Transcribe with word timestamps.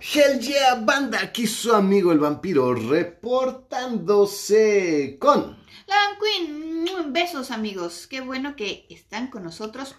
Hell 0.00 0.38
yeah, 0.38 0.76
banda, 0.76 1.20
aquí 1.20 1.48
su 1.48 1.74
amigo 1.74 2.12
el 2.12 2.20
vampiro 2.20 2.72
reportándose 2.72 5.16
con... 5.18 5.58
La 5.88 5.96
Van 5.96 6.16
Queen, 6.20 6.84
mm, 6.84 7.12
besos 7.12 7.50
amigos, 7.50 8.06
qué 8.06 8.20
bueno 8.20 8.54
que 8.54 8.86
están 8.90 9.28
con 9.28 9.42
nosotros 9.42 9.96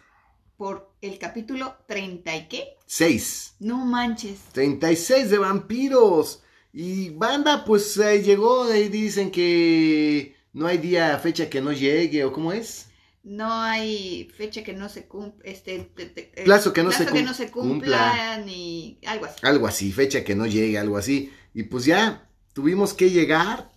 por 0.56 0.94
el 1.02 1.20
capítulo 1.20 1.76
30 1.88 2.34
y 2.34 2.48
qué? 2.48 2.78
6. 2.86 3.56
No 3.60 3.86
manches. 3.86 4.40
36 4.54 5.32
de 5.32 5.38
vampiros. 5.38 6.44
Y 6.72 7.10
banda, 7.10 7.66
pues 7.66 7.98
eh, 7.98 8.24
llegó 8.24 8.74
y 8.74 8.88
dicen 8.88 9.32
que 9.32 10.34
no 10.54 10.68
hay 10.68 10.78
día, 10.78 11.20
fecha 11.20 11.50
que 11.50 11.60
no 11.60 11.74
llegue, 11.74 12.24
o 12.24 12.32
cómo 12.32 12.54
es. 12.54 12.89
No 13.24 13.54
hay 13.54 14.30
fecha 14.36 14.64
que 14.64 14.74
no 14.74 14.88
se 14.90 15.08
cumpla, 15.08 15.42
este, 15.50 15.80
te- 15.96 16.06
te- 16.06 16.42
eh, 16.42 16.46
Plazo 16.46 16.72
que 16.74 16.84
no 16.84 16.92
se 16.92 17.06
que 17.06 17.22
no 17.22 17.34
se 17.34 17.52
cumpla. 17.52 18.38
ni 18.46 18.98
algo 19.06 19.26
así. 19.26 19.40
Algo 19.44 19.68
así, 19.68 19.92
fecha 19.92 20.24
que 20.24 20.36
no 20.36 20.46
llegue, 20.48 20.78
algo 20.78 20.98
así. 20.98 21.32
Y 21.54 21.64
pues 21.64 21.86
ya 21.86 22.30
tuvimos 22.54 22.94
que 22.94 23.10
llegar. 23.10 23.72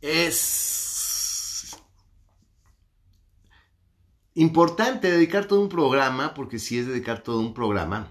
Es 0.00 1.76
importante 4.34 5.10
dedicar 5.10 5.46
todo 5.46 5.60
un 5.60 5.68
programa, 5.68 6.34
porque 6.34 6.58
si 6.58 6.78
es 6.78 6.86
dedicar 6.86 7.22
todo 7.22 7.40
un 7.40 7.54
programa, 7.54 8.08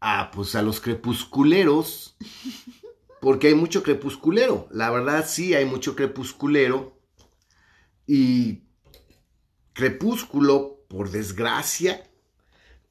a 0.00 0.30
pues 0.32 0.54
a 0.54 0.62
los 0.62 0.80
crepusculeros, 0.80 2.16
porque 3.20 3.48
hay 3.48 3.54
mucho 3.54 3.82
crepusculero. 3.82 4.68
La 4.70 4.90
verdad 4.90 5.24
sí, 5.26 5.54
hay 5.54 5.64
mucho 5.64 5.94
crepusculero. 5.96 7.00
Y 8.06 8.65
Crepúsculo, 9.76 10.78
por 10.88 11.10
desgracia, 11.10 12.02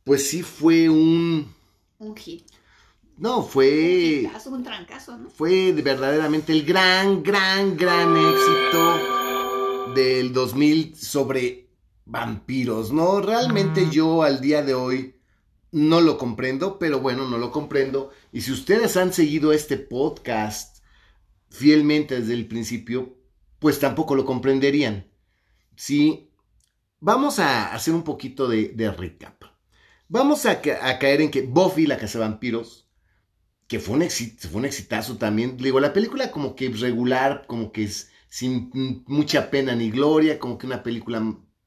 pues 0.03 0.29
sí 0.29 0.43
fue 0.43 0.87
un... 0.87 1.51
Un 1.97 2.15
hit. 2.15 2.45
No, 3.17 3.39
Un 3.39 3.47
fue... 3.47 3.67
hitazo, 4.27 4.51
un 4.51 4.63
trancazo, 4.63 5.17
¿no? 5.17 5.31
Fue 5.31 5.71
verdaderamente 5.71 6.51
el 6.51 6.63
gran, 6.63 7.23
gran, 7.23 7.75
gran 7.75 8.15
éxito 8.15 9.93
del 9.95 10.31
2000 10.31 10.95
sobre 10.95 11.69
vampiros, 12.05 12.91
¿no? 12.93 13.19
Realmente 13.19 13.89
yo 13.89 14.21
al 14.21 14.39
día 14.39 14.61
de 14.61 14.75
hoy 14.75 15.15
no 15.71 16.01
lo 16.01 16.19
comprendo, 16.19 16.77
pero 16.77 16.99
bueno, 16.99 17.27
no 17.27 17.39
lo 17.39 17.51
comprendo. 17.51 18.11
Y 18.31 18.41
si 18.41 18.51
ustedes 18.51 18.95
han 18.95 19.11
seguido 19.11 19.53
este 19.53 19.77
podcast 19.77 20.83
fielmente 21.49 22.19
desde 22.19 22.33
el 22.35 22.47
principio, 22.47 23.17
pues 23.57 23.79
tampoco 23.79 24.13
lo 24.13 24.23
comprenderían. 24.23 25.07
Sí, 25.75 26.29
vamos 27.05 27.39
a 27.39 27.73
hacer 27.73 27.93
un 27.93 28.03
poquito 28.03 28.47
de, 28.47 28.69
de 28.69 28.91
recap. 28.91 29.43
Vamos 30.07 30.45
a, 30.45 30.61
ca- 30.61 30.79
a 30.89 30.99
caer 30.99 31.21
en 31.21 31.31
que 31.31 31.41
Buffy, 31.43 31.85
la 31.87 31.97
casa 31.97 32.19
de 32.19 32.25
vampiros, 32.25 32.87
que 33.67 33.79
fue 33.79 33.95
un, 33.95 34.01
exit, 34.03 34.39
fue 34.47 34.59
un 34.59 34.65
exitazo 34.65 35.17
también. 35.17 35.57
Digo, 35.57 35.79
la 35.79 35.93
película 35.93 36.31
como 36.31 36.55
que 36.55 36.69
regular, 36.69 37.45
como 37.47 37.71
que 37.71 37.83
es 37.83 38.09
sin 38.29 38.69
mucha 39.07 39.49
pena 39.49 39.75
ni 39.75 39.89
gloria, 39.91 40.39
como 40.39 40.57
que 40.57 40.67
una 40.67 40.83
película 40.83 41.23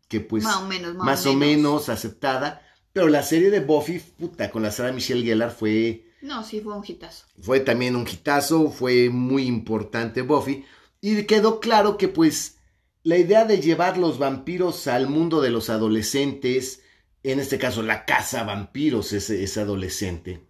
que 0.09 0.21
pues 0.21 0.45
más 0.45 0.57
o 0.57 0.67
menos, 0.69 0.95
más, 0.95 1.05
más 1.07 1.27
o 1.27 1.35
menos 1.35 1.89
aceptada. 1.89 2.63
Pero 2.93 3.09
la 3.09 3.23
serie 3.23 3.51
de 3.51 3.61
Buffy, 3.61 3.99
puta, 4.01 4.51
con 4.51 4.63
la 4.63 4.71
Sarah 4.71 4.93
Michelle 4.93 5.25
Gellar 5.25 5.51
fue, 5.51 6.07
No, 6.23 6.43
sí 6.45 6.61
fue 6.61 6.75
un 6.77 6.85
hitazo. 6.87 7.27
fue 7.41 7.61
también 7.61 7.97
un 7.97 8.07
hitazo, 8.09 8.71
fue 8.71 9.09
muy 9.11 9.47
importante 9.47 10.23
Buffy. 10.23 10.65
Y 11.01 11.25
quedó 11.25 11.61
claro 11.61 11.97
que 11.97 12.09
pues 12.09 12.58
la 13.03 13.17
idea 13.17 13.45
de 13.45 13.61
llevar 13.61 13.99
los 13.99 14.19
vampiros 14.19 14.87
al 14.87 15.09
mundo 15.09 15.41
de 15.41 15.51
los 15.51 15.71
adolescentes, 15.71 16.83
en 17.23 17.41
este 17.41 17.59
caso 17.59 17.83
la 17.83 18.05
casa 18.05 18.45
vampiros 18.45 19.13
es, 19.13 19.31
es 19.31 19.57
adolescente, 19.57 20.45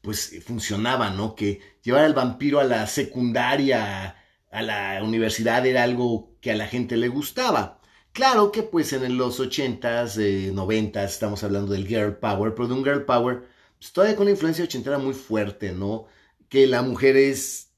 pues 0.00 0.42
funcionaba, 0.44 1.10
¿no? 1.10 1.34
Que 1.34 1.60
llevar 1.82 2.04
al 2.04 2.14
vampiro 2.14 2.60
a 2.60 2.64
la 2.64 2.86
secundaria, 2.86 4.16
a 4.50 4.62
la 4.62 5.02
universidad 5.02 5.66
era 5.66 5.82
algo 5.84 6.36
que 6.40 6.50
a 6.50 6.56
la 6.56 6.66
gente 6.66 6.96
le 6.96 7.08
gustaba. 7.08 7.80
Claro 8.12 8.50
que 8.50 8.62
pues 8.62 8.92
en 8.92 9.16
los 9.16 9.38
80s, 9.40 10.18
eh, 10.18 10.52
90s, 10.52 11.04
estamos 11.04 11.44
hablando 11.44 11.72
del 11.72 11.86
girl 11.86 12.16
power, 12.16 12.54
pero 12.54 12.68
de 12.68 12.74
un 12.74 12.84
girl 12.84 13.04
power, 13.04 13.44
pues 13.78 13.92
todavía 13.92 14.16
con 14.16 14.26
la 14.26 14.32
influencia 14.32 14.64
ochentera 14.64 14.98
muy 14.98 15.14
fuerte, 15.14 15.72
¿no? 15.72 16.06
Que 16.48 16.66
la 16.66 16.82
mujer 16.82 17.16
es 17.16 17.70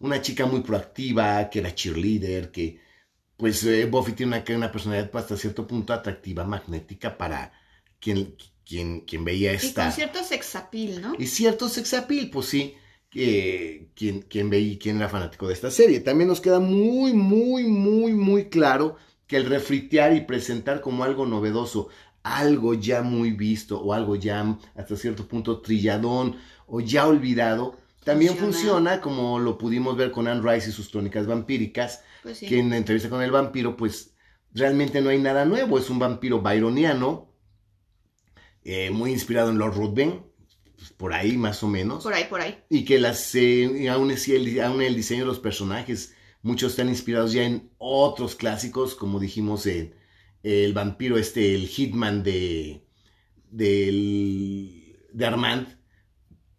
una 0.00 0.20
chica 0.20 0.46
muy 0.46 0.60
proactiva, 0.62 1.48
que 1.50 1.60
era 1.60 1.74
cheerleader, 1.74 2.50
que 2.50 2.80
pues 3.38 3.64
eh, 3.64 3.86
Buffy 3.86 4.12
tiene 4.14 4.36
una, 4.36 4.56
una 4.56 4.72
personalidad 4.72 5.16
hasta 5.16 5.38
cierto 5.38 5.66
punto 5.66 5.94
atractiva, 5.94 6.44
magnética 6.44 7.16
para 7.18 7.52
quien, 8.00 8.36
quien, 8.66 9.02
quien 9.02 9.24
veía 9.24 9.52
Y 9.52 9.56
esta... 9.56 9.84
con 9.84 9.92
cierto 9.92 10.24
sexapil, 10.24 11.00
¿no? 11.00 11.14
Y 11.18 11.26
cierto 11.26 11.68
sexapil, 11.68 12.30
pues 12.30 12.46
sí, 12.46 12.76
que 13.10 13.90
quien, 13.94 14.22
quien 14.22 14.50
veía, 14.50 14.78
quien 14.78 14.96
era 14.98 15.08
fanático 15.08 15.48
de 15.48 15.54
esta 15.54 15.70
serie. 15.70 16.00
También 16.00 16.28
nos 16.28 16.40
queda 16.40 16.60
muy, 16.60 17.14
muy, 17.14 17.64
muy, 17.64 18.14
muy 18.14 18.48
claro 18.50 18.96
que 19.26 19.36
el 19.36 19.46
refritear 19.46 20.14
y 20.14 20.22
presentar 20.22 20.80
como 20.80 21.04
algo 21.04 21.26
novedoso, 21.26 21.88
algo 22.22 22.74
ya 22.74 23.02
muy 23.02 23.32
visto 23.32 23.80
o 23.80 23.92
algo 23.94 24.16
ya 24.16 24.58
hasta 24.74 24.96
cierto 24.96 25.28
punto 25.28 25.60
trilladón 25.60 26.36
o 26.66 26.80
ya 26.80 27.06
olvidado, 27.06 27.78
también 28.04 28.36
Funciona. 28.36 28.98
funciona 28.98 29.00
como 29.00 29.38
lo 29.38 29.58
pudimos 29.58 29.96
ver 29.96 30.10
con 30.12 30.28
Anne 30.28 30.42
Rice 30.42 30.70
y 30.70 30.72
sus 30.72 30.88
crónicas 30.90 31.26
vampíricas, 31.26 32.02
Pues 32.22 32.38
sí. 32.38 32.46
que 32.46 32.58
en 32.58 32.70
la 32.70 32.76
entrevista 32.76 33.08
con 33.08 33.22
el 33.22 33.30
vampiro, 33.30 33.76
pues 33.76 34.14
realmente 34.52 35.00
no 35.00 35.10
hay 35.10 35.18
nada 35.18 35.44
nuevo, 35.44 35.78
es 35.78 35.88
un 35.90 35.98
vampiro 35.98 36.40
byroniano, 36.42 37.32
eh, 38.64 38.90
muy 38.90 39.12
inspirado 39.12 39.50
en 39.50 39.58
Lord 39.58 39.74
Ruthven, 39.76 40.22
pues, 40.76 40.90
por 40.92 41.12
ahí 41.12 41.36
más 41.36 41.62
o 41.62 41.68
menos, 41.68 42.02
Por 42.04 42.14
ahí, 42.14 42.24
por 42.24 42.40
ahí. 42.40 42.58
y 42.68 42.84
que 42.84 42.98
las, 42.98 43.34
eh, 43.34 43.88
aún, 43.90 44.10
el, 44.10 44.60
aún 44.60 44.82
el 44.82 44.94
diseño 44.96 45.20
de 45.22 45.26
los 45.26 45.38
personajes, 45.40 46.14
muchos 46.42 46.72
están 46.72 46.88
inspirados 46.88 47.32
ya 47.32 47.44
en 47.44 47.70
otros 47.78 48.34
clásicos, 48.34 48.94
como 48.94 49.18
dijimos, 49.20 49.66
en 49.66 49.94
el 50.42 50.72
vampiro 50.72 51.18
este, 51.18 51.54
el 51.54 51.66
Hitman 51.66 52.22
de, 52.22 52.84
del- 53.50 54.96
de 55.12 55.26
Armand, 55.26 55.77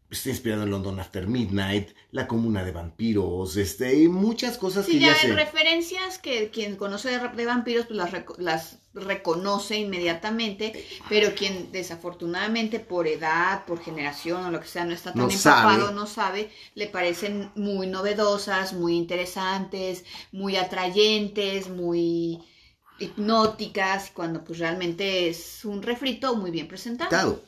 está 0.09 0.29
inspirado 0.29 0.63
en 0.63 0.71
London 0.71 0.99
After 0.99 1.27
Midnight, 1.27 1.89
La 2.11 2.27
Comuna 2.27 2.63
de 2.63 2.71
Vampiros, 2.71 3.57
este, 3.57 3.95
y 4.01 4.07
muchas 4.07 4.57
cosas 4.57 4.85
Sí, 4.85 4.91
que 4.91 4.99
ya 4.99 5.13
ya 5.13 5.13
hay 5.13 5.31
referencias 5.31 6.17
que 6.19 6.49
quien 6.51 6.75
conoce 6.77 7.09
de, 7.09 7.29
de 7.29 7.45
vampiros 7.45 7.85
pues 7.87 7.97
las, 7.97 8.11
las 8.37 8.79
reconoce 8.93 9.77
inmediatamente, 9.77 10.73
pero 11.07 11.35
quien 11.35 11.71
desafortunadamente 11.71 12.79
por 12.79 13.07
edad, 13.07 13.65
por 13.65 13.79
generación 13.81 14.45
o 14.45 14.51
lo 14.51 14.59
que 14.59 14.67
sea 14.67 14.85
no 14.85 14.93
está 14.93 15.15
tan 15.15 15.27
No 15.27 15.29
empapado, 15.29 15.87
sabe. 15.87 15.93
no 15.93 16.07
sabe, 16.07 16.51
le 16.75 16.87
parecen 16.87 17.51
muy 17.55 17.87
novedosas, 17.87 18.73
muy 18.73 18.95
interesantes, 18.97 20.05
muy 20.31 20.55
atrayentes, 20.55 21.69
muy 21.69 22.39
hipnóticas, 22.99 24.11
cuando 24.11 24.43
pues 24.43 24.59
realmente 24.59 25.29
es 25.29 25.63
un 25.65 25.81
refrito 25.83 26.35
muy 26.35 26.51
bien 26.51 26.67
presentado. 26.67 27.09
Claro. 27.09 27.41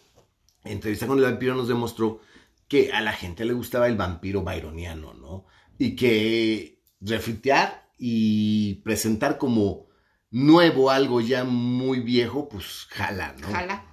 Entrevista 0.63 1.07
con 1.07 1.17
el 1.19 1.25
vampiro 1.25 1.55
nos 1.55 1.67
demostró 1.67 2.21
que 2.71 2.93
a 2.93 3.01
la 3.01 3.11
gente 3.11 3.43
le 3.43 3.51
gustaba 3.51 3.87
el 3.89 3.97
vampiro 3.97 4.45
byroniano, 4.45 5.13
¿no? 5.13 5.45
Y 5.77 5.93
que 5.97 6.81
refritear 7.01 7.89
y 7.97 8.75
presentar 8.75 9.37
como 9.37 9.87
nuevo 10.29 10.89
algo 10.89 11.19
ya 11.19 11.43
muy 11.43 11.99
viejo, 11.99 12.47
pues 12.47 12.87
jala, 12.89 13.35
¿no? 13.41 13.49
Jala. 13.49 13.83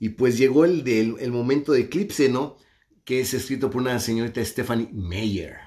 Y 0.00 0.08
pues 0.08 0.38
llegó 0.38 0.64
el, 0.64 0.82
del- 0.82 1.14
el 1.20 1.30
momento 1.30 1.70
de 1.70 1.82
eclipse, 1.82 2.28
¿no? 2.28 2.56
Que 3.04 3.20
es 3.20 3.32
escrito 3.32 3.70
por 3.70 3.82
una 3.82 4.00
señorita 4.00 4.44
Stephanie 4.44 4.88
Meyer. 4.92 5.58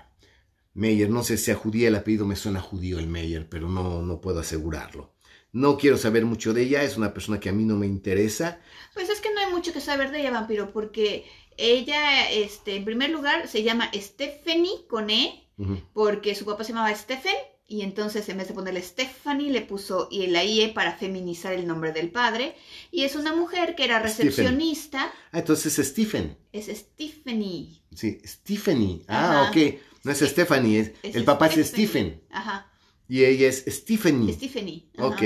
Meyer, 0.74 1.10
no 1.10 1.24
sé 1.24 1.38
si 1.38 1.52
a 1.52 1.56
judía 1.56 1.88
el 1.88 1.96
apellido 1.96 2.26
me 2.26 2.36
suena 2.36 2.60
judío 2.60 3.00
el 3.00 3.08
Meyer, 3.08 3.48
pero 3.48 3.70
no, 3.70 4.02
no 4.02 4.20
puedo 4.20 4.42
asegurarlo. 4.42 5.16
No 5.54 5.78
quiero 5.78 5.98
saber 5.98 6.26
mucho 6.26 6.54
de 6.54 6.64
ella, 6.64 6.84
es 6.84 6.98
una 6.98 7.14
persona 7.14 7.40
que 7.40 7.48
a 7.48 7.54
mí 7.54 7.64
no 7.64 7.78
me 7.78 7.88
interesa. 7.88 8.60
Pues 8.94 9.10
es 9.10 9.22
que 9.22 9.34
no 9.34 9.40
hay 9.40 9.50
mucho 9.54 9.72
que 9.72 9.80
saber 9.80 10.12
de 10.12 10.20
ella, 10.20 10.32
vampiro, 10.32 10.74
porque 10.74 11.24
ella, 11.58 12.30
este, 12.32 12.76
en 12.76 12.86
primer 12.86 13.10
lugar, 13.10 13.48
se 13.48 13.64
llama 13.64 13.90
Stephanie 13.94 14.86
con 14.90 15.10
E, 15.10 15.48
porque 15.94 16.36
su 16.36 16.46
papá 16.46 16.64
se 16.64 16.74
llamaba 16.74 16.94
Stephen, 16.96 17.36
y 17.68 17.82
entonces 17.82 18.28
en 18.30 18.38
vez 18.38 18.48
de 18.48 18.54
ponerle 18.54 18.82
Stephanie, 18.84 19.50
le 19.52 19.62
puso 19.62 20.08
y 20.12 20.28
la 20.28 20.44
IE 20.44 20.70
para 20.70 20.98
feminizar 20.98 21.54
el 21.54 21.66
nombre 21.66 21.92
del 21.94 22.12
padre. 22.12 22.56
Y 22.92 23.06
es 23.06 23.16
una 23.16 23.34
mujer 23.36 23.74
que 23.76 23.86
era 23.86 23.98
Stephen. 24.08 24.28
recepcionista, 24.28 25.12
Ah, 25.32 25.40
entonces 25.40 25.80
es 25.80 25.88
Stephen. 25.88 26.38
es 26.52 26.68
Stephanie. 26.68 27.82
Sí, 27.96 28.20
Stephanie. 28.24 29.02
Ah, 29.08 29.42
Ajá. 29.42 29.50
ok. 29.50 29.80
No 30.04 30.12
es 30.12 30.20
Stephanie, 30.20 30.80
es, 30.80 30.92
Es 31.02 31.16
el 31.16 31.24
papá 31.24 31.48
es 31.48 31.54
Stephanie. 31.54 31.88
Stephen. 31.88 32.22
Ajá, 32.30 32.72
Y 33.08 33.24
ella 33.26 33.48
es 33.48 33.64
Stephanie. 33.68 34.34
Stephanie. 34.34 34.86
ajá. 34.98 35.08
Ok. 35.08 35.22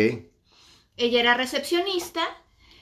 Ella 0.95 1.19
era 1.19 1.33
recepcionista. 1.33 2.21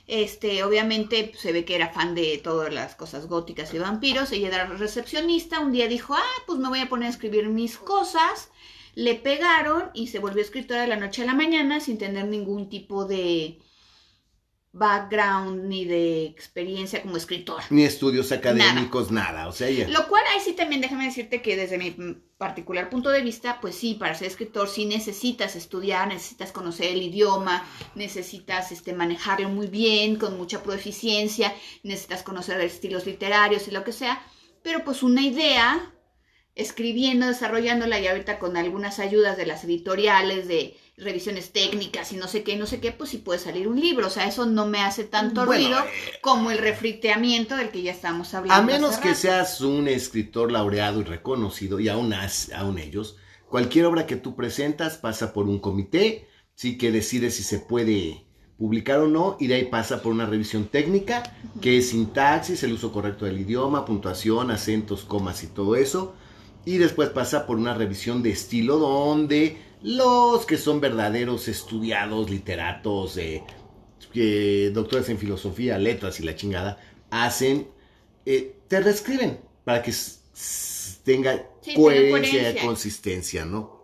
Este, 0.08 0.64
obviamente 0.64 1.26
pues, 1.26 1.42
se 1.42 1.52
ve 1.52 1.66
que 1.66 1.76
era 1.76 1.90
fan 1.90 2.16
de 2.16 2.38
todas 2.38 2.74
las 2.74 2.96
cosas 2.96 3.28
góticas 3.28 3.74
y 3.74 3.80
vampiros. 3.80 4.32
Ella 4.32 4.48
era 4.48 4.66
recepcionista. 4.66 5.60
Un 5.60 5.74
día 5.74 5.88
dijo, 5.88 6.16
ah, 6.16 6.42
pues 6.46 6.60
me 6.60 6.70
voy 6.70 6.80
a 6.80 6.90
poner 6.90 7.08
a 7.08 7.12
escribir 7.12 7.50
mis 7.50 7.78
cosas. 7.78 8.52
Le 8.96 9.16
pegaron 9.16 9.92
y 9.94 10.08
se 10.08 10.20
volvió 10.20 10.42
escritora 10.42 10.82
de 10.82 10.88
la 10.88 10.96
noche 10.96 11.24
a 11.24 11.26
la 11.26 11.34
mañana 11.36 11.80
sin 11.80 11.98
tener 11.98 12.26
ningún 12.26 12.70
tipo 12.70 13.06
de, 13.06 13.60
background 14.72 15.66
ni 15.66 15.86
de 15.86 16.26
experiencia 16.26 17.02
como 17.02 17.18
escritora. 17.18 17.66
Ni 17.70 17.84
estudios 17.84 18.32
académicos, 18.32 19.12
nada. 19.12 19.48
O 19.48 19.52
sea. 19.52 19.88
Lo 19.88 20.08
cual 20.08 20.24
ahí 20.32 20.40
sí 20.40 20.54
también 20.54 20.82
déjame 20.82 21.06
decirte 21.06 21.42
que 21.42 21.56
desde 21.56 21.78
mi 21.78 21.96
particular 22.38 22.90
punto 22.90 23.10
de 23.10 23.22
vista, 23.22 23.60
pues 23.60 23.76
sí, 23.76 23.96
para 23.96 24.14
ser 24.14 24.28
escritor 24.28 24.70
sí 24.70 24.86
necesitas 24.86 25.56
estudiar, 25.56 26.08
necesitas 26.08 26.52
conocer 26.52 26.92
el 26.92 27.02
idioma, 27.02 27.66
necesitas 27.96 28.72
este, 28.72 28.94
manejarlo 28.94 29.50
muy 29.50 29.68
bien, 29.68 30.18
con 30.18 30.38
mucha 30.38 30.62
proeficiencia, 30.62 31.56
necesitas 31.84 32.22
conocer 32.22 32.62
estilos 32.62 33.06
literarios 33.06 33.68
y 33.68 33.72
lo 33.72 33.84
que 33.84 33.92
sea, 33.92 34.22
pero 34.62 34.84
pues 34.84 35.02
una 35.02 35.22
idea, 35.22 35.94
escribiendo, 36.54 37.26
desarrollándola 37.26 38.00
y 38.00 38.08
ahorita 38.08 38.38
con 38.38 38.56
algunas 38.56 39.00
ayudas 39.00 39.38
de 39.38 39.48
las 39.48 39.64
editoriales, 39.64 40.48
de 40.48 40.78
revisiones 40.98 41.52
técnicas 41.52 42.12
y 42.12 42.18
no 42.18 42.28
sé 42.28 42.44
qué, 42.44 42.58
no 42.58 42.66
sé 42.66 42.80
qué, 42.80 42.92
pues 42.92 43.12
sí 43.12 43.20
puede 43.20 43.40
salir 43.40 43.68
un 43.68 43.80
libro. 43.80 44.08
O 44.08 44.10
sea, 44.10 44.28
eso 44.28 44.46
no 44.46 44.66
me 44.66 44.82
hace 44.82 45.04
tanto 45.04 45.46
ruido 45.46 45.78
eh, 45.80 46.18
como 46.22 46.50
el 46.50 46.58
refriteamiento 46.58 47.56
del 47.56 47.70
que 47.70 47.84
ya 47.84 47.92
estamos 47.92 48.34
hablando. 48.34 48.62
A 48.62 48.66
menos 48.66 48.98
que 48.98 49.14
seas 49.14 49.62
un 49.62 49.88
escritor 49.88 50.52
laureado 50.52 51.02
y 51.02 51.04
reconocido, 51.04 51.80
y 51.80 51.88
aún, 51.88 52.14
aún 52.56 52.80
ellos, 52.80 53.18
cualquier 53.48 53.86
obra 53.86 54.08
que 54.08 54.16
tú 54.16 54.36
presentas 54.36 54.98
pasa 54.98 55.34
por 55.34 55.48
un 55.48 55.60
comité, 55.60 56.28
sí 56.56 56.78
que 56.78 56.92
decide 56.92 57.30
si 57.30 57.44
se 57.44 57.60
puede 57.60 58.26
publicar 58.58 59.00
o 59.00 59.08
no, 59.08 59.38
y 59.40 59.46
de 59.46 59.54
ahí 59.54 59.66
pasa 59.66 60.02
por 60.02 60.12
una 60.12 60.26
revisión 60.26 60.66
técnica, 60.66 61.22
que 61.62 61.78
es 61.78 61.90
sintaxis, 61.90 62.64
el 62.64 62.74
uso 62.74 62.92
correcto 62.92 63.26
del 63.26 63.40
idioma, 63.40 63.86
puntuación, 63.86 64.50
acentos, 64.50 65.04
comas 65.04 65.44
y 65.44 65.48
todo 65.48 65.76
eso. 65.76 66.16
Y 66.66 66.80
después 66.80 67.10
pasa 67.10 67.46
por 67.46 67.58
una 67.58 67.76
revisión 67.76 68.24
de 68.24 68.32
estilo 68.32 68.78
donde 68.78 69.67
los 69.82 70.46
que 70.46 70.58
son 70.58 70.82
verdaderos 70.82 71.48
estudiados, 71.48 72.30
literatos, 72.30 73.18
eh, 73.18 73.44
doctores 74.74 75.10
en 75.10 75.20
filosofía, 75.20 75.78
letras 75.78 76.20
y 76.20 76.24
la 76.24 76.36
chingada, 76.36 76.80
hacen, 77.12 77.68
eh, 78.26 78.56
te 78.68 78.80
reescriben 78.82 79.40
para 79.64 79.82
que 79.82 79.94
tenga 81.04 81.46
coherencia 81.76 82.52
y 82.52 82.66
consistencia, 82.66 83.46
¿no? 83.46 83.78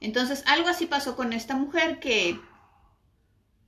Entonces, 0.00 0.42
algo 0.46 0.68
así 0.68 0.86
pasó 0.86 1.14
con 1.14 1.32
esta 1.32 1.54
mujer 1.54 2.00
que, 2.00 2.38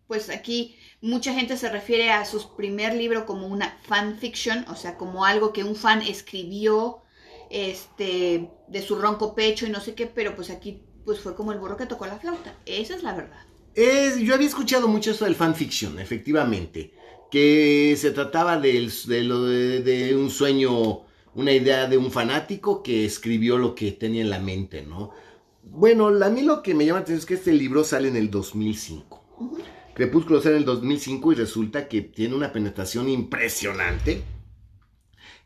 pues 0.08 0.30
aquí 0.30 0.76
mucha 1.00 1.32
gente 1.32 1.56
se 1.56 1.68
refiere 1.68 2.10
a 2.10 2.24
su 2.24 2.56
primer 2.56 2.94
libro 2.94 3.24
como 3.24 3.46
una 3.46 3.78
fanfiction, 3.84 4.64
o 4.68 4.74
sea, 4.74 4.96
como 4.96 5.24
algo 5.24 5.52
que 5.52 5.62
un 5.62 5.76
fan 5.76 6.02
escribió 6.02 7.02
este, 7.50 8.50
de 8.66 8.82
su 8.82 8.96
ronco 8.96 9.34
pecho 9.34 9.66
y 9.66 9.70
no 9.70 9.80
sé 9.80 9.94
qué, 9.94 10.06
pero 10.06 10.34
pues 10.34 10.50
aquí 10.50 10.82
pues 11.04 11.20
fue 11.20 11.34
como 11.34 11.52
el 11.52 11.58
burro 11.58 11.76
que 11.76 11.86
tocó 11.86 12.06
la 12.06 12.18
flauta. 12.18 12.54
Esa 12.66 12.94
es 12.96 13.02
la 13.02 13.14
verdad. 13.14 13.44
Es, 13.74 14.18
yo 14.18 14.34
había 14.34 14.48
escuchado 14.48 14.88
mucho 14.88 15.10
eso 15.10 15.24
del 15.24 15.34
fanfiction, 15.34 15.98
efectivamente, 15.98 16.94
que 17.30 17.96
se 17.98 18.12
trataba 18.12 18.58
de, 18.58 18.88
de, 19.84 20.16
un 20.16 20.30
sueño, 20.30 21.02
una 21.34 21.52
idea 21.52 21.88
de 21.88 21.98
un 21.98 22.12
fanático 22.12 22.82
que 22.82 23.04
escribió 23.04 23.58
lo 23.58 23.74
que 23.74 23.92
tenía 23.92 24.22
en 24.22 24.30
la 24.30 24.38
mente, 24.38 24.82
¿no? 24.82 25.10
Bueno, 25.64 26.08
a 26.08 26.28
mí 26.28 26.42
lo 26.42 26.62
que 26.62 26.74
me 26.74 26.84
llama 26.84 27.00
la 27.00 27.02
atención 27.02 27.18
es 27.18 27.26
que 27.26 27.34
este 27.34 27.52
libro 27.52 27.82
sale 27.82 28.08
en 28.08 28.16
el 28.16 28.30
2005. 28.30 29.24
Crepúsculo 29.94 30.40
sale 30.40 30.56
en 30.56 30.60
el 30.60 30.66
2005 30.66 31.32
y 31.32 31.34
resulta 31.34 31.88
que 31.88 32.02
tiene 32.02 32.34
una 32.34 32.52
penetración 32.52 33.08
impresionante, 33.08 34.22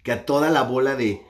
que 0.02 0.12
a 0.12 0.26
toda 0.26 0.50
la 0.50 0.62
bola 0.62 0.96
de 0.96 1.22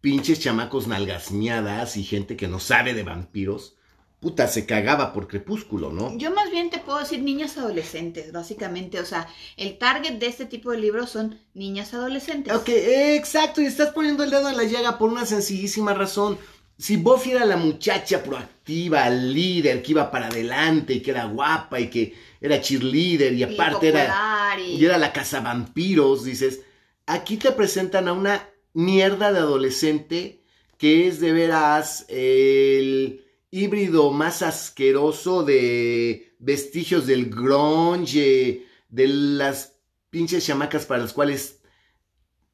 pinches 0.00 0.40
chamacos 0.40 0.86
nalgasmeadas 0.86 1.96
y 1.96 2.04
gente 2.04 2.36
que 2.36 2.48
no 2.48 2.60
sabe 2.60 2.94
de 2.94 3.02
vampiros, 3.02 3.76
puta, 4.20 4.48
se 4.48 4.66
cagaba 4.66 5.12
por 5.12 5.28
crepúsculo, 5.28 5.92
¿no? 5.92 6.16
Yo 6.18 6.32
más 6.32 6.50
bien 6.50 6.70
te 6.70 6.78
puedo 6.78 6.98
decir 6.98 7.22
niñas 7.22 7.56
adolescentes, 7.56 8.32
básicamente. 8.32 9.00
O 9.00 9.04
sea, 9.04 9.28
el 9.56 9.78
target 9.78 10.14
de 10.14 10.26
este 10.26 10.46
tipo 10.46 10.70
de 10.70 10.78
libros 10.78 11.10
son 11.10 11.38
niñas 11.54 11.94
adolescentes. 11.94 12.52
Ok, 12.52 12.68
exacto, 12.68 13.60
y 13.60 13.66
estás 13.66 13.92
poniendo 13.92 14.24
el 14.24 14.30
dedo 14.30 14.48
en 14.48 14.56
la 14.56 14.64
llaga 14.64 14.98
por 14.98 15.10
una 15.10 15.26
sencillísima 15.26 15.94
razón. 15.94 16.38
Si 16.76 16.96
Buffy 16.96 17.32
era 17.32 17.44
la 17.44 17.56
muchacha 17.56 18.22
proactiva, 18.22 19.10
líder, 19.10 19.82
que 19.82 19.92
iba 19.92 20.10
para 20.12 20.28
adelante 20.28 20.94
y 20.94 21.00
que 21.00 21.10
era 21.10 21.24
guapa 21.24 21.80
y 21.80 21.88
que 21.88 22.14
era 22.40 22.60
cheerleader 22.60 23.34
y 23.34 23.42
aparte 23.42 23.88
era, 23.88 24.56
y 24.60 24.84
era 24.84 24.96
la 24.96 25.12
casa 25.12 25.40
vampiros, 25.40 26.22
dices, 26.24 26.60
aquí 27.04 27.36
te 27.36 27.50
presentan 27.50 28.06
a 28.06 28.12
una 28.12 28.48
mierda 28.72 29.32
de 29.32 29.38
adolescente 29.38 30.38
que 30.78 31.08
es 31.08 31.20
de 31.20 31.32
veras 31.32 32.06
el 32.08 33.26
híbrido 33.50 34.10
más 34.12 34.42
asqueroso 34.42 35.42
de 35.42 36.36
vestigios 36.38 37.06
del 37.06 37.28
grunge, 37.28 38.66
de 38.88 39.08
las 39.08 39.76
pinches 40.10 40.46
chamacas 40.46 40.86
para 40.86 41.02
las 41.02 41.12
cuales 41.12 41.60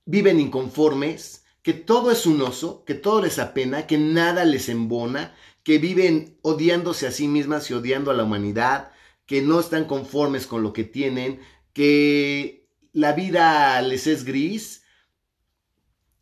viven 0.06 0.40
inconformes, 0.40 1.44
que 1.62 1.75
todo 1.75 2.11
es 2.11 2.26
un 2.26 2.40
oso, 2.43 2.84
que 2.84 2.94
todo 2.94 3.22
les 3.22 3.38
apena, 3.38 3.87
que 3.87 3.99
nada 3.99 4.44
les 4.44 4.69
embona, 4.69 5.34
que 5.62 5.78
viven 5.78 6.38
odiándose 6.43 7.06
a 7.06 7.12
sí 7.12 7.28
mismas 7.28 7.70
y 7.70 7.75
odiando 7.75 8.10
a 8.10 8.14
la 8.14 8.25
humanidad, 8.25 8.93
que 9.26 9.43
no 9.43 9.60
están 9.60 9.84
conformes 9.84 10.46
con 10.46 10.62
lo 10.62 10.72
que 10.72 10.84
tienen, 10.84 11.40
que 11.72 12.69
la 12.93 13.12
vida 13.12 13.81
les 13.82 14.06
es 14.06 14.25
gris 14.25 14.83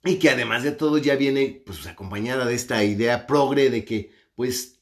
y 0.05 0.19
que 0.19 0.31
además 0.31 0.63
de 0.63 0.73
todo 0.73 0.99
ya 0.99 1.17
viene 1.17 1.63
pues 1.65 1.87
acompañada 1.87 2.45
de 2.45 2.55
esta 2.55 2.83
idea 2.85 3.27
progre 3.27 3.71
de 3.71 3.85
que 3.85 4.13
pues 4.35 4.81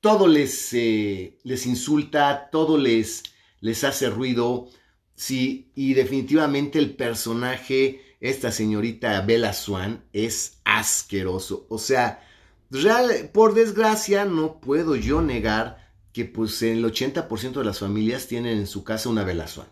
todo 0.00 0.26
les, 0.28 0.74
eh, 0.74 1.38
les 1.44 1.64
insulta, 1.64 2.50
todo 2.50 2.76
les, 2.76 3.22
les 3.60 3.84
hace 3.84 4.10
ruido, 4.10 4.68
sí, 5.14 5.70
y 5.74 5.94
definitivamente 5.94 6.78
el 6.78 6.94
personaje, 6.94 8.16
esta 8.20 8.52
señorita 8.52 9.18
Bella 9.22 9.54
Swan, 9.54 10.04
es 10.12 10.58
asqueroso. 10.64 11.66
O 11.70 11.78
sea, 11.78 12.22
real, 12.70 13.30
por 13.32 13.54
desgracia 13.54 14.26
no 14.26 14.60
puedo 14.60 14.94
yo 14.94 15.22
negar 15.22 15.90
que 16.12 16.26
pues 16.26 16.60
el 16.62 16.84
80% 16.84 17.52
de 17.52 17.64
las 17.64 17.78
familias 17.78 18.28
tienen 18.28 18.58
en 18.58 18.66
su 18.66 18.84
casa 18.84 19.08
una 19.08 19.24
Bella 19.24 19.48
Swan. 19.48 19.68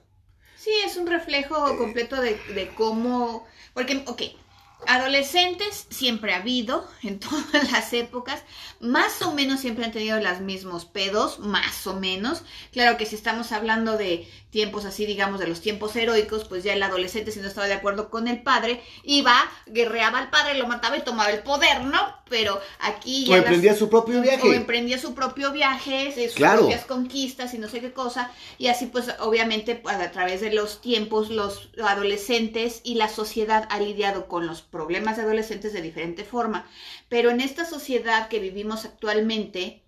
Sí, 0.57 0.71
es 0.83 0.97
un 0.97 1.07
reflejo 1.07 1.77
completo 1.77 2.21
de, 2.23 2.39
de 2.55 2.71
cómo, 2.75 3.47
porque, 3.75 4.03
ok, 4.07 4.23
Adolescentes 4.87 5.87
siempre 5.91 6.35
ha 6.35 6.39
habido, 6.39 6.89
en 7.03 7.19
todas 7.19 7.71
las 7.71 7.93
épocas, 7.93 8.43
más 8.81 9.23
o 9.23 9.33
menos 9.33 9.61
siempre 9.61 9.85
han 9.85 9.93
tenido 9.93 10.21
los 10.21 10.41
mismos 10.41 10.85
pedos, 10.85 11.39
más 11.39 11.87
o 11.87 11.95
menos. 11.99 12.43
Claro 12.73 12.97
que 12.97 13.07
si 13.07 13.15
estamos 13.15 13.53
hablando 13.53 13.97
de 13.97 14.29
tiempos 14.53 14.85
así, 14.85 15.07
digamos, 15.07 15.41
de 15.41 15.49
los 15.49 15.63
tiempos 15.63 15.97
heroicos, 15.97 16.45
pues 16.45 16.63
ya 16.63 16.75
el 16.75 16.83
adolescente, 16.83 17.33
si 17.33 17.41
no 17.41 17.49
estaba 17.49 17.67
de 17.67 17.73
acuerdo 17.73 18.11
con 18.11 18.29
el 18.29 18.43
padre, 18.43 18.83
iba, 19.03 19.35
guerreaba 19.67 20.19
al 20.19 20.29
padre, 20.29 20.59
lo 20.59 20.67
mataba 20.67 20.99
y 20.99 21.01
tomaba 21.01 21.31
el 21.31 21.43
poder, 21.43 21.83
¿no? 21.85 21.99
Pero 22.29 22.61
aquí 22.79 23.25
ya. 23.25 23.35
O 23.35 23.39
emprendía 23.39 23.75
su 23.75 23.89
propio 23.89 24.21
viaje. 24.21 24.47
O 24.47 24.53
emprendía 24.53 24.99
su 24.99 25.15
propio 25.15 25.53
viaje, 25.53 26.13
sus 26.29 26.35
propias 26.35 26.85
conquistas 26.85 27.55
y 27.55 27.59
no 27.59 27.67
sé 27.67 27.81
qué 27.81 27.93
cosa. 27.93 28.31
Y 28.59 28.67
así, 28.67 28.87
pues, 28.87 29.07
obviamente, 29.21 29.83
a 29.87 30.11
través 30.11 30.43
de 30.43 30.53
los 30.53 30.83
tiempos, 30.83 31.31
los 31.31 31.71
adolescentes 31.83 32.83
y 32.85 32.97
la 32.97 33.09
sociedad 33.09 33.67
ha 33.71 33.81
lidiado 33.81 34.29
con 34.29 34.47
los 34.47 34.61
problemas 34.61 35.17
de 35.17 35.23
adolescentes 35.23 35.73
de 35.73 35.81
diferente 35.81 36.25
forma, 36.25 36.67
pero 37.09 37.31
en 37.31 37.41
esta 37.41 37.65
sociedad 37.65 38.29
que 38.29 38.39
vivimos 38.39 38.85
actualmente, 38.85 39.82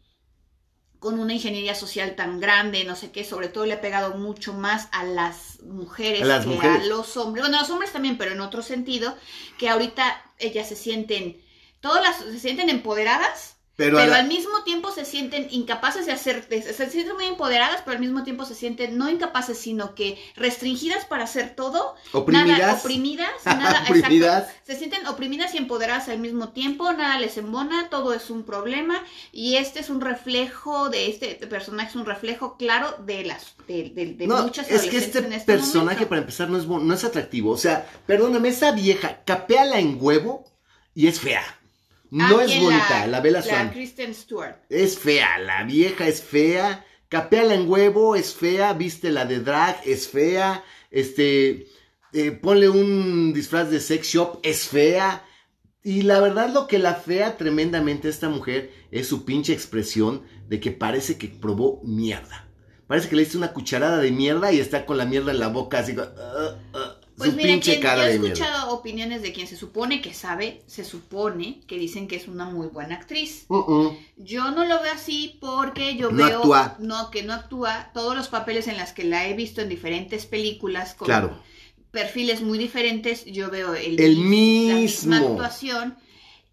con 1.04 1.18
una 1.20 1.34
ingeniería 1.34 1.74
social 1.74 2.16
tan 2.16 2.40
grande, 2.40 2.82
no 2.84 2.96
sé 2.96 3.12
qué, 3.12 3.24
sobre 3.24 3.48
todo 3.48 3.66
le 3.66 3.74
ha 3.74 3.80
pegado 3.82 4.14
mucho 4.16 4.54
más 4.54 4.88
a 4.90 5.04
las 5.04 5.60
mujeres 5.60 6.22
que 6.22 6.66
a 6.66 6.78
los 6.84 7.18
hombres, 7.18 7.42
bueno, 7.42 7.58
a 7.58 7.60
los 7.60 7.68
hombres 7.68 7.92
también, 7.92 8.16
pero 8.16 8.32
en 8.32 8.40
otro 8.40 8.62
sentido, 8.62 9.14
que 9.58 9.68
ahorita 9.68 10.24
ellas 10.38 10.66
se 10.66 10.76
sienten, 10.76 11.42
todas 11.80 12.02
las, 12.02 12.16
se 12.32 12.40
sienten 12.40 12.70
empoderadas, 12.70 13.53
pero, 13.76 13.98
al 13.98 14.28
mismo 14.28 14.62
tiempo 14.62 14.92
se 14.92 15.04
sienten 15.04 15.48
incapaces 15.50 16.06
de 16.06 16.12
hacer, 16.12 16.46
se 16.48 16.90
sienten 16.90 17.16
muy 17.16 17.24
empoderadas, 17.24 17.82
pero 17.84 17.96
al 17.96 18.00
mismo 18.00 18.22
tiempo 18.22 18.44
se 18.44 18.54
sienten 18.54 18.96
no 18.96 19.10
incapaces, 19.10 19.58
sino 19.58 19.96
que 19.96 20.16
restringidas 20.36 21.04
para 21.06 21.24
hacer 21.24 21.56
todo. 21.56 21.96
Oprimidas. 22.12 22.58
Nada, 22.58 22.74
oprimidas, 22.74 23.30
nada, 23.44 23.82
oprimidas. 23.82 24.48
Se 24.64 24.76
sienten 24.76 25.06
oprimidas 25.08 25.54
y 25.54 25.58
empoderadas 25.58 26.08
al 26.08 26.20
mismo 26.20 26.50
tiempo, 26.50 26.92
nada 26.92 27.18
les 27.18 27.36
embona, 27.36 27.88
todo 27.90 28.14
es 28.14 28.30
un 28.30 28.44
problema. 28.44 29.02
Y 29.32 29.56
este 29.56 29.80
es 29.80 29.90
un 29.90 30.00
reflejo 30.00 30.88
de 30.88 31.08
este 31.08 31.34
personaje, 31.48 31.88
es 31.90 31.96
un 31.96 32.06
reflejo 32.06 32.56
claro 32.56 32.94
de 33.04 33.24
las, 33.24 33.56
de, 33.66 33.90
de, 34.16 34.26
no, 34.28 34.46
Es 34.46 34.82
que 34.82 34.98
este, 34.98 35.18
este 35.18 35.40
personaje, 35.40 36.06
para 36.06 36.20
empezar, 36.20 36.48
no 36.48 36.58
es, 36.58 36.66
no 36.66 36.94
es 36.94 37.02
atractivo. 37.02 37.50
O 37.50 37.58
sea, 37.58 37.90
perdóname, 38.06 38.50
esa 38.50 38.70
vieja, 38.70 39.22
capéala 39.24 39.80
en 39.80 39.98
huevo 40.00 40.44
y 40.94 41.08
es 41.08 41.18
fea. 41.18 41.42
No 42.14 42.40
es 42.40 42.60
bonita, 42.60 43.08
la, 43.08 43.20
Bella 43.20 43.42
Swan. 43.42 43.70
Kristen 43.70 44.14
Stewart. 44.14 44.62
Es 44.68 44.96
fea, 44.96 45.36
la 45.38 45.64
vieja 45.64 46.06
es 46.06 46.22
fea. 46.22 46.86
Capeala 47.08 47.54
en 47.54 47.68
huevo, 47.68 48.14
es 48.14 48.34
fea. 48.34 48.72
Viste 48.72 49.10
la 49.10 49.24
de 49.24 49.40
drag, 49.40 49.80
es 49.84 50.06
fea. 50.06 50.62
Este, 50.92 51.66
eh, 52.12 52.30
ponle 52.30 52.68
un 52.68 53.32
disfraz 53.32 53.68
de 53.68 53.80
sex 53.80 54.06
shop, 54.06 54.38
es 54.44 54.68
fea. 54.68 55.24
Y 55.82 56.02
la 56.02 56.20
verdad 56.20 56.50
lo 56.54 56.68
que 56.68 56.78
la 56.78 56.94
fea 56.94 57.36
tremendamente 57.36 58.08
esta 58.08 58.28
mujer 58.28 58.70
es 58.92 59.08
su 59.08 59.24
pinche 59.24 59.52
expresión 59.52 60.22
de 60.48 60.60
que 60.60 60.70
parece 60.70 61.18
que 61.18 61.26
probó 61.26 61.82
mierda. 61.82 62.48
parece 62.86 63.08
que 63.08 63.16
le 63.16 63.22
diste 63.22 63.38
una 63.38 63.52
cucharada 63.52 63.98
de 63.98 64.12
mierda 64.12 64.52
y 64.52 64.60
está 64.60 64.86
con 64.86 64.98
la 64.98 65.04
mierda 65.04 65.32
en 65.32 65.40
la 65.40 65.48
boca, 65.48 65.80
así, 65.80 65.96
uh, 65.98 66.00
uh, 66.00 66.93
pues 67.16 67.30
su 67.30 67.36
mira, 67.36 67.48
pinche 67.50 67.72
quien- 67.72 67.82
cara 67.82 68.02
yo 68.04 68.10
he 68.10 68.14
escuchado 68.26 68.72
opiniones 68.72 69.22
de 69.22 69.32
quien 69.32 69.46
se 69.46 69.56
supone 69.56 70.00
que 70.02 70.12
sabe, 70.14 70.62
se 70.66 70.84
supone 70.84 71.60
que 71.66 71.78
dicen 71.78 72.08
que 72.08 72.16
es 72.16 72.26
una 72.28 72.44
muy 72.46 72.66
buena 72.66 72.96
actriz. 72.96 73.44
Uh, 73.48 73.56
uh. 73.56 73.96
Yo 74.16 74.50
no 74.50 74.64
lo 74.64 74.80
veo 74.82 74.92
así 74.92 75.36
porque 75.40 75.96
yo 75.96 76.10
No 76.10 76.26
veo 76.26 76.38
actúa. 76.38 76.76
no 76.80 77.10
que 77.10 77.22
no 77.22 77.32
actúa 77.34 77.90
todos 77.94 78.16
los 78.16 78.28
papeles 78.28 78.66
en 78.68 78.76
las 78.76 78.92
que 78.92 79.04
la 79.04 79.28
he 79.28 79.34
visto 79.34 79.60
en 79.60 79.68
diferentes 79.68 80.26
películas 80.26 80.94
con 80.94 81.06
Claro. 81.06 81.38
perfiles 81.90 82.42
muy 82.42 82.58
diferentes, 82.58 83.24
yo 83.26 83.50
veo 83.50 83.74
el, 83.74 84.00
El 84.00 84.16
mis- 84.18 84.68
la 84.68 84.74
misma 84.80 85.16
mismo. 85.20 85.32
actuación 85.34 85.96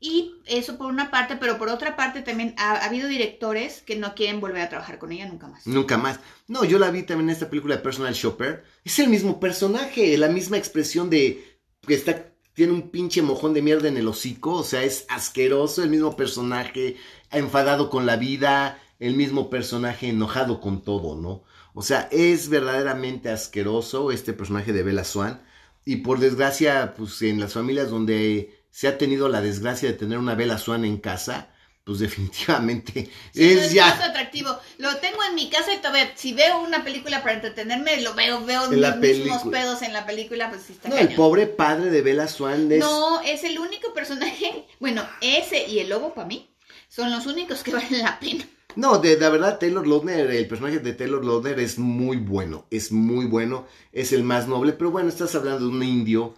y 0.04 0.34
eso 0.48 0.78
por 0.80 0.88
una 0.88 1.12
parte, 1.12 1.38
pero 1.38 1.60
por 1.60 1.70
otra 1.70 1.96
parte 1.96 2.24
también 2.24 2.56
ha, 2.58 2.72
ha 2.72 2.86
habido 2.86 3.08
directores 3.08 3.84
que 3.84 3.96
no 3.96 4.16
quieren 4.16 4.42
volver 4.42 4.64
a 4.64 4.70
trabajar 4.70 4.98
con 4.98 5.12
ella 5.12 5.28
nunca 5.28 5.48
más. 5.48 5.68
Nunca 5.68 5.98
más. 5.98 6.20
No, 6.48 6.66
yo 6.66 6.80
la 6.80 6.90
vi 6.90 7.04
también 7.04 7.30
en 7.30 7.36
esta 7.36 7.50
película 7.50 7.76
de 7.76 7.84
Personal 7.84 8.14
Shopper. 8.14 8.64
Es 8.84 8.98
el 8.98 9.10
mismo 9.10 9.40
personaje, 9.40 10.18
la 10.18 10.28
misma 10.28 10.58
expresión 10.58 11.12
de 11.12 11.60
que 11.86 11.94
está 11.94 12.32
tiene 12.54 12.74
un 12.74 12.90
pinche 12.90 13.22
mojón 13.22 13.54
de 13.54 13.62
mierda 13.62 13.88
en 13.88 13.98
el 13.98 14.08
hocico, 14.08 14.56
o 14.56 14.64
sea, 14.64 14.84
es 14.84 15.06
asqueroso, 15.08 15.84
el 15.84 15.90
mismo 15.90 16.16
personaje 16.18 16.98
enfadado 17.30 17.90
con 17.90 18.06
la 18.06 18.18
vida, 18.18 18.80
el 19.00 19.16
mismo 19.16 19.50
personaje 19.50 20.10
enojado 20.10 20.60
con 20.60 20.84
todo, 20.84 21.16
¿no? 21.16 21.44
O 21.74 21.82
sea, 21.82 22.10
es 22.12 22.50
verdaderamente 22.50 23.30
asqueroso 23.30 24.12
este 24.12 24.34
personaje 24.34 24.74
de 24.74 24.84
Bella 24.84 25.04
Swan 25.04 25.42
y 25.86 25.98
por 25.98 26.20
desgracia, 26.20 26.94
pues 26.98 27.22
en 27.22 27.40
las 27.40 27.54
familias 27.54 27.90
donde 27.90 28.61
se 28.72 28.88
ha 28.88 28.98
tenido 28.98 29.28
la 29.30 29.42
desgracia 29.42 29.90
de 29.90 29.98
tener 29.98 30.18
una 30.18 30.34
Bella 30.34 30.58
Swan 30.58 30.86
en 30.86 30.98
casa, 30.98 31.54
pues 31.84 32.00
definitivamente 32.00 33.10
Sí, 33.34 33.56
no 33.56 33.62
es 33.62 33.68
es 33.68 33.74
ya 33.74 33.88
más 33.88 34.02
atractivo. 34.02 34.58
Lo 34.78 34.96
tengo 34.98 35.18
en 35.28 35.36
mi 35.36 35.50
casa 35.50 35.74
y 35.74 35.78
todavía, 35.78 36.12
si 36.16 36.34
veo 36.34 36.62
una 36.62 36.84
película 36.84 37.22
para 37.22 37.36
entretenerme, 37.36 38.02
lo 38.02 38.14
veo, 38.14 38.44
veo 38.46 38.72
En 38.72 39.00
mis 39.00 39.18
mismos 39.18 39.44
pedos 39.44 39.82
en 39.82 39.94
la 39.94 40.06
película, 40.06 40.50
pues 40.50 40.64
sí 40.64 40.74
está 40.74 40.90
No, 40.90 40.98
el 40.98 41.14
pobre 41.16 41.48
padre 41.48 41.90
de 41.90 42.02
Bella 42.02 42.28
Swan 42.28 42.72
es... 42.72 42.80
No, 42.80 43.22
es 43.22 43.44
el 43.44 43.60
único 43.60 43.94
personaje, 43.94 44.66
bueno, 44.80 45.04
ese 45.22 45.68
y 45.68 45.80
el 45.80 45.90
lobo 45.90 46.14
para 46.14 46.28
mí 46.28 46.50
son 46.88 47.12
los 47.12 47.26
únicos 47.26 47.64
que 47.64 47.72
valen 47.74 48.02
la 48.04 48.20
pena. 48.20 48.46
No, 48.76 49.00
de, 49.00 49.18
de 49.18 49.30
verdad, 49.30 49.60
Taylor 49.60 49.86
Lautner, 49.86 50.32
el 50.32 50.48
personaje 50.48 50.80
de 50.80 50.94
Taylor 50.94 51.26
Lautner 51.26 51.60
es 51.60 51.78
muy 51.78 52.18
bueno, 52.18 52.68
es 52.72 52.92
muy 52.92 53.26
bueno, 53.26 53.68
es 53.92 54.14
el 54.14 54.24
más 54.24 54.48
noble, 54.48 54.72
pero 54.74 54.92
bueno, 54.92 55.10
estás 55.10 55.36
hablando 55.36 55.60
de 55.60 55.68
un 55.68 55.84
indio, 55.84 56.36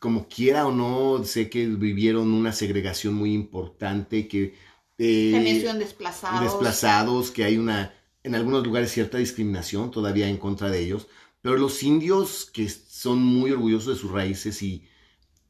como 0.00 0.28
quiera 0.28 0.66
o 0.66 0.72
no, 0.72 1.24
sé 1.24 1.50
que 1.50 1.66
vivieron 1.68 2.32
una 2.34 2.52
segregación 2.52 3.14
muy 3.14 3.34
importante, 3.34 4.28
que... 4.28 4.54
eh, 4.98 5.32
También 5.32 5.62
son 5.62 5.78
desplazados. 5.78 6.42
desplazados, 6.42 7.30
que 7.30 7.44
hay 7.44 7.58
una, 7.58 7.94
en 8.24 8.34
algunos 8.34 8.64
lugares 8.64 8.92
cierta 8.92 9.18
discriminación 9.18 9.90
todavía 9.92 10.28
en 10.28 10.38
contra 10.38 10.70
de 10.70 10.80
ellos, 10.80 11.08
pero 11.42 11.56
los 11.58 11.82
indios 11.84 12.46
que 12.52 12.68
son 12.68 13.22
muy 13.22 13.52
orgullosos 13.52 13.94
de 13.96 14.00
sus 14.00 14.10
raíces 14.12 14.62
y, 14.62 14.84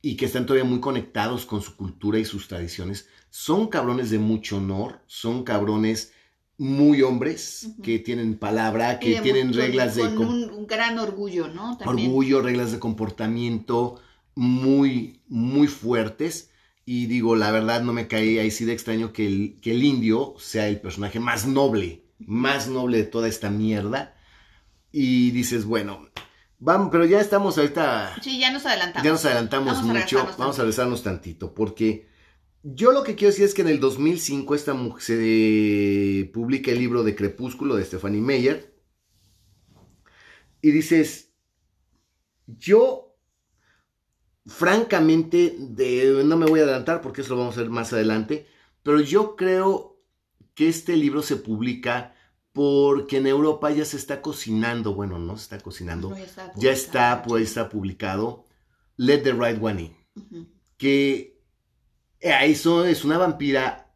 y 0.02 0.16
que 0.16 0.26
están 0.26 0.46
todavía 0.46 0.68
muy 0.68 0.80
conectados 0.80 1.46
con 1.46 1.62
su 1.62 1.76
cultura 1.76 2.18
y 2.18 2.24
sus 2.24 2.48
tradiciones, 2.48 3.08
son 3.30 3.68
cabrones 3.68 4.10
de 4.10 4.18
mucho 4.18 4.56
honor, 4.58 5.00
son 5.06 5.44
cabrones 5.44 6.12
muy 6.58 7.02
hombres, 7.02 7.68
que 7.82 7.98
tienen 7.98 8.38
palabra, 8.38 8.98
que 9.00 9.20
tienen 9.22 9.48
mucho- 9.48 9.60
reglas 9.60 9.96
de 9.96 10.02
con 10.14 10.26
un, 10.28 10.50
un 10.50 10.66
gran 10.66 10.98
orgullo, 10.98 11.48
¿no? 11.48 11.76
También. 11.78 12.08
orgullo, 12.08 12.42
reglas 12.42 12.72
de 12.72 12.78
comportamiento 12.78 14.00
muy, 14.40 15.20
muy 15.28 15.66
fuertes. 15.68 16.50
Y 16.86 17.06
digo, 17.06 17.36
la 17.36 17.50
verdad 17.50 17.82
no 17.82 17.92
me 17.92 18.08
cae 18.08 18.40
ahí 18.40 18.50
sí 18.50 18.64
de 18.64 18.72
extraño 18.72 19.12
que 19.12 19.26
el, 19.26 19.60
que 19.60 19.72
el 19.72 19.84
indio 19.84 20.34
sea 20.38 20.66
el 20.66 20.80
personaje 20.80 21.20
más 21.20 21.46
noble, 21.46 22.06
más 22.18 22.66
noble 22.66 22.96
de 22.96 23.04
toda 23.04 23.28
esta 23.28 23.50
mierda. 23.50 24.16
Y 24.92 25.30
dices, 25.32 25.66
bueno, 25.66 26.08
vamos, 26.58 26.88
pero 26.90 27.04
ya 27.04 27.20
estamos 27.20 27.58
ahorita, 27.58 28.16
Sí, 28.22 28.40
ya 28.40 28.50
nos 28.50 28.64
adelantamos. 28.64 29.04
ya 29.04 29.10
nos 29.12 29.24
adelantamos 29.26 29.74
Vamos 29.76 29.94
mucho, 29.94 30.26
vamos 30.38 30.58
a 30.58 30.62
regresarnos 30.62 31.02
tantito, 31.02 31.52
porque 31.52 32.08
yo 32.62 32.92
lo 32.92 33.02
que 33.02 33.16
quiero 33.16 33.32
decir 33.32 33.44
es 33.44 33.52
que 33.52 33.60
en 33.62 33.68
el 33.68 33.78
2005 33.78 34.54
esta 34.54 34.74
se 35.00 36.30
publica 36.32 36.70
el 36.70 36.78
libro 36.78 37.02
de 37.02 37.14
Crepúsculo 37.14 37.76
de 37.76 37.84
Stephanie 37.84 38.22
Meyer. 38.22 38.74
Y 40.62 40.70
dices, 40.70 41.32
yo, 42.46 43.09
francamente, 44.50 45.56
de- 45.58 46.22
no 46.24 46.36
me 46.36 46.46
voy 46.46 46.60
a 46.60 46.64
adelantar 46.64 47.00
porque 47.00 47.20
eso 47.22 47.30
lo 47.34 47.40
vamos 47.40 47.56
a 47.56 47.60
ver 47.62 47.70
más 47.70 47.92
adelante, 47.92 48.46
pero 48.82 49.00
yo 49.00 49.36
creo 49.36 49.96
que 50.54 50.68
este 50.68 50.96
libro 50.96 51.22
se 51.22 51.36
publica 51.36 52.14
porque 52.52 53.18
en 53.18 53.28
Europa 53.28 53.70
ya 53.70 53.84
se 53.84 53.96
está 53.96 54.20
cocinando, 54.20 54.92
bueno, 54.94 55.18
no 55.18 55.36
se 55.36 55.44
está 55.44 55.60
cocinando, 55.60 56.10
No, 56.10 56.16
ya 56.18 56.24
está 56.24 56.52
ya 56.56 56.72
está, 56.72 56.90
publicado. 57.22 57.22
pues 57.28 57.42
está 57.44 57.68
publicado 57.68 58.44
Let 58.96 59.18
the 59.22 59.32
Right 59.32 59.62
One 59.62 59.82
In, 59.82 59.96
Ujú. 60.16 60.46
que 60.76 61.38
eh, 62.20 62.34
eso 62.42 62.84
es 62.84 63.04
una 63.04 63.18
vampira, 63.18 63.94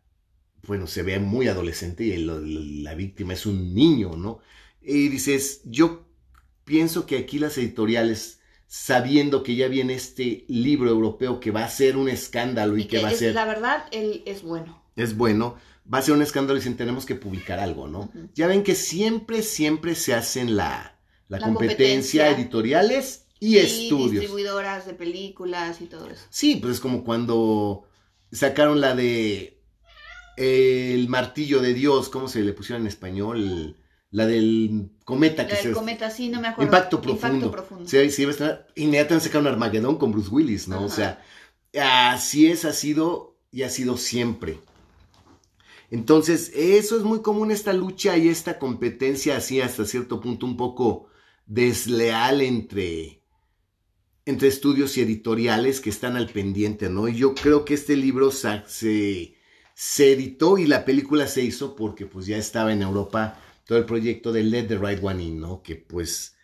bueno, 0.66 0.86
se 0.86 1.02
ve 1.02 1.18
muy 1.18 1.48
adolescente 1.48 2.04
y 2.04 2.12
el- 2.12 2.84
la 2.84 2.94
víctima 2.94 3.34
es 3.34 3.44
un 3.44 3.74
niño, 3.74 4.16
¿no? 4.16 4.38
Y 4.80 5.08
dices, 5.08 5.62
yo 5.64 6.06
pienso 6.64 7.06
que 7.06 7.18
aquí 7.18 7.38
las 7.40 7.58
editoriales, 7.58 8.40
sabiendo 8.76 9.44
que 9.44 9.54
ya 9.54 9.68
viene 9.68 9.94
este 9.94 10.44
libro 10.48 10.90
europeo 10.90 11.38
que 11.38 11.52
va 11.52 11.62
a 11.64 11.68
ser 11.68 11.96
un 11.96 12.08
escándalo 12.08 12.76
y, 12.76 12.82
Y 12.82 12.84
que, 12.86 13.00
va 13.00 13.08
a 13.10 13.12
es- 13.12 13.20
ser, 13.20 13.32
la 13.32 13.44
verdad, 13.44 13.84
él 13.92 14.24
es 14.26 14.42
bueno. 14.42 14.82
es 14.96 15.16
bueno, 15.16 15.54
va 15.92 15.98
a 15.98 16.02
ser 16.02 16.14
un 16.14 16.22
escándalo 16.22 16.56
y 16.56 16.60
dicen, 16.60 16.76
tenemos 16.76 17.06
que 17.06 17.14
publicar 17.14 17.60
algo, 17.60 17.86
¿no? 17.86 18.10
Ya 18.34 18.48
ven 18.48 18.64
que 18.64 18.74
siempre, 18.74 19.42
siempre 19.42 19.94
se 19.94 20.12
hacen 20.12 20.56
la, 20.56 20.98
la, 21.28 21.38
La 21.38 21.44
competencia, 21.46 22.24
competencia. 22.24 22.30
editoriales 22.30 23.26
y, 23.38 23.58
estudios. 23.58 24.10
distribuidoras 24.10 24.86
de 24.86 24.94
películas 24.94 25.80
y 25.80 25.86
todo 25.86 26.10
eso. 26.10 26.24
Sí, 26.30 26.56
pues 26.56 26.74
es 26.74 26.80
como 26.80 27.04
cuando 27.04 27.86
sacaron 28.32 28.80
la 28.80 28.96
de 28.96 29.62
El 30.36 31.08
martillo 31.08 31.60
de 31.60 31.74
Dios, 31.74 32.08
¿cómo 32.08 32.26
se 32.26 32.42
le 32.42 32.52
pusieron 32.52 32.82
en 32.82 32.88
español? 32.88 33.76
La 34.14 34.26
del 34.26 34.90
cometa 35.04 35.44
que 35.44 35.54
La 35.54 35.58
se 35.58 35.68
del 35.68 35.74
cometa, 35.76 36.08
sí, 36.08 36.28
no 36.28 36.40
me 36.40 36.46
acuerdo. 36.46 36.68
Impacto 36.70 37.00
profundo. 37.00 37.34
Impacto 37.46 37.50
profundo. 37.50 37.90
Sí, 37.90 38.10
sí, 38.12 38.22
iba 38.22 38.30
a 38.30 38.34
estar- 38.34 38.66
inmediatamente 38.76 39.26
sacaron 39.26 39.48
Armagedón 39.48 39.96
con 39.98 40.12
Bruce 40.12 40.30
Willis, 40.30 40.68
¿no? 40.68 40.84
O 40.84 40.88
sea, 40.88 41.20
así 42.12 42.46
es, 42.46 42.64
ha 42.64 42.72
sido 42.72 43.36
y 43.50 43.62
ha 43.64 43.70
sido 43.70 43.96
siempre. 43.96 44.60
Entonces, 45.90 46.52
eso 46.54 46.96
es 46.96 47.02
muy 47.02 47.22
común 47.22 47.50
esta 47.50 47.72
lucha 47.72 48.16
y 48.16 48.28
esta 48.28 48.60
competencia 48.60 49.36
así 49.36 49.60
hasta 49.60 49.84
cierto 49.84 50.20
punto 50.20 50.46
un 50.46 50.56
poco 50.56 51.08
desleal 51.46 52.40
entre, 52.40 53.20
entre 54.26 54.46
estudios 54.46 54.96
y 54.96 55.00
editoriales 55.00 55.80
que 55.80 55.90
están 55.90 56.16
al 56.16 56.28
pendiente, 56.28 56.88
¿no? 56.88 57.08
Y 57.08 57.16
yo 57.16 57.34
creo 57.34 57.64
que 57.64 57.74
este 57.74 57.96
libro 57.96 58.30
se, 58.30 59.34
se 59.74 60.12
editó 60.12 60.56
y 60.56 60.68
la 60.68 60.84
película 60.84 61.26
se 61.26 61.42
hizo 61.42 61.74
porque 61.74 62.06
pues 62.06 62.26
ya 62.26 62.36
estaba 62.38 62.72
en 62.72 62.82
Europa 62.82 63.40
todo 63.64 63.78
el 63.78 63.84
proyecto 63.84 64.32
de 64.32 64.42
Let 64.44 64.64
the 64.64 64.78
Right 64.78 65.02
One 65.02 65.22
In, 65.22 65.40
¿no? 65.40 65.62
Que 65.62 65.76
pues 65.76 66.36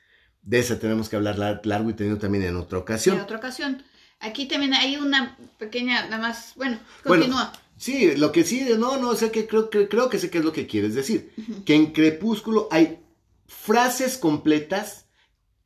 de 0.42 0.58
esa 0.58 0.78
tenemos 0.78 1.08
que 1.08 1.16
hablar 1.16 1.36
lar- 1.38 1.60
largo 1.64 1.90
y 1.90 1.94
tenido 1.94 2.18
también 2.18 2.44
en 2.44 2.56
otra 2.56 2.78
ocasión. 2.78 3.16
En 3.16 3.22
otra 3.22 3.36
ocasión. 3.38 3.82
Aquí 4.20 4.46
también 4.46 4.74
hay 4.74 4.96
una 4.96 5.38
pequeña, 5.58 6.04
nada 6.04 6.18
más, 6.18 6.52
bueno, 6.56 6.78
Bueno, 7.04 7.22
continúa. 7.24 7.52
Sí, 7.78 8.14
lo 8.16 8.32
que 8.32 8.44
sí, 8.44 8.66
no, 8.78 8.98
no, 8.98 9.14
sé 9.16 9.30
que 9.30 9.46
creo, 9.46 9.70
que 9.70 9.88
creo 9.88 10.10
que 10.10 10.18
sé 10.18 10.28
qué 10.28 10.38
es 10.38 10.44
lo 10.44 10.52
que 10.52 10.66
quieres 10.66 10.94
decir. 10.94 11.32
Que 11.64 11.74
en 11.74 11.92
Crepúsculo 11.92 12.68
hay 12.70 13.00
frases 13.46 14.18
completas, 14.18 15.06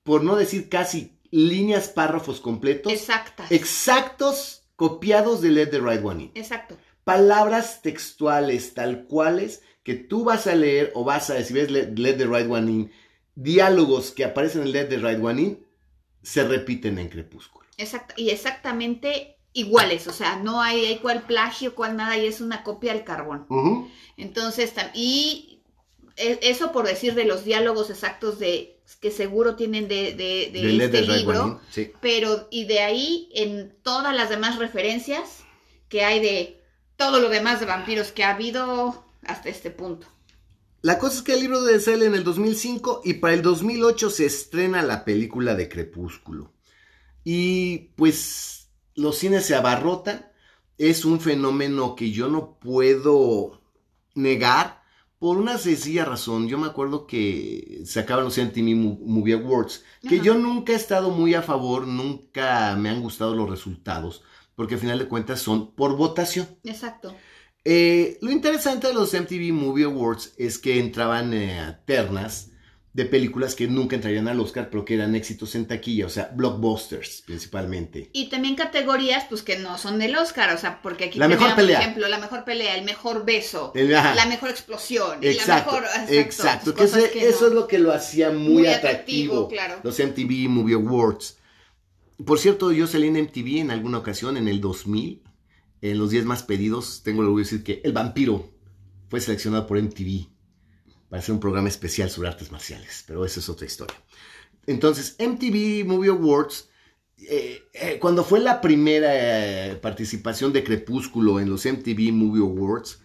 por 0.05 0.23
no 0.23 0.37
decir 0.37 0.69
casi 0.69 1.19
líneas, 1.33 1.89
párrafos 1.89 2.41
completos, 2.41 2.93
Exactas. 2.93 3.51
exactos, 3.51 4.63
copiados 4.77 5.41
de 5.41 5.51
Let 5.51 5.67
the 5.69 5.81
Right 5.81 6.05
One 6.05 6.25
In. 6.25 6.31
Exacto. 6.35 6.77
Palabras 7.03 7.83
textuales 7.83 8.75
tal 8.75 9.07
cuales 9.07 9.63
que 9.85 9.95
tú 9.95 10.25
vas 10.25 10.47
a 10.49 10.55
leer 10.57 10.91
o 10.95 11.05
vas 11.05 11.31
a 11.31 11.35
decir, 11.35 11.55
ves 11.57 11.71
Let, 11.71 11.93
Let 11.97 12.15
the 12.15 12.27
Right 12.27 12.51
One 12.51 12.71
In, 12.73 12.93
diálogos 13.37 14.11
que 14.11 14.25
aparecen 14.25 14.63
en 14.63 14.73
Let 14.73 14.87
the 14.87 14.97
Right 14.99 15.23
One 15.23 15.41
In, 15.43 15.67
se 16.23 16.43
repiten 16.45 16.99
en 16.99 17.09
Crepúsculo. 17.09 17.67
Exacto. 17.77 18.15
Y 18.17 18.31
exactamente 18.31 19.37
iguales. 19.53 20.07
O 20.09 20.13
sea, 20.13 20.37
no 20.37 20.61
hay, 20.63 20.85
hay 20.87 20.97
cual 20.99 21.23
plagio, 21.23 21.75
cual 21.75 21.97
nada, 21.97 22.17
y 22.19 22.27
es 22.27 22.41
una 22.41 22.63
copia 22.65 22.93
al 22.93 23.05
carbón. 23.05 23.47
Ujú. 23.49 23.89
Entonces, 24.17 24.75
tam- 24.75 24.91
y 24.95 25.61
e- 26.17 26.39
eso 26.43 26.73
por 26.73 26.87
decir 26.87 27.15
de 27.15 27.25
los 27.25 27.45
diálogos 27.45 27.91
exactos 27.91 28.39
de 28.39 28.81
que 29.01 29.11
seguro 29.11 29.57
tienen 29.57 29.89
de, 29.89 30.13
de- 30.15 30.51
de 30.53 30.61
De 30.63 30.73
Let 30.73 30.85
este 30.87 31.03
libro. 31.03 31.61
Sí. 31.71 31.91
pero 32.01 32.49
y 32.51 32.65
de 32.67 32.81
ahí 32.81 33.29
en 33.35 33.75
todas 33.83 34.15
las 34.15 34.29
demás 34.29 34.59
referencias 34.59 35.45
que 35.89 36.05
hay 36.05 36.21
de 36.21 36.61
todo 36.97 37.21
lo 37.21 37.29
demás 37.29 37.61
de 37.61 37.67
vampiros 37.67 38.13
que 38.13 38.25
ha 38.25 38.31
habido 38.35 39.04
hasta 39.27 39.49
este 39.49 39.71
punto. 39.71 40.07
La 40.83 40.99
cosa 40.99 41.17
es 41.17 41.23
que 41.23 41.33
el 41.33 41.41
libro 41.41 41.63
de 41.63 41.81
sale 41.81 42.05
en 42.05 42.15
el 42.15 42.25
2005 42.25 43.03
y 43.05 43.15
para 43.15 43.33
el 43.33 43.43
2008 43.43 44.11
se 44.11 44.27
estrena 44.27 44.83
la 44.83 45.05
película 45.05 45.55
de 45.55 45.69
Crepúsculo. 45.69 46.53
Y 47.25 47.93
pues 47.97 48.69
los 48.95 49.17
cines 49.17 49.47
se 49.47 49.55
abarrotan. 49.55 50.27
Es 50.77 51.05
un 51.05 51.21
fenómeno 51.21 51.95
que 51.97 52.11
yo 52.11 52.29
no 52.29 52.59
puedo 52.59 53.63
negar 54.15 54.83
por 55.19 55.39
una 55.39 55.57
sencilla 55.57 56.05
razón. 56.05 56.49
Yo 56.49 56.59
me 56.59 56.67
acuerdo 56.67 57.07
que 57.07 57.83
sacaban 57.87 58.25
los 58.25 58.37
MTV 58.37 58.75
Movie 59.07 59.35
Awards, 59.35 59.85
que 60.07 60.21
yo 60.21 60.35
nunca 60.35 60.75
he 60.75 60.77
estado 60.77 61.09
muy 61.09 61.33
a 61.33 61.41
favor, 61.41 61.87
nunca 61.87 62.77
me 62.77 62.91
han 62.91 63.01
gustado 63.01 63.35
los 63.35 63.49
resultados, 63.49 64.23
porque 64.55 64.75
al 64.75 64.81
final 64.81 64.99
de 64.99 65.09
cuentas 65.09 65.41
son 65.41 65.75
por 65.75 65.97
votación. 65.97 66.47
Exacto. 66.65 67.15
Eh, 67.65 68.19
lo 68.21 68.31
interesante 68.31 68.89
de 68.89 68.95
los 68.95 69.15
MTV 69.15 69.53
Movie 69.53 69.85
Awards 69.85 70.35
es 70.37 70.59
que 70.59 70.79
entraban 70.79 71.33
eh, 71.33 71.77
ternas 71.87 72.51
de 72.95 73.07
películas 73.07 73.57
que 73.57 73.67
nunca 73.67 73.97
entrarían 73.97 74.29
al 74.29 74.39
Oscar, 74.39 74.71
pero 74.71 74.85
que 74.85 74.95
eran 74.95 75.17
éxitos 75.17 75.57
en 75.57 75.67
taquilla, 75.67 76.07
o 76.07 76.09
sea, 76.09 76.31
blockbusters 76.33 77.23
principalmente. 77.27 78.09
Y 78.13 78.29
también 78.29 78.55
categorías, 78.55 79.25
pues 79.29 79.43
que 79.43 79.59
no 79.59 79.79
son 79.79 79.99
del 79.99 80.15
Oscar, 80.15 80.55
o 80.55 80.59
sea, 80.59 80.81
porque 80.81 81.07
aquí 81.07 81.19
la 81.19 81.27
mejor 81.27 81.57
pelea. 81.57 81.79
por 81.79 81.83
ejemplo, 81.83 82.09
la 82.09 82.19
mejor 82.19 82.45
pelea, 82.45 82.77
el 82.77 82.85
mejor 82.85 83.25
beso, 83.25 83.73
la 83.75 84.27
mejor 84.27 84.51
explosión, 84.51 85.19
exacto, 85.23 85.73
la 85.73 85.89
mejor. 85.89 86.15
Exacto, 86.15 86.75
que, 86.75 86.85
eso 86.85 87.49
es 87.49 87.53
lo 87.53 87.67
que 87.67 87.81
lo 87.81 87.93
hacía 87.93 88.31
muy, 88.31 88.69
atractivo, 88.69 89.49
claro. 89.49 89.81
los 89.83 89.99
MTV 89.99 90.49
Movie 90.49 90.77
Awards. 90.77 91.39
Por 92.25 92.39
cierto, 92.39 92.71
yo 92.71 92.87
salí 92.87 93.09
en 93.09 93.21
MTV 93.25 93.59
en 93.59 93.71
alguna 93.73 93.99
ocasión, 93.99 94.37
en 94.37 94.47
el 94.47 94.61
2000, 94.61 95.21
en 95.91 95.99
los 95.99 96.11
10 96.11 96.25
más 96.25 96.43
pedidos, 96.43 97.03
tengo 97.03 97.35
que 97.35 97.43
decir 97.43 97.63
que 97.63 97.83
El 97.85 97.93
Vampiro 97.93 98.51
fue 99.11 99.21
seleccionado 99.21 99.67
por 99.67 99.81
MTV 99.81 100.29
para 101.11 101.21
hacer 101.21 101.35
un 101.35 101.41
programa 101.41 101.69
especial 101.69 102.09
sobre 102.09 102.29
artes 102.29 102.51
marciales, 102.51 103.05
pero 103.07 103.27
esa 103.27 103.41
es 103.41 103.51
otra 103.51 103.67
historia. 103.67 103.95
Entonces, 104.67 105.15
MTV 105.19 105.85
Movie 105.87 106.09
Awards, 106.09 106.71
eh, 107.19 107.65
eh, 107.75 107.99
cuando 108.01 108.25
fue 108.25 108.41
la 108.41 108.63
primera 108.63 109.11
eh, 109.13 109.77
participación 109.77 110.55
de 110.55 110.65
Crepúsculo 110.65 111.39
en 111.39 111.51
los 111.51 111.67
MTV 111.67 112.13
Movie 112.13 112.43
Awards, 112.43 113.03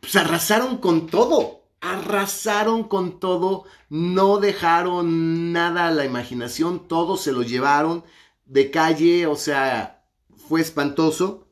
pues 0.00 0.16
arrasaron 0.16 0.78
con 0.78 1.06
todo, 1.06 1.62
arrasaron 1.80 2.88
con 2.88 3.20
todo, 3.20 3.66
no 3.88 4.38
dejaron 4.38 5.52
nada 5.52 5.86
a 5.86 5.92
la 5.92 6.04
imaginación, 6.04 6.88
todo 6.88 7.16
se 7.16 7.30
lo 7.30 7.42
llevaron 7.42 8.02
de 8.46 8.72
calle, 8.72 9.28
o 9.28 9.36
sea, 9.36 10.04
fue 10.48 10.60
espantoso. 10.60 11.45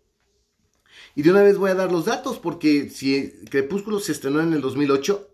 Y 1.14 1.23
de 1.23 1.30
una 1.30 1.42
vez 1.42 1.56
voy 1.56 1.71
a 1.71 1.75
dar 1.75 1.92
los 1.92 2.06
datos, 2.06 2.38
porque 2.38 2.90
si 2.90 3.33
Crepúsculo 3.50 4.00
se 4.00 4.12
estrenó 4.12 4.40
en 4.40 4.52
el 4.52 4.61
2008, 4.61 5.30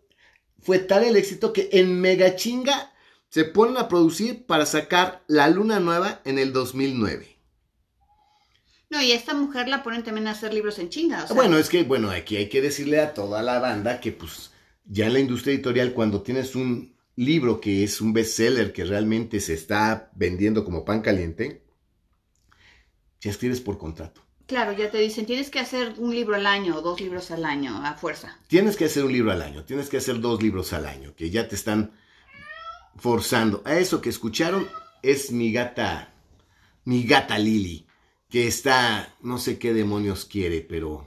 fue 0.58 0.78
tal 0.78 1.04
el 1.04 1.16
éxito 1.16 1.52
que 1.52 1.70
en 1.72 2.00
Mega 2.00 2.37
Chinga 2.37 2.92
se 3.30 3.44
ponen 3.44 3.76
a 3.78 3.88
producir 3.88 4.44
para 4.44 4.66
sacar 4.66 5.22
La 5.26 5.49
Luna 5.49 5.80
Nueva 5.80 6.20
en 6.25 6.38
el 6.38 6.52
2009. 6.52 7.38
No, 8.90 9.00
y 9.00 9.12
a 9.12 9.14
esta 9.14 9.34
mujer 9.34 9.68
la 9.68 9.84
ponen 9.84 10.02
también 10.02 10.26
a 10.26 10.32
hacer 10.32 10.52
libros 10.52 10.80
en 10.80 10.88
chinga. 10.88 11.26
Bueno, 11.32 11.58
es 11.58 11.68
que, 11.68 11.84
bueno, 11.84 12.10
aquí 12.10 12.37
hay 12.37 12.49
que 12.49 12.60
decirle 12.60 12.99
a 13.00 13.14
toda 13.14 13.40
la 13.40 13.60
banda 13.60 14.00
que, 14.00 14.10
pues, 14.10 14.50
ya 14.84 15.06
en 15.06 15.12
la 15.12 15.20
industria 15.20 15.54
editorial, 15.54 15.92
cuando 15.92 16.22
tienes 16.22 16.56
un 16.56 16.96
libro 17.14 17.60
que 17.60 17.84
es 17.84 18.00
un 18.00 18.12
bestseller 18.12 18.72
que 18.72 18.84
realmente 18.84 19.38
se 19.38 19.54
está 19.54 20.10
vendiendo 20.16 20.64
como 20.64 20.84
pan 20.84 21.02
caliente, 21.02 21.62
ya 23.20 23.30
escribes 23.30 23.60
por 23.60 23.78
contrato. 23.78 24.22
Claro, 24.50 24.73
ya 24.73 24.90
te 24.90 24.99
dicen, 24.99 25.26
tienes 25.26 25.49
que 25.49 25.61
hacer 25.61 25.95
un 25.99 26.12
libro 26.12 26.35
al 26.35 26.45
año 26.45 26.76
o 26.76 26.80
dos 26.80 27.00
libros 27.00 27.30
al 27.30 27.45
año, 27.45 27.87
a 27.87 27.95
fuerza. 27.95 28.37
Tienes 28.49 28.76
que 28.76 28.87
hacer 28.87 29.04
un 29.04 29.12
libro 29.12 29.30
al 29.30 29.42
año, 29.42 29.64
tienes 29.64 29.88
que 29.88 29.99
hacer 29.99 30.19
dos 30.19 30.42
libros 30.42 30.73
al 30.73 30.87
año, 30.87 31.14
que 31.14 31.30
ya 31.30 31.47
te 31.47 31.54
están 31.54 31.92
forzando. 32.97 33.62
A 33.64 33.78
eso 33.78 34.00
que 34.00 34.09
escucharon 34.09 34.66
es 35.02 35.30
mi 35.30 35.52
gata, 35.52 36.12
mi 36.85 37.04
gata 37.04 37.38
Lily, 37.38 37.87
que 38.28 38.49
está, 38.49 39.14
no 39.23 39.38
sé 39.38 39.57
qué 39.57 39.73
demonios 39.73 40.25
quiere, 40.25 40.62
pero... 40.62 41.07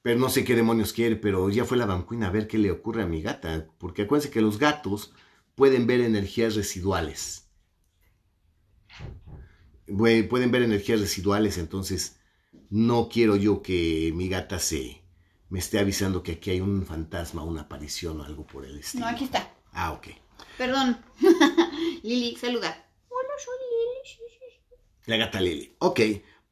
Pero 0.00 0.20
no 0.20 0.30
sé 0.30 0.44
qué 0.44 0.54
demonios 0.54 0.92
quiere, 0.92 1.16
pero 1.16 1.50
ya 1.50 1.64
fue 1.64 1.76
la 1.76 1.86
bancuina 1.86 2.28
a 2.28 2.30
ver 2.30 2.46
qué 2.46 2.58
le 2.58 2.70
ocurre 2.70 3.02
a 3.02 3.08
mi 3.08 3.20
gata, 3.20 3.66
porque 3.78 4.02
acuérdense 4.02 4.30
que 4.30 4.42
los 4.42 4.60
gatos 4.60 5.12
pueden 5.56 5.88
ver 5.88 6.02
energías 6.02 6.54
residuales 6.54 7.47
pueden 9.96 10.50
ver 10.50 10.62
energías 10.62 11.00
residuales, 11.00 11.58
entonces 11.58 12.16
no 12.70 13.08
quiero 13.08 13.36
yo 13.36 13.62
que 13.62 14.12
mi 14.14 14.28
gata 14.28 14.58
se 14.58 15.02
me 15.48 15.58
esté 15.58 15.78
avisando 15.78 16.22
que 16.22 16.32
aquí 16.32 16.50
hay 16.50 16.60
un 16.60 16.84
fantasma, 16.84 17.42
una 17.42 17.62
aparición 17.62 18.20
o 18.20 18.24
algo 18.24 18.46
por 18.46 18.64
el 18.64 18.78
estilo. 18.78 19.06
No, 19.06 19.10
aquí 19.10 19.24
está. 19.24 19.54
Ah, 19.72 19.92
ok. 19.92 20.08
Perdón. 20.56 20.98
Lili, 22.02 22.36
saluda. 22.36 22.86
Hola, 23.08 23.28
soy 23.38 23.54
Lili. 23.58 23.88
La 25.06 25.16
gata 25.16 25.40
Lili. 25.40 25.74
Ok. 25.78 26.00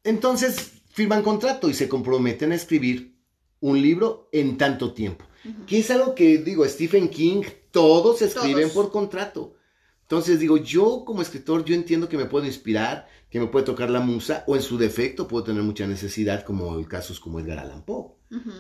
Entonces 0.03 0.73
firman 0.93 1.23
contrato 1.23 1.69
y 1.69 1.75
se 1.75 1.89
comprometen 1.89 2.53
a 2.53 2.55
escribir 2.55 3.19
un 3.61 3.81
libro 3.83 4.29
en 4.33 4.57
tanto 4.57 4.95
tiempo. 4.95 5.25
Que 5.67 5.79
es 5.79 5.91
algo 5.91 6.15
que, 6.15 6.39
digo, 6.39 6.65
Stephen 6.67 7.09
King, 7.09 7.43
todos 7.71 8.21
escriben 8.23 8.71
por 8.71 8.91
contrato. 8.91 9.55
Entonces 10.03 10.41
digo, 10.41 10.57
yo 10.57 11.05
como 11.05 11.23
escritor, 11.23 11.65
yo 11.65 11.75
entiendo 11.75 12.09
que 12.09 12.17
me 12.17 12.27
puedo 12.27 12.47
inspirar, 12.47 13.09
que 13.37 13.41
me 13.41 13.49
puede 13.49 13.67
tocar 13.67 13.91
la 13.91 14.01
musa, 14.01 14.45
o 14.47 14.57
en 14.57 14.63
su 14.63 14.79
defecto 14.79 15.29
puedo 15.29 15.45
tener 15.45 15.63
mucha 15.63 15.87
necesidad, 15.87 16.43
como 16.43 16.79
el 16.79 16.89
caso 16.89 17.13
es 17.13 17.21
como 17.21 17.39
Edgar 17.39 17.59
Allan 17.59 17.85
Poe. 17.85 18.15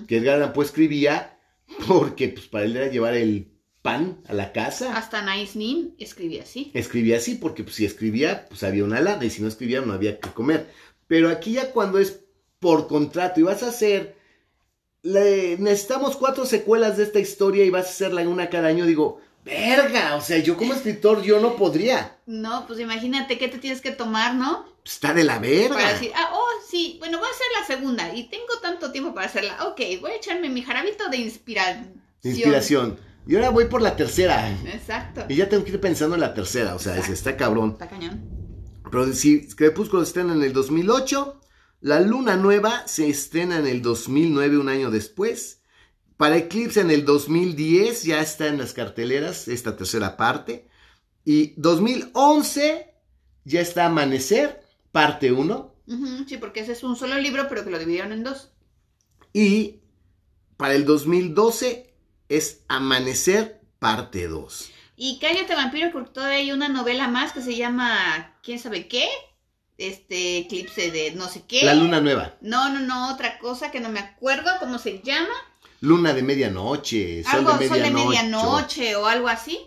Que 0.06 0.18
Edgar 0.18 0.36
Allan 0.36 0.52
Poe 0.52 0.66
escribía 0.66 1.38
porque 1.88 2.28
pues, 2.28 2.46
para 2.46 2.66
él 2.66 2.76
era 2.76 2.88
llevar 2.88 3.14
el 3.14 3.52
pan 3.80 4.20
a 4.26 4.34
la 4.34 4.52
casa. 4.52 4.94
Hasta 4.94 5.22
Nice 5.22 5.58
Nin 5.58 5.94
escribía 5.98 6.42
así. 6.42 6.72
Escribía 6.74 7.16
así 7.16 7.36
porque 7.36 7.64
pues, 7.64 7.76
si 7.76 7.86
escribía, 7.86 8.46
pues 8.50 8.64
había 8.64 8.84
una 8.84 9.00
lana, 9.00 9.24
y 9.24 9.30
si 9.30 9.40
no 9.40 9.48
escribía, 9.48 9.80
no 9.80 9.94
había 9.94 10.20
que 10.20 10.28
comer. 10.30 10.68
Pero 11.06 11.30
aquí 11.30 11.52
ya 11.52 11.72
cuando 11.72 11.98
es 11.98 12.20
por 12.58 12.86
contrato 12.86 13.40
y 13.40 13.44
vas 13.44 13.62
a 13.62 13.68
hacer, 13.68 14.16
necesitamos 15.02 16.16
cuatro 16.16 16.44
secuelas 16.44 16.98
de 16.98 17.04
esta 17.04 17.18
historia 17.18 17.64
y 17.64 17.70
vas 17.70 17.86
a 17.86 17.90
hacerla 17.90 18.28
una 18.28 18.50
cada 18.50 18.68
año, 18.68 18.84
digo, 18.84 19.20
Verga, 19.46 20.16
o 20.16 20.20
sea, 20.20 20.38
yo 20.38 20.56
como 20.56 20.74
escritor 20.74 21.22
yo 21.22 21.38
no 21.38 21.54
podría. 21.54 22.18
No, 22.26 22.66
pues 22.66 22.80
imagínate 22.80 23.38
qué 23.38 23.46
te 23.46 23.58
tienes 23.58 23.80
que 23.80 23.92
tomar, 23.92 24.34
¿no? 24.34 24.66
Está 24.84 25.14
de 25.14 25.22
la 25.22 25.38
verga. 25.38 25.76
Para 25.76 25.92
decir, 25.92 26.10
ah, 26.16 26.30
oh, 26.34 26.48
sí, 26.68 26.96
bueno, 26.98 27.18
voy 27.18 27.28
a 27.28 27.30
hacer 27.30 27.46
la 27.60 27.64
segunda 27.64 28.12
y 28.12 28.24
tengo 28.24 28.58
tanto 28.60 28.90
tiempo 28.90 29.14
para 29.14 29.28
hacerla. 29.28 29.64
Ok, 29.66 29.80
voy 30.00 30.10
a 30.10 30.16
echarme 30.16 30.48
mi 30.48 30.62
jarabito 30.62 31.08
de 31.10 31.18
inspiración. 31.18 32.02
inspiración. 32.24 32.98
Y 33.28 33.36
ahora 33.36 33.50
voy 33.50 33.66
por 33.66 33.82
la 33.82 33.94
tercera. 33.94 34.50
Exacto. 34.66 35.26
Y 35.28 35.36
ya 35.36 35.48
tengo 35.48 35.62
que 35.62 35.70
ir 35.70 35.80
pensando 35.80 36.16
en 36.16 36.22
la 36.22 36.34
tercera, 36.34 36.74
o 36.74 36.80
sea, 36.80 36.96
está 36.96 37.36
cabrón. 37.36 37.70
Está 37.70 37.88
cañón. 37.88 38.28
Pero 38.90 39.12
si 39.12 39.46
Crepúsculo 39.46 40.02
estrena 40.02 40.32
en 40.32 40.42
el 40.42 40.52
2008, 40.52 41.40
La 41.82 42.00
Luna 42.00 42.34
Nueva 42.34 42.82
se 42.88 43.08
estrena 43.08 43.58
en 43.58 43.68
el 43.68 43.80
2009, 43.80 44.58
un 44.58 44.68
año 44.68 44.90
después. 44.90 45.60
Para 46.16 46.36
Eclipse 46.36 46.80
en 46.80 46.90
el 46.90 47.04
2010 47.04 48.04
ya 48.04 48.20
está 48.20 48.46
en 48.46 48.58
las 48.58 48.72
carteleras 48.72 49.48
esta 49.48 49.76
tercera 49.76 50.16
parte. 50.16 50.68
Y 51.24 51.54
2011 51.56 52.94
ya 53.44 53.60
está 53.60 53.86
Amanecer, 53.86 54.64
parte 54.92 55.32
1. 55.32 55.74
sí, 56.26 56.36
porque 56.38 56.60
ese 56.60 56.72
es 56.72 56.82
un 56.82 56.96
solo 56.96 57.16
libro, 57.18 57.46
pero 57.48 57.64
que 57.64 57.70
lo 57.70 57.78
dividieron 57.78 58.12
en 58.12 58.24
dos. 58.24 58.50
Y 59.32 59.80
para 60.56 60.74
el 60.74 60.86
2012 60.86 61.94
es 62.28 62.62
Amanecer, 62.68 63.60
parte 63.78 64.26
2. 64.26 64.70
Y 64.96 65.18
Cállate 65.18 65.54
Vampiro, 65.54 65.92
porque 65.92 66.10
todavía 66.10 66.38
hay 66.38 66.52
una 66.52 66.68
novela 66.68 67.08
más 67.08 67.32
que 67.32 67.42
se 67.42 67.54
llama 67.54 68.34
¿Quién 68.42 68.58
sabe 68.58 68.88
qué? 68.88 69.06
Este 69.76 70.38
eclipse 70.38 70.90
de 70.90 71.12
no 71.12 71.28
sé 71.28 71.42
qué. 71.46 71.62
La 71.62 71.74
luna 71.74 72.00
nueva. 72.00 72.36
No, 72.40 72.70
no, 72.70 72.80
no, 72.80 73.12
otra 73.12 73.38
cosa 73.38 73.70
que 73.70 73.80
no 73.80 73.90
me 73.90 74.00
acuerdo 74.00 74.50
cómo 74.58 74.78
se 74.78 75.02
llama 75.02 75.34
luna 75.80 76.12
de 76.12 76.22
medianoche, 76.22 77.22
sol 77.24 77.46
algo, 77.46 77.52
de 77.58 77.68
medianoche. 77.68 77.82
Sol 77.82 77.82
de 77.82 78.04
medianoche 78.04 78.96
o 78.96 79.06
algo 79.06 79.28
así. 79.28 79.58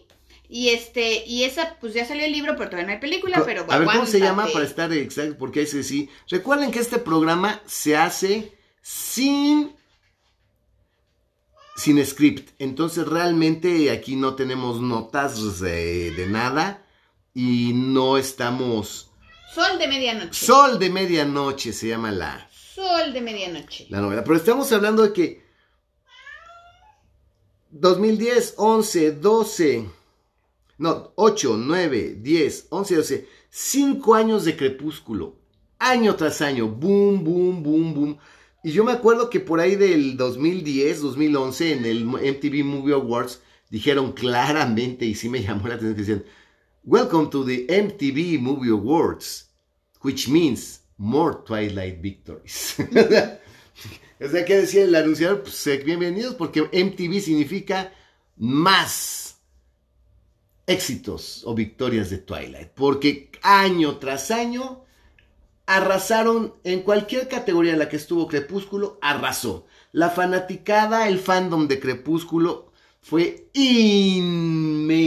Y 0.48 0.70
este, 0.70 1.26
y 1.28 1.44
esa, 1.44 1.78
pues 1.80 1.94
ya 1.94 2.06
salió 2.06 2.26
el 2.26 2.32
libro, 2.32 2.56
pero 2.58 2.72
todavía 2.72 2.88
no 2.88 2.94
hay 2.94 3.00
película, 3.00 3.44
pero 3.46 3.66
A 3.70 3.78
ver, 3.78 3.88
¿cómo 3.88 4.06
se 4.08 4.20
llama 4.20 4.48
para 4.52 4.66
estar 4.66 4.92
exacto? 4.94 5.38
Porque 5.38 5.62
ese 5.62 5.84
sí. 5.84 6.10
Recuerden 6.28 6.72
que 6.72 6.80
este 6.80 6.98
programa 6.98 7.62
se 7.68 7.96
hace 7.96 8.58
sin 8.82 9.76
sin 11.80 12.06
script. 12.06 12.52
Entonces 12.60 13.08
realmente 13.08 13.92
aquí 13.92 14.16
no 14.16 14.36
tenemos 14.36 14.82
notas 14.82 15.60
de, 15.60 16.12
de 16.12 16.28
nada 16.28 16.86
y 17.34 17.72
no 17.74 18.18
estamos... 18.18 19.12
Sol 19.54 19.80
de 19.80 19.88
medianoche. 19.88 20.46
Sol 20.46 20.78
de 20.78 20.90
medianoche 20.90 21.74
se 21.74 21.88
llama 21.88 22.12
la... 22.12 22.50
Sol 22.52 23.14
de 23.14 23.22
medianoche. 23.22 23.88
La 23.90 24.02
novela. 24.02 24.24
Pero 24.24 24.36
estamos 24.36 24.72
hablando 24.72 25.04
de 25.04 25.14
que 25.14 25.39
2010, 27.72 28.56
11, 28.58 29.12
12, 29.12 29.90
no, 30.80 31.12
8, 31.16 31.58
9, 31.58 32.18
10, 32.22 32.68
11, 32.70 32.96
12, 32.96 33.28
5 33.50 34.16
años 34.16 34.46
de 34.46 34.58
crepúsculo, 34.58 35.36
año 35.78 36.16
tras 36.16 36.42
año, 36.42 36.68
boom, 36.68 37.24
boom, 37.24 37.62
boom, 37.62 37.94
boom. 37.94 38.18
Y 38.64 38.72
yo 38.72 38.84
me 38.84 38.92
acuerdo 38.92 39.30
que 39.30 39.40
por 39.40 39.60
ahí 39.60 39.76
del 39.76 40.18
2010, 40.18 41.02
2011, 41.02 41.74
en 41.74 41.86
el 41.86 42.06
MTV 42.06 42.64
Movie 42.64 42.96
Awards, 42.96 43.42
dijeron 43.70 44.14
claramente, 44.14 45.06
y 45.06 45.14
sí 45.14 45.30
me 45.30 45.44
llamó 45.44 45.68
la 45.68 45.76
atención, 45.76 45.96
que 45.96 46.02
decían, 46.02 46.26
Welcome 46.84 47.30
to 47.30 47.46
the 47.46 47.68
MTV 47.70 48.40
Movie 48.42 48.72
Awards, 48.72 49.52
which 50.02 50.28
means 50.28 50.82
more 50.98 51.38
Twilight 51.46 52.02
Victories. 52.02 52.78
O 54.22 54.28
sea, 54.28 54.44
¿qué 54.44 54.58
decía 54.58 54.84
el 54.84 54.94
anunciador? 54.96 55.44
Pues 55.44 55.86
bienvenidos 55.86 56.36
porque 56.36 56.62
MTV 56.62 57.22
significa 57.22 57.94
más 58.36 59.38
éxitos 60.68 61.44
o 61.46 61.56
victorias 61.56 62.10
de 62.10 62.18
Twilight. 62.18 62.68
Porque 62.70 63.32
año 63.42 63.98
tras 63.98 64.30
año 64.32 64.84
arrasaron 65.66 66.54
en 66.66 66.82
cualquier 66.82 67.30
categoría 67.30 67.72
en 67.74 67.80
la 67.80 67.88
que 67.88 67.96
estuvo 67.96 68.28
Crepúsculo, 68.28 69.00
arrasó. 69.02 69.68
La 69.94 70.10
fanaticada, 70.10 71.08
el 71.08 71.20
fandom 71.20 71.70
de 71.70 71.80
Crepúsculo 71.80 72.74
fue 73.02 73.48
inmenso, 73.54 74.98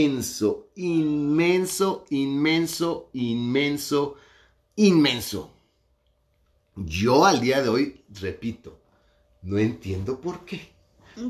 inmenso, 0.75 2.07
inmenso, 2.09 3.11
inmenso, 3.12 4.16
inmenso. 4.77 5.53
Yo 6.77 7.27
al 7.27 7.42
día 7.42 7.61
de 7.61 7.68
hoy, 7.68 8.01
repito, 8.09 8.82
no 9.43 9.59
entiendo 9.59 10.21
por 10.21 10.45
qué, 10.45 10.73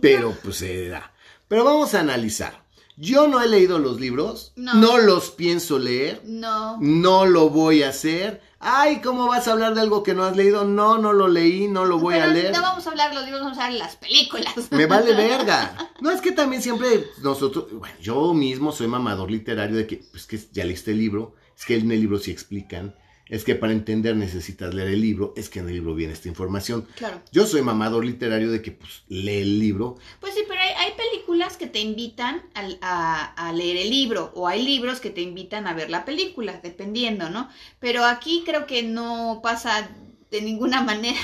pero 0.01 0.37
pues 0.42 0.57
se 0.57 0.88
da. 0.88 1.12
Pero 1.48 1.64
vamos 1.64 1.94
a 1.94 2.01
analizar. 2.01 2.62
Yo 2.96 3.27
no 3.27 3.40
he 3.40 3.48
leído 3.48 3.79
los 3.79 3.98
libros, 3.98 4.53
No. 4.55 4.75
no 4.75 4.98
los 4.98 5.31
pienso 5.31 5.79
leer, 5.79 6.20
No. 6.25 6.77
no 6.81 7.25
lo 7.27 7.48
voy 7.48 7.83
a 7.83 7.88
hacer. 7.88 8.42
Ay, 8.61 9.01
¿cómo 9.01 9.27
vas 9.27 9.48
a 9.48 9.53
hablar 9.53 9.75
de 9.75 9.81
algo 9.81 10.03
que 10.03 10.14
no 10.14 10.25
has 10.25 10.37
leído? 10.37 10.64
No, 10.64 10.98
no 10.98 11.12
lo 11.12 11.27
leí, 11.27 11.66
no 11.68 11.85
lo 11.87 11.98
voy 11.98 12.14
a 12.14 12.27
leer. 12.29 12.53
No 12.55 12.61
vamos 12.61 12.87
a 12.87 12.90
hablar 12.90 13.09
de 13.09 13.16
los 13.16 13.25
libros, 13.25 13.42
vamos 13.42 13.59
a 13.59 13.64
hablar 13.64 13.72
de 13.72 13.79
las 13.87 13.96
películas. 13.96 14.55
Me 14.70 14.87
vale 14.87 15.14
verga. 15.14 15.77
No, 16.01 16.11
es 16.11 16.20
que 16.20 16.33
también 16.33 16.61
siempre 16.62 17.07
nosotros, 17.22 17.66
bueno, 17.72 17.94
yo 18.01 18.35
mismo 18.35 18.72
soy 18.72 18.88
mamador 18.88 19.31
literario 19.31 19.77
de 19.77 19.87
que, 19.87 19.96
pues 20.11 20.27
que 20.27 20.38
ya 20.53 20.64
leíste 20.64 20.90
el 20.90 20.98
libro, 20.98 21.35
es 21.57 21.64
que 21.64 21.77
en 21.77 21.90
el 21.92 22.01
libro 22.01 22.18
sí 22.18 22.31
explican, 22.31 22.94
es 23.28 23.44
que 23.44 23.54
para 23.54 23.72
entender 23.72 24.16
necesitas 24.16 24.74
leer 24.74 24.88
el 24.88 25.00
libro, 25.00 25.32
es 25.37 25.48
que 25.48 25.61
en 25.61 25.68
el 25.68 25.74
libro 25.74 25.94
viene 25.94 26.12
esta 26.12 26.28
información. 26.28 26.87
Claro. 26.96 27.22
Yo 27.32 27.46
soy 27.46 27.62
mamador 27.62 28.04
literario 28.04 28.50
de 28.50 28.61
que, 28.61 28.72
pues, 28.72 29.04
lee 29.08 29.38
el 29.38 29.58
libro. 29.58 29.96
Pues 30.20 30.35
sí, 30.35 30.42
pero 30.46 30.61
hay, 30.61 30.70
hay 30.76 30.92
películas 30.96 31.56
que 31.56 31.66
te 31.66 31.80
invitan 31.80 32.42
a, 32.54 33.32
a 33.32 33.52
leer 33.52 33.78
el 33.78 33.90
libro 33.90 34.32
o 34.35 34.48
hay 34.48 34.62
libros 34.62 35.00
que 35.00 35.11
te 35.11 35.22
invitan 35.22 35.66
a 35.66 35.74
ver 35.74 35.88
la 35.88 36.04
película, 36.04 36.61
dependiendo, 36.62 37.30
¿no? 37.30 37.48
Pero 37.78 38.04
aquí 38.04 38.42
creo 38.44 38.66
que 38.66 38.82
no 38.82 39.40
pasa 39.42 39.88
de 40.30 40.42
ninguna 40.42 40.82
manera 40.82 41.20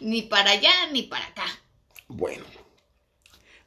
ni 0.00 0.22
para 0.22 0.50
allá 0.50 0.72
ni 0.92 1.02
para 1.02 1.26
acá. 1.26 1.46
Bueno, 2.08 2.44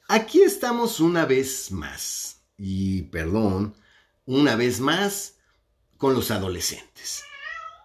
aquí 0.10 0.42
estamos 0.42 1.00
una 1.00 1.26
vez 1.26 1.72
más, 1.72 2.42
y 2.58 3.04
perdón, 3.04 3.74
una 4.26 4.56
vez 4.58 4.82
más 4.82 5.36
con 5.98 6.14
los 6.14 6.30
adolescentes. 6.30 7.24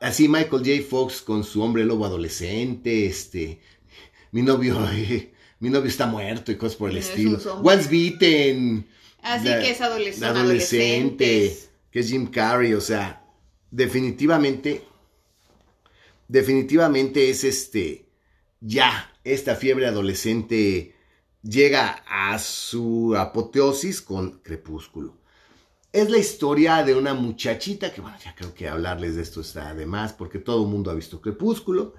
Así 0.01 0.29
Michael 0.29 0.63
J. 0.65 0.89
Fox 0.89 1.23
con 1.23 1.43
su 1.45 1.63
hombre 1.63 1.85
lobo 1.85 2.05
adolescente, 2.07 3.07
este, 3.07 3.61
mi 4.33 4.43
novio, 4.43 4.79
eh, 4.93 5.33
mi 5.61 5.71
novio 5.71 5.89
está 5.89 6.07
muerto 6.07 6.53
y 6.53 6.57
cosas 6.57 6.77
por 6.77 6.91
el 6.91 6.99
Es 6.99 7.09
estilo. 7.09 7.39
zombie. 7.41 7.73
Once 7.75 7.89
Beaten. 7.91 8.87
Así 9.23 9.49
la- 9.49 9.61
que 9.61 9.71
es 9.71 9.81
adolescente. 9.81 10.27
adolescente, 10.27 11.59
que 11.91 11.99
es 12.01 12.09
Jim 12.11 12.27
Carrey, 12.31 12.75
o 12.75 12.81
sea, 12.81 13.25
definitivamente, 13.71 14.83
definitivamente 16.29 17.31
es 17.31 17.45
este, 17.45 18.07
ya, 18.61 19.13
esta 19.25 19.57
fiebre 19.57 19.87
adolescente 19.87 20.95
llega 21.43 22.05
a 22.09 22.39
su 22.39 23.15
apoteosis 23.17 24.01
con 24.03 24.39
Crepúsculo. 24.41 25.17
Es 25.93 26.11
la 26.11 26.19
historia 26.19 26.85
de 26.85 26.95
una 26.95 27.15
muchachita, 27.15 27.93
que 27.93 28.03
bueno, 28.03 28.17
ya 28.23 28.35
creo 28.35 28.53
que 28.55 28.69
hablarles 28.69 29.17
de 29.17 29.23
esto 29.23 29.41
está 29.41 29.75
de 29.75 29.87
más, 29.87 30.13
porque 30.13 30.39
todo 30.39 30.65
el 30.65 30.71
mundo 30.71 30.91
ha 30.91 30.95
visto 30.95 31.21
Crepúsculo. 31.21 31.95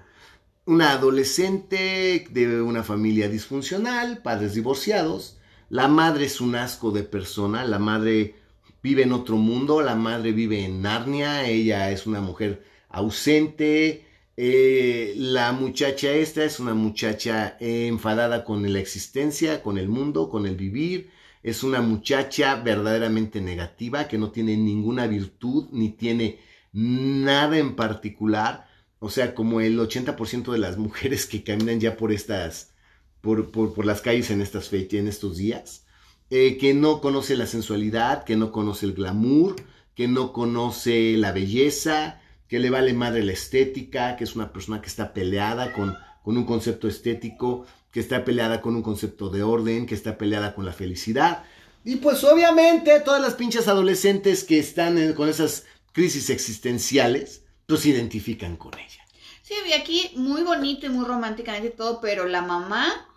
Una 0.66 0.92
adolescente 0.92 2.26
de 2.30 2.62
una 2.62 2.84
familia 2.84 3.28
disfuncional, 3.28 4.22
padres 4.22 4.54
divorciados. 4.54 5.38
La 5.70 5.88
madre 5.88 6.26
es 6.26 6.40
un 6.40 6.54
asco 6.54 6.92
de 6.92 7.02
persona, 7.02 7.64
la 7.64 7.78
madre 7.80 8.36
vive 8.82 9.02
en 9.02 9.12
otro 9.12 9.36
mundo, 9.36 9.82
la 9.82 9.96
madre 9.96 10.32
vive 10.32 10.64
en 10.64 10.82
Narnia, 10.82 11.46
ella 11.46 11.90
es 11.90 12.06
una 12.06 12.20
mujer 12.20 12.64
ausente. 12.88 14.06
eh, 14.36 15.14
la 15.16 15.52
muchacha 15.52 16.12
esta 16.12 16.44
es 16.44 16.60
una 16.60 16.74
muchacha 16.74 17.56
enfadada 17.60 18.44
con 18.44 18.72
la 18.72 18.78
existencia, 18.80 19.62
con 19.62 19.78
el 19.78 19.88
mundo, 19.88 20.28
con 20.30 20.46
el 20.46 20.56
vivir. 20.56 21.10
Es 21.42 21.62
una 21.62 21.80
muchacha 21.80 22.56
verdaderamente 22.56 23.40
negativa 23.40 24.08
que 24.08 24.18
no 24.18 24.30
tiene 24.30 24.56
ninguna 24.56 25.06
virtud 25.06 25.68
ni 25.72 25.90
tiene 25.90 26.38
nada 26.72 27.58
en 27.58 27.76
particular. 27.76 28.68
O 28.98 29.08
sea, 29.10 29.34
como 29.34 29.60
el 29.60 29.78
80% 29.78 30.52
de 30.52 30.58
las 30.58 30.76
mujeres 30.76 31.26
que 31.26 31.42
caminan 31.42 31.80
ya 31.80 31.96
por 31.96 32.12
estas, 32.12 32.74
por, 33.20 33.50
por, 33.50 33.86
las 33.86 34.02
calles 34.02 34.30
en 34.30 34.42
estas 34.42 34.68
fechas, 34.68 35.00
en 35.00 35.08
estos 35.08 35.38
días, 35.38 35.86
eh, 36.28 36.58
que 36.58 36.74
no 36.74 37.00
conoce 37.00 37.36
la 37.36 37.46
sensualidad, 37.46 38.24
que 38.24 38.36
no 38.36 38.52
conoce 38.52 38.86
el 38.86 38.92
glamour, 38.92 39.56
que 39.94 40.08
no 40.08 40.32
conoce 40.32 41.16
la 41.16 41.32
belleza, 41.32 42.20
que 42.48 42.58
le 42.58 42.70
vale 42.70 42.92
madre 42.92 43.22
la 43.22 43.32
estética, 43.32 44.16
que 44.16 44.24
es 44.24 44.36
una 44.36 44.52
persona 44.52 44.80
que 44.80 44.88
está 44.88 45.12
peleada 45.12 45.72
con, 45.72 45.96
con 46.22 46.36
un 46.36 46.44
concepto 46.44 46.88
estético, 46.88 47.66
que 47.90 48.00
está 48.00 48.24
peleada 48.24 48.60
con 48.60 48.76
un 48.76 48.82
concepto 48.82 49.30
de 49.30 49.42
orden, 49.42 49.86
que 49.86 49.94
está 49.94 50.16
peleada 50.16 50.54
con 50.54 50.64
la 50.64 50.72
felicidad. 50.72 51.44
Y 51.84 51.96
pues 51.96 52.22
obviamente 52.24 53.00
todas 53.00 53.22
las 53.22 53.34
pinches 53.34 53.68
adolescentes 53.68 54.44
que 54.44 54.58
están 54.58 55.12
con 55.14 55.28
esas 55.28 55.64
crisis 55.92 56.30
existenciales, 56.30 57.42
pues 57.66 57.80
se 57.80 57.90
identifican 57.90 58.56
con 58.56 58.74
ella. 58.78 59.04
Sí, 59.42 59.54
y 59.68 59.72
aquí 59.72 60.12
muy 60.16 60.42
bonito 60.42 60.86
y 60.86 60.90
muy 60.90 61.04
románticamente 61.04 61.70
todo, 61.70 62.00
pero 62.00 62.26
la 62.26 62.42
mamá 62.42 63.08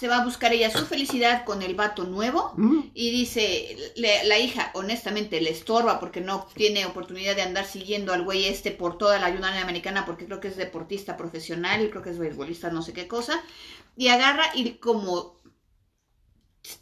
se 0.00 0.08
va 0.08 0.18
a 0.18 0.24
buscar 0.24 0.52
ella 0.52 0.70
su 0.70 0.86
felicidad 0.86 1.44
con 1.44 1.62
el 1.62 1.74
vato 1.74 2.04
nuevo 2.04 2.54
¿Mm? 2.56 2.80
y 2.94 3.10
dice, 3.10 3.76
le- 3.96 4.24
la 4.24 4.38
hija 4.38 4.70
honestamente 4.74 5.40
le 5.40 5.50
estorba 5.50 6.00
porque 6.00 6.20
no 6.22 6.46
tiene 6.54 6.86
oportunidad 6.86 7.36
de 7.36 7.42
andar 7.42 7.66
siguiendo 7.66 8.12
al 8.14 8.24
güey 8.24 8.46
este 8.46 8.70
por 8.70 8.98
toda 8.98 9.18
la 9.20 9.28
Unión 9.28 9.44
Americana 9.44 10.06
porque 10.06 10.26
creo 10.26 10.40
que 10.40 10.48
es 10.48 10.56
deportista 10.56 11.16
profesional 11.16 11.82
y 11.84 11.90
creo 11.90 12.02
que 12.02 12.10
es 12.10 12.18
beisbolista, 12.18 12.70
no 12.70 12.82
sé 12.82 12.92
qué 12.94 13.08
cosa, 13.08 13.42
y 13.96 14.08
agarra 14.08 14.44
y 14.54 14.72
como 14.78 15.38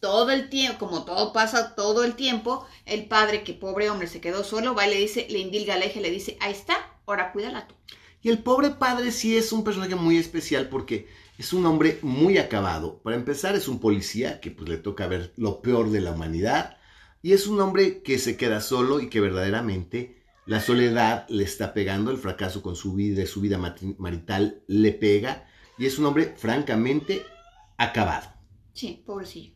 todo 0.00 0.30
el 0.30 0.48
tiempo, 0.50 0.78
como 0.78 1.04
todo 1.04 1.32
pasa 1.32 1.74
todo 1.74 2.04
el 2.04 2.14
tiempo, 2.14 2.66
el 2.86 3.06
padre 3.08 3.44
que 3.44 3.54
pobre 3.54 3.90
hombre 3.90 4.06
se 4.08 4.20
quedó 4.20 4.44
solo, 4.44 4.74
va 4.74 4.86
y 4.86 4.90
le 4.90 4.96
dice, 5.00 5.26
le 5.30 5.38
indilga 5.40 5.74
a 5.74 5.78
la 5.78 5.86
hija 5.86 6.00
y 6.00 6.02
le 6.02 6.10
dice, 6.10 6.36
ahí 6.40 6.52
está, 6.52 6.76
ahora 7.06 7.32
cuídala 7.32 7.66
tú. 7.66 7.74
Y 8.22 8.28
el 8.30 8.42
pobre 8.42 8.70
padre 8.70 9.12
sí 9.12 9.36
es 9.36 9.52
un 9.52 9.64
personaje 9.64 9.94
muy 9.94 10.18
especial 10.18 10.68
porque 10.68 11.08
es 11.38 11.52
un 11.52 11.64
hombre 11.66 12.00
muy 12.02 12.36
acabado. 12.36 13.00
Para 13.00 13.16
empezar, 13.16 13.54
es 13.54 13.68
un 13.68 13.78
policía 13.78 14.40
que 14.40 14.50
pues 14.50 14.68
le 14.68 14.76
toca 14.76 15.06
ver 15.06 15.32
lo 15.36 15.62
peor 15.62 15.90
de 15.90 16.00
la 16.00 16.10
humanidad. 16.10 16.76
Y 17.22 17.32
es 17.32 17.46
un 17.46 17.60
hombre 17.60 18.02
que 18.02 18.18
se 18.18 18.36
queda 18.36 18.60
solo 18.60 19.00
y 19.00 19.08
que 19.08 19.20
verdaderamente 19.20 20.24
la 20.46 20.60
soledad 20.60 21.28
le 21.28 21.44
está 21.44 21.72
pegando, 21.74 22.10
el 22.10 22.18
fracaso 22.18 22.60
con 22.60 22.74
su 22.74 22.94
vida, 22.94 23.24
su 23.24 23.40
vida 23.40 23.56
marital 23.98 24.64
le 24.66 24.90
pega. 24.90 25.46
Y 25.78 25.86
es 25.86 25.98
un 26.00 26.06
hombre 26.06 26.34
francamente 26.36 27.24
acabado. 27.76 28.32
Sí, 28.72 29.04
pobrecillo. 29.06 29.54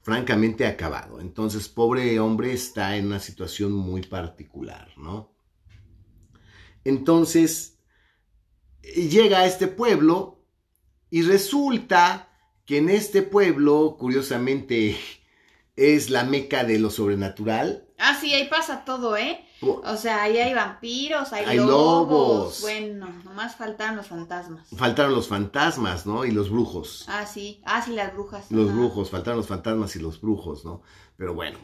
Francamente 0.00 0.66
acabado. 0.66 1.20
Entonces, 1.20 1.68
pobre 1.68 2.18
hombre 2.20 2.54
está 2.54 2.96
en 2.96 3.06
una 3.06 3.20
situación 3.20 3.72
muy 3.72 4.00
particular, 4.00 4.88
¿no? 4.96 5.34
Entonces, 6.84 7.78
llega 8.82 9.40
a 9.40 9.46
este 9.46 9.66
pueblo 9.66 10.37
y 11.10 11.22
resulta 11.22 12.28
que 12.64 12.78
en 12.78 12.88
este 12.90 13.22
pueblo, 13.22 13.96
curiosamente, 13.98 14.96
es 15.76 16.10
la 16.10 16.24
meca 16.24 16.64
de 16.64 16.78
lo 16.78 16.90
sobrenatural. 16.90 17.84
Ah, 17.98 18.16
sí, 18.20 18.32
ahí 18.34 18.48
pasa 18.48 18.84
todo, 18.84 19.16
¿eh? 19.16 19.40
Po- 19.60 19.82
O 19.84 19.96
sea, 19.96 20.22
ahí 20.22 20.36
hay 20.38 20.54
vampiros, 20.54 21.32
hay, 21.32 21.44
Hay 21.46 21.56
lobos. 21.56 21.68
lobos. 21.68 22.60
Bueno, 22.60 23.08
nomás 23.24 23.56
faltaron 23.56 23.96
los 23.96 24.06
fantasmas. 24.06 24.68
Faltaron 24.76 25.14
los 25.14 25.26
fantasmas, 25.28 26.06
¿no? 26.06 26.24
Y 26.24 26.30
los 26.30 26.50
brujos. 26.50 27.04
Ah, 27.08 27.26
sí. 27.26 27.60
Ah, 27.64 27.82
sí, 27.82 27.92
las 27.92 28.12
brujas. 28.14 28.50
Los 28.50 28.68
Ajá. 28.68 28.76
brujos, 28.78 29.10
faltaron 29.10 29.38
los 29.38 29.46
fantasmas 29.48 29.96
y 29.96 29.98
los 30.00 30.20
brujos, 30.20 30.64
¿no? 30.64 30.82
Pero 31.16 31.34
bueno. 31.34 31.58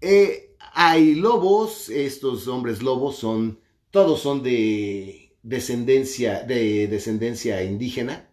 Eh, 0.00 0.54
hay 0.72 1.14
lobos, 1.14 1.88
estos 1.88 2.46
hombres 2.48 2.82
lobos 2.82 3.16
son, 3.16 3.58
todos 3.90 4.20
son 4.20 4.42
de 4.42 5.25
descendencia, 5.46 6.42
de 6.42 6.88
descendencia 6.88 7.62
indígena. 7.62 8.28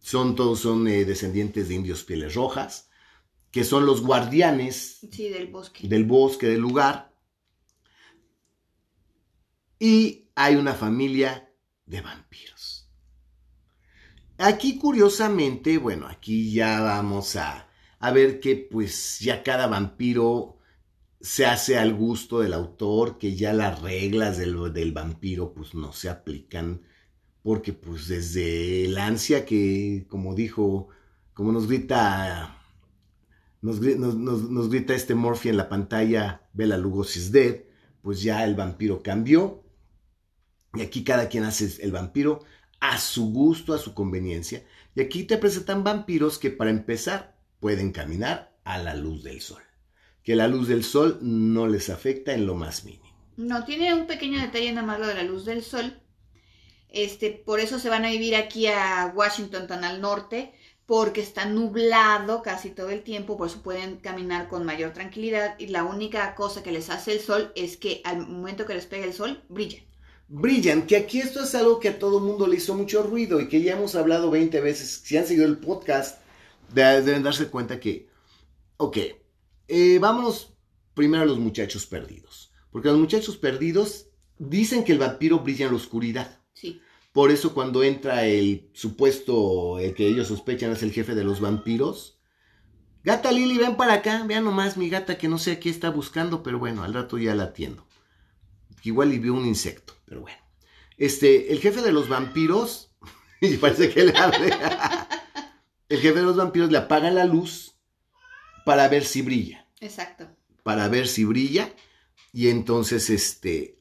Son 0.00 0.34
todos 0.36 0.60
son 0.60 0.86
eh, 0.88 1.04
descendientes 1.04 1.68
de 1.68 1.74
indios 1.74 2.02
pieles 2.04 2.34
rojas, 2.34 2.88
que 3.50 3.64
son 3.64 3.84
los 3.86 4.00
guardianes 4.02 4.98
Sí, 5.10 5.28
del 5.28 5.48
bosque. 5.48 5.86
del 5.88 6.04
bosque 6.04 6.46
del 6.48 6.60
lugar. 6.60 7.12
Y 9.78 10.28
hay 10.34 10.56
una 10.56 10.74
familia 10.74 11.52
de 11.86 12.00
vampiros. 12.00 12.88
Aquí 14.38 14.78
curiosamente, 14.78 15.78
bueno, 15.78 16.06
aquí 16.08 16.52
ya 16.52 16.80
vamos 16.80 17.36
a, 17.36 17.68
a 17.98 18.10
ver 18.12 18.40
que 18.40 18.56
pues 18.56 19.18
ya 19.20 19.42
cada 19.42 19.66
vampiro 19.66 20.58
se 21.22 21.46
hace 21.46 21.78
al 21.78 21.94
gusto 21.94 22.40
del 22.40 22.52
autor, 22.52 23.18
que 23.18 23.36
ya 23.36 23.52
las 23.52 23.80
reglas 23.82 24.38
del, 24.38 24.72
del 24.72 24.92
vampiro 24.92 25.54
pues 25.54 25.74
no 25.74 25.92
se 25.92 26.08
aplican 26.10 26.82
porque 27.42 27.72
pues 27.72 28.08
desde 28.08 28.84
el 28.86 28.98
ansia 28.98 29.46
que, 29.46 30.06
como 30.08 30.34
dijo, 30.34 30.88
como 31.34 31.52
nos 31.52 31.68
grita, 31.68 32.58
nos, 33.62 33.80
gri- 33.80 33.96
nos- 33.96 34.16
nos- 34.16 34.50
nos 34.50 34.68
grita 34.70 34.94
este 34.94 35.14
Morphy 35.14 35.48
en 35.50 35.56
la 35.56 35.68
pantalla, 35.68 36.48
Bela 36.52 36.76
Lugosi's 36.78 37.32
dead, 37.32 37.62
pues 38.02 38.22
ya 38.22 38.44
el 38.44 38.54
vampiro 38.54 39.02
cambió. 39.02 39.64
Y 40.74 40.80
aquí 40.82 41.04
cada 41.04 41.28
quien 41.28 41.44
hace 41.44 41.82
el 41.82 41.92
vampiro 41.92 42.40
a 42.80 42.98
su 42.98 43.32
gusto, 43.32 43.74
a 43.74 43.78
su 43.78 43.94
conveniencia. 43.94 44.64
Y 44.94 45.00
aquí 45.00 45.24
te 45.24 45.38
presentan 45.38 45.84
vampiros 45.84 46.38
que 46.38 46.50
para 46.50 46.70
empezar 46.70 47.36
pueden 47.60 47.92
caminar 47.92 48.56
a 48.64 48.78
la 48.78 48.94
luz 48.94 49.22
del 49.22 49.40
sol. 49.40 49.62
Que 50.22 50.36
la 50.36 50.48
luz 50.48 50.68
del 50.68 50.84
sol 50.84 51.18
no 51.20 51.66
les 51.66 51.90
afecta 51.90 52.32
en 52.32 52.46
lo 52.46 52.54
más 52.54 52.84
mínimo. 52.84 53.02
No, 53.36 53.64
tiene 53.64 53.92
un 53.94 54.06
pequeño 54.06 54.40
detalle 54.40 54.72
nada 54.72 54.86
más 54.86 55.00
lo 55.00 55.06
de 55.06 55.14
la 55.14 55.22
luz 55.24 55.44
del 55.44 55.62
sol. 55.62 55.98
Este, 56.88 57.30
por 57.30 57.58
eso 57.60 57.78
se 57.78 57.88
van 57.88 58.04
a 58.04 58.10
vivir 58.10 58.36
aquí 58.36 58.66
a 58.66 59.12
Washington, 59.14 59.66
tan 59.66 59.82
al 59.84 60.00
norte, 60.00 60.52
porque 60.86 61.22
está 61.22 61.46
nublado 61.46 62.42
casi 62.42 62.70
todo 62.70 62.90
el 62.90 63.02
tiempo, 63.02 63.36
por 63.38 63.48
eso 63.48 63.62
pueden 63.62 63.96
caminar 63.96 64.48
con 64.48 64.64
mayor 64.66 64.92
tranquilidad 64.92 65.54
y 65.58 65.68
la 65.68 65.84
única 65.84 66.34
cosa 66.34 66.62
que 66.62 66.70
les 66.72 66.90
hace 66.90 67.12
el 67.12 67.20
sol 67.20 67.50
es 67.56 67.76
que 67.78 68.02
al 68.04 68.26
momento 68.28 68.66
que 68.66 68.74
les 68.74 68.86
pega 68.86 69.06
el 69.06 69.14
sol, 69.14 69.42
brillan. 69.48 69.82
Brillan, 70.28 70.86
que 70.86 70.96
aquí 70.96 71.20
esto 71.20 71.42
es 71.44 71.54
algo 71.54 71.80
que 71.80 71.88
a 71.88 71.98
todo 71.98 72.20
mundo 72.20 72.46
le 72.46 72.56
hizo 72.56 72.74
mucho 72.74 73.02
ruido 73.02 73.40
y 73.40 73.48
que 73.48 73.62
ya 73.62 73.72
hemos 73.72 73.94
hablado 73.94 74.30
20 74.30 74.60
veces. 74.60 75.02
Si 75.04 75.16
han 75.16 75.26
seguido 75.26 75.46
el 75.46 75.58
podcast, 75.58 76.20
de- 76.74 77.02
deben 77.02 77.22
darse 77.22 77.48
cuenta 77.48 77.80
que, 77.80 78.08
ok, 78.76 78.98
eh, 79.72 79.98
vámonos 79.98 80.52
primero 80.92 81.22
a 81.22 81.26
los 81.26 81.38
muchachos 81.38 81.86
perdidos. 81.86 82.52
Porque 82.70 82.88
los 82.88 82.98
muchachos 82.98 83.38
perdidos 83.38 84.08
dicen 84.38 84.84
que 84.84 84.92
el 84.92 84.98
vampiro 84.98 85.38
brilla 85.38 85.64
en 85.64 85.72
la 85.72 85.78
oscuridad. 85.78 86.40
Sí, 86.52 86.82
Por 87.12 87.30
eso 87.30 87.54
cuando 87.54 87.82
entra 87.82 88.26
el 88.26 88.68
supuesto, 88.74 89.78
el 89.78 89.94
que 89.94 90.06
ellos 90.06 90.28
sospechan 90.28 90.72
es 90.72 90.82
el 90.82 90.92
jefe 90.92 91.14
de 91.14 91.24
los 91.24 91.40
vampiros. 91.40 92.18
Gata 93.02 93.32
Lily, 93.32 93.56
ven 93.56 93.76
para 93.76 93.94
acá, 93.94 94.24
vean 94.26 94.44
nomás 94.44 94.76
mi 94.76 94.90
gata 94.90 95.16
que 95.16 95.28
no 95.28 95.38
sé 95.38 95.58
qué 95.58 95.70
está 95.70 95.88
buscando, 95.88 96.42
pero 96.42 96.58
bueno, 96.58 96.84
al 96.84 96.92
rato 96.92 97.16
ya 97.16 97.34
la 97.34 97.44
atiendo. 97.44 97.86
Igual 98.82 99.14
y 99.14 99.18
vio 99.18 99.32
un 99.32 99.46
insecto, 99.46 99.94
pero 100.04 100.20
bueno. 100.20 100.38
Este, 100.98 101.50
el 101.50 101.60
jefe 101.60 101.80
de 101.80 101.92
los 101.92 102.10
vampiros, 102.10 102.94
y 103.40 103.56
parece 103.56 103.88
que 103.88 104.04
le 104.04 104.18
hable. 104.18 104.52
el 105.88 105.98
jefe 105.98 106.18
de 106.18 106.26
los 106.26 106.36
vampiros 106.36 106.70
le 106.70 106.78
apaga 106.78 107.10
la 107.10 107.24
luz 107.24 107.74
para 108.66 108.88
ver 108.88 109.04
si 109.04 109.22
brilla 109.22 109.61
exacto. 109.82 110.28
para 110.62 110.88
ver 110.88 111.06
si 111.06 111.24
brilla. 111.24 111.72
Y 112.32 112.48
entonces, 112.48 113.10
este. 113.10 113.78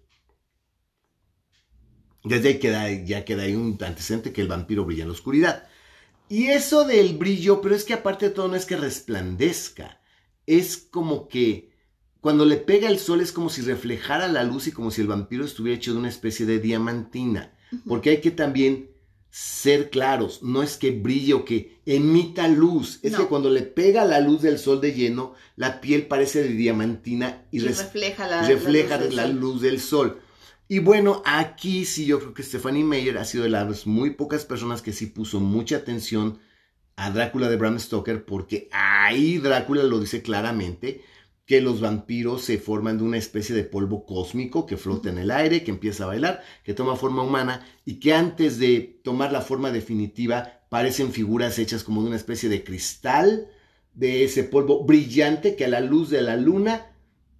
Desde 2.23 2.49
ahí 2.49 2.59
queda, 2.59 2.91
ya 2.91 3.25
queda 3.25 3.43
ahí 3.43 3.55
un 3.55 3.77
antecedente 3.83 4.33
que 4.33 4.41
el 4.41 4.47
vampiro 4.47 4.85
brilla 4.85 5.03
en 5.03 5.09
la 5.09 5.13
oscuridad. 5.13 5.67
Y 6.29 6.47
eso 6.47 6.85
del 6.85 7.17
brillo, 7.17 7.61
pero 7.61 7.75
es 7.75 7.83
que 7.83 7.93
aparte 7.93 8.29
de 8.29 8.35
todo 8.35 8.47
no 8.47 8.55
es 8.55 8.65
que 8.65 8.77
resplandezca. 8.77 10.01
Es 10.45 10.77
como 10.77 11.27
que 11.27 11.71
cuando 12.21 12.45
le 12.45 12.57
pega 12.57 12.87
el 12.87 12.99
sol 12.99 13.19
es 13.21 13.31
como 13.31 13.49
si 13.49 13.61
reflejara 13.63 14.27
la 14.27 14.43
luz 14.43 14.67
y 14.67 14.71
como 14.71 14.91
si 14.91 15.01
el 15.01 15.07
vampiro 15.07 15.43
estuviera 15.43 15.77
hecho 15.77 15.93
de 15.93 15.99
una 15.99 16.09
especie 16.09 16.45
de 16.45 16.59
diamantina. 16.59 17.57
Porque 17.87 18.11
hay 18.11 18.21
que 18.21 18.31
también 18.31 18.90
ser 19.31 19.89
claros. 19.89 20.43
No 20.43 20.61
es 20.61 20.77
que 20.77 20.91
brille 20.91 21.33
o 21.33 21.45
que 21.45 21.79
emita 21.85 22.47
luz. 22.47 22.99
Es 23.01 23.13
No. 23.13 23.19
que 23.19 23.25
cuando 23.25 23.49
le 23.49 23.61
pega 23.63 24.05
la 24.05 24.19
luz 24.19 24.41
del 24.41 24.59
sol 24.59 24.81
de 24.81 24.93
lleno, 24.93 25.33
la 25.55 25.81
piel 25.81 26.05
parece 26.07 26.43
de 26.43 26.49
diamantina 26.49 27.45
y, 27.49 27.59
refleja 27.59 28.27
la, 28.27 28.45
refleja 28.47 28.97
luz 28.97 29.07
del 29.07 29.15
la 29.15 29.23
sol. 29.27 29.35
luz 29.39 29.61
del 29.61 29.79
sol. 29.79 30.19
Y 30.67 30.79
bueno, 30.79 31.21
aquí 31.25 31.85
sí 31.85 32.05
yo 32.05 32.19
creo 32.19 32.33
que 32.33 32.43
Stephanie 32.43 32.83
Meyer 32.83 33.17
ha 33.17 33.25
sido 33.25 33.43
de 33.45 33.49
las 33.49 33.87
muy 33.87 34.11
pocas 34.11 34.45
personas 34.45 34.81
que 34.81 34.93
sí 34.93 35.05
puso 35.07 35.39
mucha 35.39 35.77
atención 35.77 36.39
a 36.97 37.09
Drácula 37.09 37.49
de 37.49 37.55
Bram 37.57 37.79
Stoker, 37.79 38.25
porque 38.25 38.69
ahí 38.71 39.37
Drácula 39.37 39.83
lo 39.83 39.99
dice 39.99 40.21
claramente, 40.21 41.01
que 41.45 41.61
los 41.61 41.81
vampiros 41.81 42.43
se 42.43 42.57
forman 42.57 42.97
de 42.97 43.03
una 43.03 43.17
especie 43.17 43.55
de 43.55 43.63
polvo 43.63 44.05
cósmico 44.05 44.65
que 44.65 44.77
flota 44.77 45.09
en 45.09 45.17
el 45.17 45.31
aire, 45.31 45.63
que 45.63 45.71
empieza 45.71 46.03
a 46.03 46.07
bailar, 46.07 46.41
que 46.63 46.73
toma 46.73 46.95
forma 46.95 47.23
humana 47.23 47.65
y 47.83 47.99
que 47.99 48.13
antes 48.13 48.57
de 48.57 48.99
tomar 49.03 49.31
la 49.31 49.41
forma 49.41 49.71
definitiva 49.71 50.61
parecen 50.69 51.11
figuras 51.11 51.59
hechas 51.59 51.83
como 51.83 52.01
de 52.01 52.07
una 52.07 52.15
especie 52.15 52.47
de 52.47 52.63
cristal, 52.63 53.47
de 53.93 54.23
ese 54.23 54.43
polvo 54.45 54.85
brillante 54.85 55.55
que 55.55 55.65
a 55.65 55.67
la 55.67 55.81
luz 55.81 56.09
de 56.09 56.21
la 56.21 56.37
luna 56.37 56.93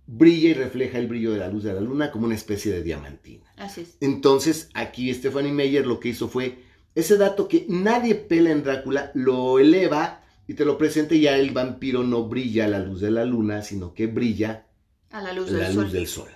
brilla 0.08 0.50
y 0.50 0.54
refleja 0.54 0.98
el 0.98 1.08
brillo 1.08 1.32
de 1.32 1.40
la 1.40 1.48
luz 1.48 1.64
de 1.64 1.74
la 1.74 1.80
luna 1.80 2.12
como 2.12 2.26
una 2.26 2.36
especie 2.36 2.74
de 2.74 2.84
diamantina. 2.84 3.46
Así 3.56 3.82
es. 3.82 3.98
Entonces, 4.02 4.70
aquí 4.74 5.14
Stephanie 5.14 5.54
Meyer 5.54 5.88
lo 5.88 6.00
que 6.00 6.10
hizo 6.10 6.28
fue 6.28 6.60
ese 6.96 7.18
dato 7.18 7.48
que 7.48 7.66
nadie 7.70 8.16
pela 8.16 8.52
en 8.52 8.64
Drácula, 8.64 9.12
lo 9.14 9.60
eleva 9.60 10.24
y 10.48 10.54
te 10.54 10.66
lo 10.66 10.78
presenta 10.78 11.16
y 11.16 11.22
ya 11.22 11.38
el 11.38 11.52
vampiro 11.52 12.04
no 12.04 12.28
brilla 12.28 12.66
a 12.66 12.68
la 12.68 12.80
luz 12.80 13.02
de 13.02 13.12
la 13.12 13.26
luna, 13.26 13.62
sino 13.62 13.94
que 13.94 14.08
brilla 14.08 14.68
A 15.12 15.22
la 15.22 15.34
luz 15.34 15.52
la 15.52 15.68
del 15.68 15.76
luz 15.76 15.84
sol. 15.86 15.92
del 15.92 16.08
sol. 16.08 16.30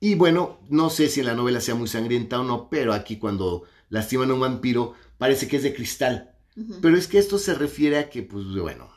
Y 0.00 0.14
bueno, 0.14 0.60
no 0.68 0.90
sé 0.90 1.08
si 1.08 1.20
en 1.20 1.26
la 1.26 1.34
novela 1.34 1.60
sea 1.60 1.74
muy 1.74 1.88
sangrienta 1.88 2.40
o 2.40 2.44
no, 2.44 2.68
pero 2.70 2.92
aquí 2.92 3.16
cuando 3.18 3.64
lastiman 3.88 4.30
a 4.30 4.34
un 4.34 4.40
vampiro 4.40 4.94
parece 5.18 5.48
que 5.48 5.56
es 5.56 5.62
de 5.62 5.74
cristal. 5.74 6.34
Pero 6.82 6.96
es 6.96 7.06
que 7.06 7.18
esto 7.18 7.38
se 7.38 7.54
refiere 7.54 7.98
a 7.98 8.10
que, 8.10 8.22
pues 8.24 8.44
bueno, 8.46 8.90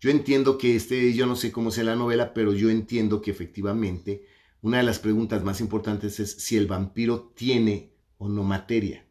yo 0.00 0.10
entiendo 0.10 0.58
que 0.58 0.74
este, 0.74 1.12
yo 1.14 1.26
no 1.26 1.36
sé 1.36 1.52
cómo 1.52 1.70
sea 1.70 1.84
la 1.84 1.94
novela, 1.96 2.34
pero 2.34 2.52
yo 2.52 2.70
entiendo 2.70 3.22
que 3.22 3.30
efectivamente 3.30 4.26
una 4.62 4.78
de 4.78 4.82
las 4.82 4.98
preguntas 4.98 5.44
más 5.44 5.60
importantes 5.60 6.18
es 6.18 6.32
si 6.32 6.56
el 6.56 6.66
vampiro 6.66 7.32
tiene 7.36 7.92
o 8.18 8.28
no 8.28 8.42
materia, 8.42 9.06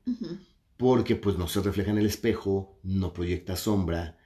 porque 0.77 1.15
pues 1.15 1.37
no 1.37 1.47
se 1.47 1.61
refleja 1.61 1.91
en 1.91 1.97
el 1.99 2.05
espejo, 2.07 2.77
no 2.83 3.13
proyecta 3.13 3.55
sombra, 3.55 4.17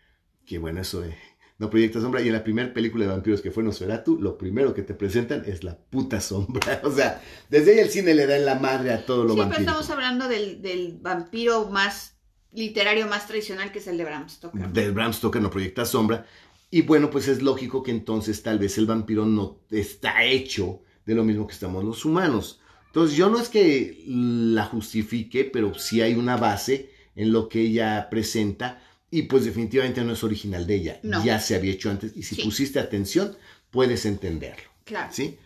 que 0.48 0.58
bueno, 0.58 0.82
eso 0.82 1.02
de, 1.02 1.16
no 1.60 1.70
proyecta 1.70 2.02
sombra, 2.02 2.22
y 2.22 2.28
en 2.28 2.34
la 2.34 2.44
primera 2.44 2.74
película 2.74 3.06
de 3.06 3.12
vampiros 3.12 3.42
que 3.42 3.52
fue 3.52 3.64
Nosferatu, 3.64 4.20
lo 4.20 4.38
primero 4.38 4.74
que 4.74 4.84
te 4.84 4.94
presentan 4.96 5.44
es 5.46 5.64
la 5.64 5.78
puta 5.78 6.22
sombra, 6.22 6.82
o 6.86 6.92
sea, 6.92 7.22
desde 7.50 7.74
ahí 7.74 7.80
el 7.80 7.90
cine 7.90 8.16
le 8.16 8.26
da 8.28 8.38
en 8.38 8.46
la 8.46 8.56
madre 8.56 8.92
a 8.94 9.06
todo 9.06 9.26
lo 9.26 9.34
Sí, 9.34 9.40
vampírico. 9.40 9.72
estamos 9.72 9.90
hablando 9.92 10.28
del, 10.28 10.62
del 10.62 10.98
vampiro 11.02 11.70
más 11.70 12.16
literario, 12.52 13.08
más 13.08 13.28
tradicional, 13.28 13.72
que 13.72 13.80
es 13.80 13.88
el 13.88 13.98
de 13.98 14.06
Bram 14.06 14.30
Stoker. 14.30 14.70
del 14.70 14.92
Bram 14.94 15.14
Stoker 15.14 15.42
no 15.42 15.52
proyecta 15.52 15.86
sombra. 15.86 16.26
Y 16.72 16.82
bueno, 16.82 17.10
pues 17.10 17.28
es 17.28 17.42
lógico 17.42 17.84
que 17.84 17.92
entonces 17.92 18.42
tal 18.44 18.60
vez 18.60 18.78
el 18.78 18.86
vampiro 18.86 19.26
no 19.26 19.62
está 19.70 20.24
hecho 20.24 20.82
de 21.06 21.16
lo 21.16 21.24
mismo 21.24 21.48
que 21.48 21.54
estamos 21.54 21.84
los 21.84 22.04
humanos. 22.06 22.62
Entonces 22.88 23.16
yo 23.18 23.30
no 23.30 23.40
es 23.40 23.50
que 23.50 24.04
la 24.08 24.66
justifique, 24.66 25.46
pero 25.46 25.74
sí 25.76 26.02
hay 26.02 26.14
una 26.16 26.36
base 26.38 26.92
en 27.16 27.32
lo 27.32 27.48
que 27.48 27.62
ella 27.62 28.10
presenta 28.10 28.82
y 29.10 29.24
pues 29.24 29.46
definitivamente 29.46 30.04
no 30.04 30.14
es 30.14 30.24
original 30.24 30.66
de 30.68 30.76
ella. 30.76 31.00
No. 31.04 31.24
Ya 31.24 31.40
se 31.40 31.56
había 31.56 31.72
hecho 31.74 31.90
antes 31.90 32.12
y 32.16 32.24
si 32.24 32.36
Sí. 32.36 32.44
pusiste 32.44 32.80
atención 32.80 33.38
puedes 33.72 34.06
entenderlo. 34.06 34.70
Claro. 34.84 35.10
¿sí? 35.14 35.38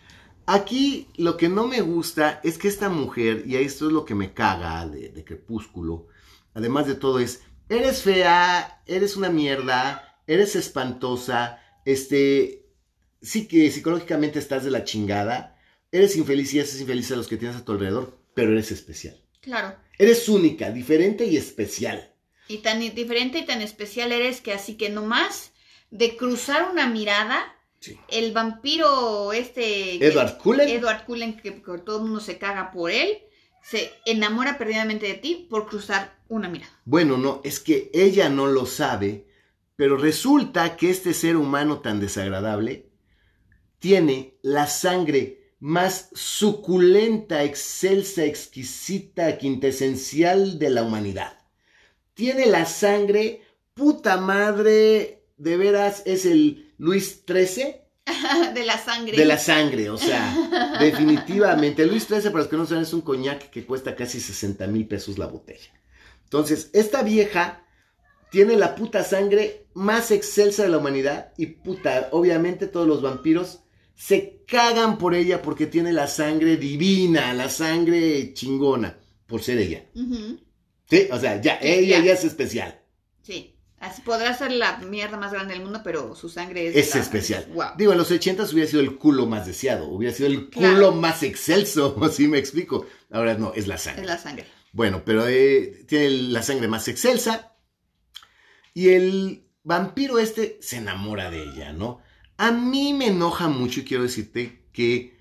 Aquí 0.46 1.08
lo 1.18 1.38
que 1.38 1.50
no 1.50 1.68
me 1.68 1.82
gusta 1.82 2.40
es 2.44 2.58
que 2.58 2.68
esta 2.68 2.90
mujer, 2.90 3.44
y 3.46 3.56
esto 3.56 3.88
es 3.88 3.92
lo 3.94 4.06
que 4.06 4.16
me 4.16 4.34
caga 4.34 4.88
de, 4.88 5.10
de 5.10 5.24
Crepúsculo, 5.24 6.08
además 6.54 6.88
de 6.88 6.96
todo 6.96 7.20
es, 7.20 7.42
eres 7.70 8.02
fea, 8.02 8.82
eres 8.88 9.16
una 9.16 9.30
mierda, 9.30 10.20
eres 10.28 10.56
espantosa, 10.56 11.60
este, 11.86 12.66
sí 13.22 13.48
que 13.48 13.70
psicológicamente 13.72 14.40
estás 14.40 14.64
de 14.64 14.72
la 14.72 14.84
chingada, 14.84 15.58
eres 15.92 16.16
infeliz 16.16 16.54
y 16.54 16.60
haces 16.60 16.82
infeliz 16.82 17.12
a 17.12 17.16
los 17.16 17.28
que 17.28 17.38
tienes 17.38 17.58
a 17.58 17.64
tu 17.66 17.72
alrededor, 17.74 18.18
pero 18.34 18.52
eres 18.52 18.72
especial. 18.72 19.22
Claro. 19.42 19.76
Eres 19.98 20.28
única, 20.30 20.72
diferente 20.72 21.26
y 21.26 21.38
especial. 21.38 22.11
Y 22.52 22.58
tan 22.60 22.80
diferente 22.80 23.40
y 23.40 23.46
tan 23.46 23.62
especial 23.62 24.12
eres 24.12 24.42
que 24.42 24.52
así 24.54 24.76
que 24.76 24.90
nomás 24.90 25.54
de 25.90 26.18
cruzar 26.18 26.70
una 26.72 26.88
mirada, 26.88 27.56
Sí. 27.80 27.98
el 28.10 28.32
vampiro 28.32 29.34
este... 29.34 30.06
Edward 30.06 30.38
Cullen. 30.38 30.70
Edward 30.70 31.04
Cullen, 31.06 31.38
que, 31.38 31.64
que 31.64 31.78
todo 31.80 31.98
el 31.98 32.04
mundo 32.04 32.20
se 32.20 32.38
caga 32.38 32.72
por 32.72 32.92
él, 32.92 33.18
se 33.64 33.92
enamora 34.06 34.60
perdidamente 34.60 35.08
de 35.08 35.16
ti 35.16 35.48
por 35.50 35.68
cruzar 35.68 36.20
una 36.28 36.48
mirada. 36.48 36.72
Bueno, 36.86 37.18
no, 37.18 37.42
es 37.44 37.60
que 37.60 37.90
ella 37.94 38.30
no 38.30 38.46
lo 38.46 38.68
sabe, 38.68 39.26
pero 39.76 39.98
resulta 39.98 40.78
que 40.78 40.92
este 40.92 41.14
ser 41.16 41.36
humano 41.38 41.80
tan 41.80 42.00
desagradable 42.00 42.92
tiene 43.80 44.36
la 44.44 44.68
sangre 44.68 45.56
más 45.60 46.10
suculenta, 46.14 47.44
excelsa, 47.44 48.26
exquisita, 48.26 49.38
quintesencial 49.40 50.60
de 50.60 50.70
la 50.70 50.84
humanidad. 50.84 51.41
Tiene 52.14 52.46
la 52.46 52.66
sangre, 52.66 53.42
puta 53.74 54.18
madre, 54.18 55.24
de 55.38 55.58
veras 55.58 56.04
es 56.06 56.26
el 56.26 56.74
Luis 56.78 57.24
XIII 57.28 57.76
de 58.54 58.66
la 58.66 58.78
sangre. 58.78 59.18
de 59.18 59.26
la 59.26 59.38
sangre, 59.38 59.90
o 59.90 59.98
sea, 59.98 60.78
definitivamente. 60.80 61.86
Luis 61.86 62.06
XIII, 62.08 62.24
para 62.24 62.40
los 62.40 62.48
que 62.48 62.58
no 62.58 62.66
saben, 62.66 62.84
es 62.84 62.94
un 62.94 63.02
coñac 63.02 63.50
que 63.50 63.66
cuesta 63.66 63.96
casi 63.96 64.20
60 64.20 64.68
mil 64.68 64.88
pesos 64.88 65.18
la 65.18 65.28
botella. 65.28 65.72
Entonces, 66.24 66.70
esta 66.74 67.04
vieja 67.04 67.66
tiene 68.30 68.56
la 68.56 68.76
puta 68.76 69.04
sangre 69.04 69.68
más 69.74 70.12
excelsa 70.12 70.64
de 70.64 70.70
la 70.70 70.78
humanidad 70.78 71.34
y 71.38 71.48
puta, 71.48 72.10
obviamente 72.12 72.68
todos 72.68 72.88
los 72.88 73.02
vampiros 73.02 73.60
se 73.96 74.44
cagan 74.48 74.98
por 74.98 75.14
ella 75.14 75.42
porque 75.42 75.68
tiene 75.68 75.92
la 75.94 76.08
sangre 76.08 76.58
divina, 76.58 77.34
la 77.34 77.50
sangre 77.50 78.34
chingona, 78.34 78.98
por 79.28 79.42
ser 79.44 79.58
ella. 79.60 79.86
Ujú. 79.94 80.40
Sí, 80.92 81.08
o 81.12 81.18
sea, 81.20 81.42
ya, 81.42 81.58
ella 81.62 81.98
ya. 82.00 82.06
ya 82.06 82.14
es 82.14 82.24
especial. 82.26 82.80
Sí. 83.24 83.58
Así 83.80 84.04
podrá 84.04 84.38
ser 84.38 84.52
la 84.52 84.78
mierda 84.78 85.18
más 85.18 85.32
grande 85.34 85.56
del 85.56 85.64
mundo, 85.64 85.82
pero 85.84 86.14
su 86.16 86.30
sangre 86.30 86.68
es. 86.68 86.76
Es 86.76 86.94
la- 86.94 87.02
especial. 87.02 87.48
Wow. 87.54 87.66
Digo, 87.78 87.94
en 87.94 87.98
los 87.98 88.12
80 88.12 88.44
hubiera 88.44 88.70
sido 88.70 88.82
el 88.84 88.98
culo 88.98 89.26
más 89.26 89.48
deseado, 89.48 89.88
hubiera 89.88 90.14
sido 90.14 90.28
el 90.30 90.50
Claro. 90.52 90.76
culo 90.76 90.92
más 90.92 91.24
excelso, 91.24 91.96
así 92.04 92.28
me 92.28 92.38
explico. 92.38 92.86
Ahora 93.10 93.34
no, 93.36 93.54
es 93.56 93.66
la 93.68 93.80
sangre. 93.80 94.02
Es 94.04 94.08
la 94.08 94.18
sangre. 94.20 94.46
Bueno, 94.74 95.02
pero 95.04 95.28
eh, 95.28 95.84
tiene 95.88 96.10
la 96.12 96.44
sangre 96.44 96.68
más 96.68 96.88
excelsa. 96.88 97.56
Y 98.76 98.90
el 98.90 99.48
vampiro 99.64 100.20
este 100.20 100.60
se 100.62 100.78
enamora 100.78 101.32
de 101.32 101.42
ella, 101.44 101.74
¿no? 101.74 102.02
A 102.38 102.52
mí 102.52 102.94
me 102.94 103.08
enoja 103.08 103.48
mucho 103.48 103.80
y 103.80 103.84
quiero 103.84 104.04
decirte 104.04 104.68
que 104.74 105.18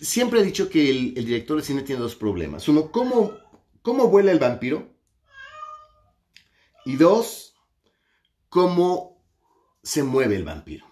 siempre 0.00 0.40
he 0.40 0.44
dicho 0.44 0.68
que 0.68 0.90
el, 0.90 1.14
el 1.16 1.24
director 1.26 1.56
de 1.58 1.62
cine 1.62 1.82
tiene 1.82 2.00
dos 2.02 2.16
problemas. 2.16 2.68
Uno, 2.68 2.90
¿cómo, 2.90 3.32
cómo 3.86 4.08
vuela 4.08 4.32
el 4.32 4.40
vampiro? 4.40 4.92
Y 6.84 6.96
dos, 6.96 7.54
cómo 8.48 9.24
se 9.80 10.02
mueve 10.02 10.34
el 10.34 10.42
vampiro. 10.42 10.84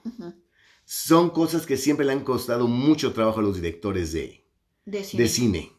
Son 0.85 1.31
cosas 1.31 1.67
que 1.67 1.77
siempre 1.77 2.07
le 2.07 2.13
han 2.13 2.23
costado 2.23 2.69
mucho 2.69 3.13
trabajo 3.13 3.41
a 3.41 3.43
los 3.43 3.57
directores 3.57 4.13
de, 4.13 4.47
De 4.85 5.03
cine. 5.03 5.23
de 5.23 5.29
cine. 5.29 5.73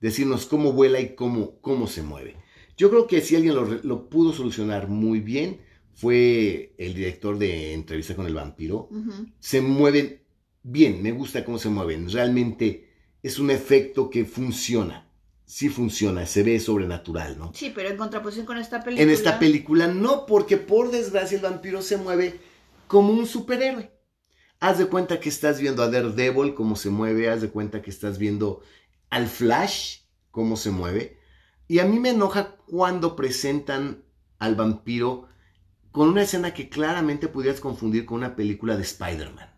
Decirnos 0.00 0.46
cómo 0.46 0.72
vuela 0.72 0.98
y 0.98 1.14
cómo, 1.14 1.60
cómo 1.60 1.86
se 1.88 2.00
mueve. 2.00 2.36
Yo 2.78 2.88
creo 2.88 3.06
que 3.06 3.20
si 3.20 3.36
alguien 3.36 3.54
lo, 3.54 4.08
pudo 4.08 4.32
solucionar 4.32 4.88
muy 4.88 5.20
bien 5.20 5.60
fue 5.92 6.74
el 6.78 6.94
director 6.94 7.36
de 7.36 7.74
Entrevista 7.74 8.16
con 8.16 8.24
el 8.24 8.34
Vampiro. 8.34 8.88
Se 9.40 9.60
mueven 9.60 10.22
bien, 10.62 11.02
me 11.02 11.12
gusta 11.12 11.44
cómo 11.44 11.58
se 11.58 11.68
mueven. 11.68 12.10
Realmente 12.10 12.88
es 13.22 13.38
un 13.38 13.50
efecto 13.50 14.08
que 14.08 14.24
funciona. 14.24 15.01
Sí 15.52 15.68
funciona, 15.68 16.24
se 16.24 16.42
ve 16.42 16.58
sobrenatural, 16.58 17.38
¿no? 17.38 17.52
Sí, 17.52 17.70
pero 17.74 17.90
en 17.90 17.98
contraposición 17.98 18.46
con 18.46 18.56
esta 18.56 18.82
película. 18.82 19.02
En 19.02 19.10
esta 19.10 19.38
película 19.38 19.86
no, 19.86 20.24
porque 20.24 20.56
por 20.56 20.90
desgracia 20.90 21.36
el 21.36 21.42
vampiro 21.42 21.82
se 21.82 21.98
mueve 21.98 22.40
como 22.86 23.12
un 23.12 23.26
superhéroe. 23.26 23.92
Haz 24.60 24.78
de 24.78 24.86
cuenta 24.86 25.20
que 25.20 25.28
estás 25.28 25.60
viendo 25.60 25.82
a 25.82 25.90
Daredevil 25.90 26.54
cómo 26.54 26.74
se 26.74 26.88
mueve, 26.88 27.28
haz 27.28 27.42
de 27.42 27.50
cuenta 27.50 27.82
que 27.82 27.90
estás 27.90 28.16
viendo 28.16 28.62
al 29.10 29.26
Flash 29.26 29.98
cómo 30.30 30.56
se 30.56 30.70
mueve. 30.70 31.18
Y 31.68 31.80
a 31.80 31.84
mí 31.84 31.98
me 31.98 32.08
enoja 32.08 32.56
cuando 32.66 33.14
presentan 33.14 34.04
al 34.38 34.54
vampiro 34.54 35.28
con 35.90 36.08
una 36.08 36.22
escena 36.22 36.54
que 36.54 36.70
claramente 36.70 37.28
pudieras 37.28 37.60
confundir 37.60 38.06
con 38.06 38.16
una 38.16 38.36
película 38.36 38.78
de 38.78 38.84
Spider-Man. 38.84 39.51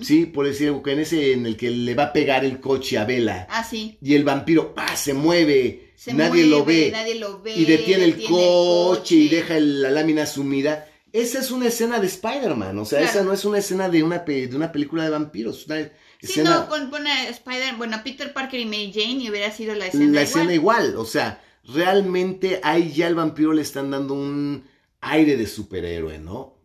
Sí, 0.00 0.26
por 0.26 0.46
decir, 0.46 0.72
que 0.84 0.92
en 0.92 1.00
ese 1.00 1.32
en 1.32 1.44
el 1.46 1.56
que 1.56 1.70
le 1.70 1.94
va 1.94 2.04
a 2.04 2.12
pegar 2.12 2.44
el 2.44 2.60
coche 2.60 2.98
a 2.98 3.04
Bella 3.04 3.46
Ah, 3.50 3.64
sí. 3.64 3.98
y 4.00 4.14
el 4.14 4.22
vampiro 4.24 4.74
¡pah! 4.74 4.94
se 4.96 5.12
mueve, 5.12 5.92
Se 5.96 6.12
nadie 6.14 6.44
mueve, 6.44 6.46
lo 6.46 6.64
ve 6.64 6.90
Nadie 6.92 7.14
lo 7.16 7.42
ve. 7.42 7.54
y 7.56 7.64
detiene 7.64 8.04
el 8.04 8.14
coche, 8.14 8.26
coche. 8.28 9.14
y 9.16 9.28
deja 9.28 9.56
el- 9.56 9.82
la 9.82 9.90
lámina 9.90 10.24
sumida. 10.26 10.88
Esa 11.12 11.40
es 11.40 11.50
una 11.50 11.66
escena 11.68 11.98
de 11.98 12.06
Spider-Man, 12.06 12.78
o 12.78 12.84
sea, 12.84 12.98
Claro. 13.00 13.12
esa 13.12 13.22
no 13.24 13.32
es 13.32 13.44
una 13.44 13.58
escena 13.58 13.88
de 13.88 14.02
una, 14.02 14.18
de 14.20 14.50
una 14.54 14.70
película 14.70 15.02
de 15.04 15.10
vampiros. 15.10 15.66
Una 15.66 15.82
Sí, 15.82 15.90
escena, 16.20 16.50
no, 16.60 16.68
pon, 16.68 16.90
pon 16.90 17.06
a 17.06 17.28
Spider, 17.28 17.74
bueno, 17.76 17.96
a 17.96 18.04
Peter 18.04 18.32
Parker 18.32 18.60
y 18.60 18.66
Mary 18.66 18.92
Jane 18.94 19.22
y 19.24 19.30
hubiera 19.30 19.50
sido 19.50 19.74
la 19.74 19.86
escena 19.86 20.04
la 20.04 20.10
igual. 20.10 20.24
escena 20.24 20.54
igual, 20.54 20.96
o 20.96 21.04
sea, 21.04 21.42
realmente 21.64 22.60
ahí 22.62 22.92
ya 22.92 23.06
al 23.06 23.14
vampiro 23.14 23.52
le 23.52 23.62
están 23.62 23.90
dando 23.90 24.14
un 24.14 24.64
aire 25.00 25.36
de 25.36 25.46
superhéroe, 25.46 26.18
¿no? 26.18 26.55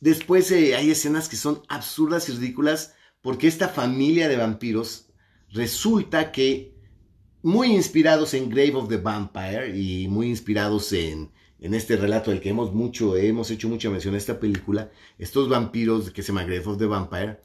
Después 0.00 0.50
eh, 0.52 0.76
hay 0.76 0.90
escenas 0.90 1.28
que 1.28 1.36
son 1.36 1.62
absurdas 1.68 2.28
y 2.28 2.32
ridículas 2.32 2.94
porque 3.20 3.48
esta 3.48 3.68
familia 3.68 4.28
de 4.28 4.36
vampiros 4.36 5.10
resulta 5.50 6.30
que 6.32 6.74
muy 7.42 7.72
inspirados 7.74 8.34
en 8.34 8.50
Grave 8.50 8.74
of 8.74 8.88
the 8.88 8.96
Vampire 8.96 9.76
y 9.76 10.08
muy 10.08 10.28
inspirados 10.28 10.92
en, 10.92 11.30
en 11.60 11.74
este 11.74 11.96
relato 11.96 12.30
del 12.30 12.40
que 12.40 12.50
hemos 12.50 12.72
mucho, 12.72 13.16
hemos 13.16 13.50
hecho 13.50 13.68
mucha 13.68 13.90
mención 13.90 14.14
en 14.14 14.18
esta 14.18 14.38
película, 14.38 14.90
estos 15.18 15.48
vampiros 15.48 16.10
que 16.10 16.22
se 16.22 16.28
llama 16.28 16.44
Grave 16.44 16.66
of 16.66 16.78
the 16.78 16.86
Vampire, 16.86 17.40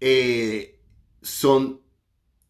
eh, 0.00 0.80
son, 1.22 1.80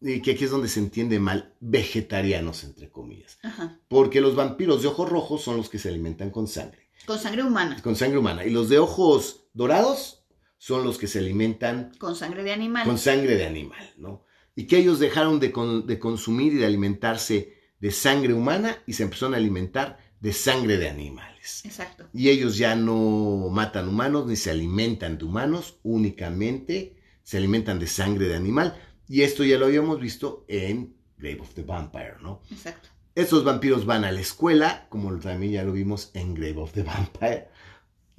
y 0.01 0.21
que 0.21 0.31
aquí 0.31 0.45
es 0.45 0.51
donde 0.51 0.67
se 0.67 0.79
entiende 0.79 1.19
mal, 1.19 1.55
vegetarianos, 1.59 2.63
entre 2.63 2.89
comillas. 2.89 3.37
Ajá. 3.43 3.79
Porque 3.87 4.21
los 4.21 4.35
vampiros 4.35 4.81
de 4.81 4.87
ojos 4.87 5.09
rojos 5.09 5.41
son 5.43 5.57
los 5.57 5.69
que 5.69 5.79
se 5.79 5.89
alimentan 5.89 6.31
con 6.31 6.47
sangre, 6.47 6.84
Con 7.05 7.19
sangre 7.19 7.43
humana. 7.43 7.81
con 7.81 7.95
sangre 7.95 8.17
humana. 8.19 8.45
Y 8.45 8.49
los 8.49 8.69
de 8.69 8.79
ojos 8.79 9.47
dorados 9.53 10.25
son 10.57 10.83
los 10.83 10.97
que 10.97 11.07
se 11.07 11.19
alimentan 11.19 11.91
Con 11.99 12.15
sangre 12.15 12.43
de 12.43 12.51
animal. 12.53 12.85
con 12.85 12.97
sangre 12.97 13.35
de 13.35 13.45
animal, 13.45 13.93
¿no? 13.97 14.23
Y 14.55 14.67
que 14.67 14.77
ellos 14.77 14.99
dejaron 14.99 15.39
de, 15.39 15.51
con- 15.51 15.85
de 15.85 15.99
consumir 15.99 16.53
y 16.53 16.57
de 16.57 16.65
alimentarse 16.65 17.53
de 17.79 17.91
sangre 17.91 18.33
humana 18.33 18.77
y 18.87 18.93
se 18.93 19.03
empezaron 19.03 19.33
a 19.33 19.37
alimentar 19.37 19.97
de 20.21 20.31
sangre 20.33 20.77
de 20.77 20.89
animales. 20.89 21.61
Exacto. 21.65 22.07
Y 22.13 22.29
ellos 22.29 22.57
ya 22.57 22.75
no 22.75 23.49
matan 23.51 23.87
humanos 23.89 24.25
ni 24.27 24.35
se 24.37 24.49
alimentan 24.49 25.17
de 25.17 25.25
humanos, 25.25 25.77
únicamente 25.83 26.95
se 27.23 27.37
alimentan 27.37 27.79
de 27.79 27.87
sangre 27.87 28.27
de 28.27 28.35
animal. 28.35 28.79
Y 29.07 29.21
esto 29.21 29.43
ya 29.43 29.57
lo 29.59 29.65
habíamos 29.67 29.99
visto 29.99 30.45
en 30.47 30.95
Grave 31.17 31.41
of 31.41 31.53
the 31.53 31.61
Vampire, 31.63 32.15
¿no? 32.21 32.41
Exacto. 32.49 32.89
Estos 33.15 33.43
vampiros 33.43 33.85
van 33.85 34.03
a 34.05 34.11
la 34.11 34.19
escuela, 34.21 34.87
como 34.89 35.17
también 35.19 35.53
ya 35.53 35.63
lo 35.63 35.71
vimos 35.73 36.11
en 36.13 36.33
Grave 36.35 36.57
of 36.57 36.73
the 36.73 36.83
Vampire. 36.83 37.49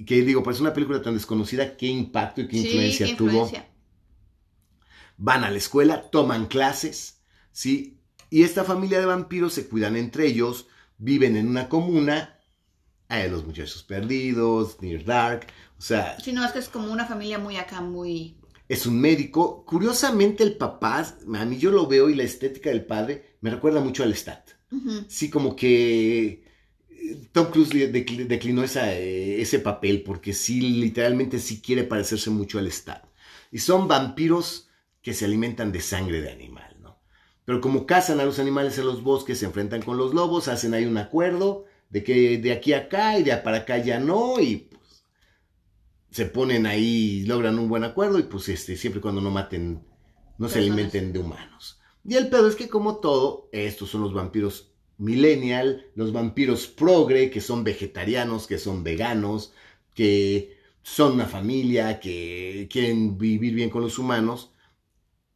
Que 0.05 0.21
digo, 0.23 0.43
pues 0.43 0.59
una 0.61 0.73
película 0.73 1.01
tan 1.01 1.13
desconocida, 1.15 1.77
qué 1.77 1.87
impacto 1.87 2.41
y 2.41 2.47
qué 2.49 2.57
Sí, 2.57 2.59
influencia 2.59 3.05
qué 3.05 3.15
tuvo 3.15 3.29
influencia. 3.31 3.69
van 5.17 5.43
a 5.43 5.51
la 5.51 5.57
escuela, 5.57 6.09
toman 6.11 6.47
clases, 6.47 7.21
¿sí? 7.51 8.01
Y 8.29 8.43
esta 8.43 8.63
familia 8.63 8.99
de 8.99 9.05
vampiros 9.05 9.53
se 9.53 9.67
cuidan 9.69 9.95
entre 9.95 10.27
ellos, 10.27 10.67
viven 10.97 11.35
en 11.37 11.47
una 11.47 11.69
comuna, 11.69 12.39
hay 13.09 13.29
los 13.29 13.45
muchachos 13.45 13.83
perdidos, 13.83 14.81
Near 14.81 15.05
Dark, 15.05 15.47
o 15.77 15.81
sea, 15.81 16.17
Sí, 16.17 16.31
no, 16.33 16.43
es 16.45 16.51
que 16.51 16.59
es 16.59 16.69
como 16.69 16.91
una 16.91 17.05
familia 17.07 17.39
muy 17.39 17.57
acá, 17.57 17.81
muy... 17.81 18.37
es 18.69 18.85
un 18.85 18.99
médico. 19.01 19.65
Curiosamente 19.65 20.41
el 20.43 20.55
papá, 20.57 20.99
a 21.35 21.45
mí 21.45 21.57
yo 21.57 21.71
lo 21.71 21.87
veo 21.87 22.09
y 22.09 22.15
la 22.15 22.23
estética 22.23 22.69
del 22.69 22.85
padre 22.85 23.37
me 23.41 23.49
recuerda 23.49 23.81
mucho 23.81 24.03
al 24.03 24.15
Stat. 24.15 24.51
Sí, 25.07 25.29
como 25.29 25.55
que 25.55 26.43
eh, 26.89 27.29
Tom 27.31 27.47
Cruise 27.51 27.69
de- 27.69 27.91
decl- 27.91 28.27
declinó 28.27 28.63
esa, 28.63 28.93
eh, 28.93 29.41
ese 29.41 29.59
papel 29.59 30.03
porque 30.03 30.33
sí, 30.33 30.59
literalmente 30.61 31.39
sí 31.39 31.61
quiere 31.61 31.83
parecerse 31.83 32.29
mucho 32.29 32.59
al 32.59 32.71
Stat. 32.71 33.05
Y 33.51 33.59
son 33.59 33.87
vampiros 33.87 34.69
que 35.01 35.13
se 35.13 35.25
alimentan 35.25 35.71
de 35.71 35.79
sangre 35.81 36.21
de 36.21 36.31
animal, 36.31 36.75
¿no? 36.81 36.99
Pero 37.45 37.61
como 37.61 37.85
cazan 37.85 38.19
a 38.19 38.25
los 38.25 38.39
animales 38.39 38.77
en 38.77 38.85
los 38.85 39.03
bosques, 39.03 39.39
se 39.39 39.45
enfrentan 39.45 39.81
con 39.81 39.97
los 39.97 40.13
lobos, 40.13 40.47
hacen 40.49 40.73
ahí 40.73 40.85
un 40.85 40.97
acuerdo 40.97 41.65
de 41.89 42.03
que 42.03 42.37
de 42.37 42.51
aquí 42.51 42.73
a 42.73 42.79
acá 42.79 43.17
y 43.17 43.23
de 43.23 43.35
para 43.37 43.59
acá 43.59 43.77
ya 43.77 43.99
no, 43.99 44.39
y 44.41 44.57
pues 44.57 45.05
se 46.11 46.25
ponen 46.25 46.65
ahí, 46.65 47.25
logran 47.25 47.59
un 47.59 47.69
buen 47.69 47.83
acuerdo 47.83 48.19
y 48.19 48.23
pues 48.23 48.49
este, 48.49 48.75
siempre 48.75 48.99
y 48.99 49.01
cuando 49.01 49.21
no 49.21 49.31
maten, 49.31 49.85
no 50.37 50.49
se 50.49 50.59
alimenten 50.59 51.13
de 51.13 51.19
humanos. 51.19 51.79
Y 52.07 52.15
el 52.15 52.29
pedo 52.29 52.47
es 52.47 52.55
que 52.55 52.69
como 52.69 52.97
todo, 52.97 53.49
estos 53.51 53.89
son 53.89 54.01
los 54.01 54.13
vampiros 54.13 54.71
millennial, 54.97 55.87
los 55.93 56.13
vampiros 56.13 56.67
progre, 56.67 57.29
que 57.29 57.41
son 57.41 57.65
vegetarianos, 57.65 58.47
que 58.47 58.57
son 58.57 58.81
veganos, 58.81 59.53
que 59.93 60.57
son 60.81 61.13
una 61.13 61.25
familia, 61.25 61.99
que 61.99 62.69
quieren 62.71 63.17
vivir 63.17 63.53
bien 63.53 63.69
con 63.69 63.81
los 63.81 63.99
humanos, 63.99 64.51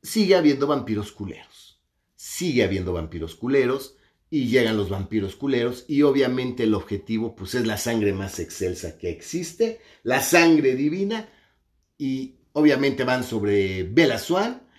sigue 0.01 0.35
habiendo 0.35 0.65
vampiros 0.65 1.11
culeros. 1.11 1.81
Sigue 2.15 2.63
habiendo 2.63 2.93
vampiros 2.93 3.35
culeros 3.35 3.97
y 4.29 4.47
llegan 4.47 4.77
los 4.77 4.89
vampiros 4.89 5.35
culeros 5.35 5.83
y 5.89 6.03
obviamente 6.03 6.63
el 6.63 6.73
objetivo 6.73 7.35
pues 7.35 7.53
es 7.53 7.67
la 7.67 7.77
sangre 7.77 8.13
más 8.13 8.39
excelsa 8.39 8.97
que 8.97 9.09
existe, 9.09 9.81
la 10.03 10.21
sangre 10.21 10.75
divina 10.75 11.27
y 11.97 12.35
obviamente 12.53 13.03
van 13.03 13.25
sobre 13.25 13.83
Bella 13.83 14.17
Swan, 14.17 14.70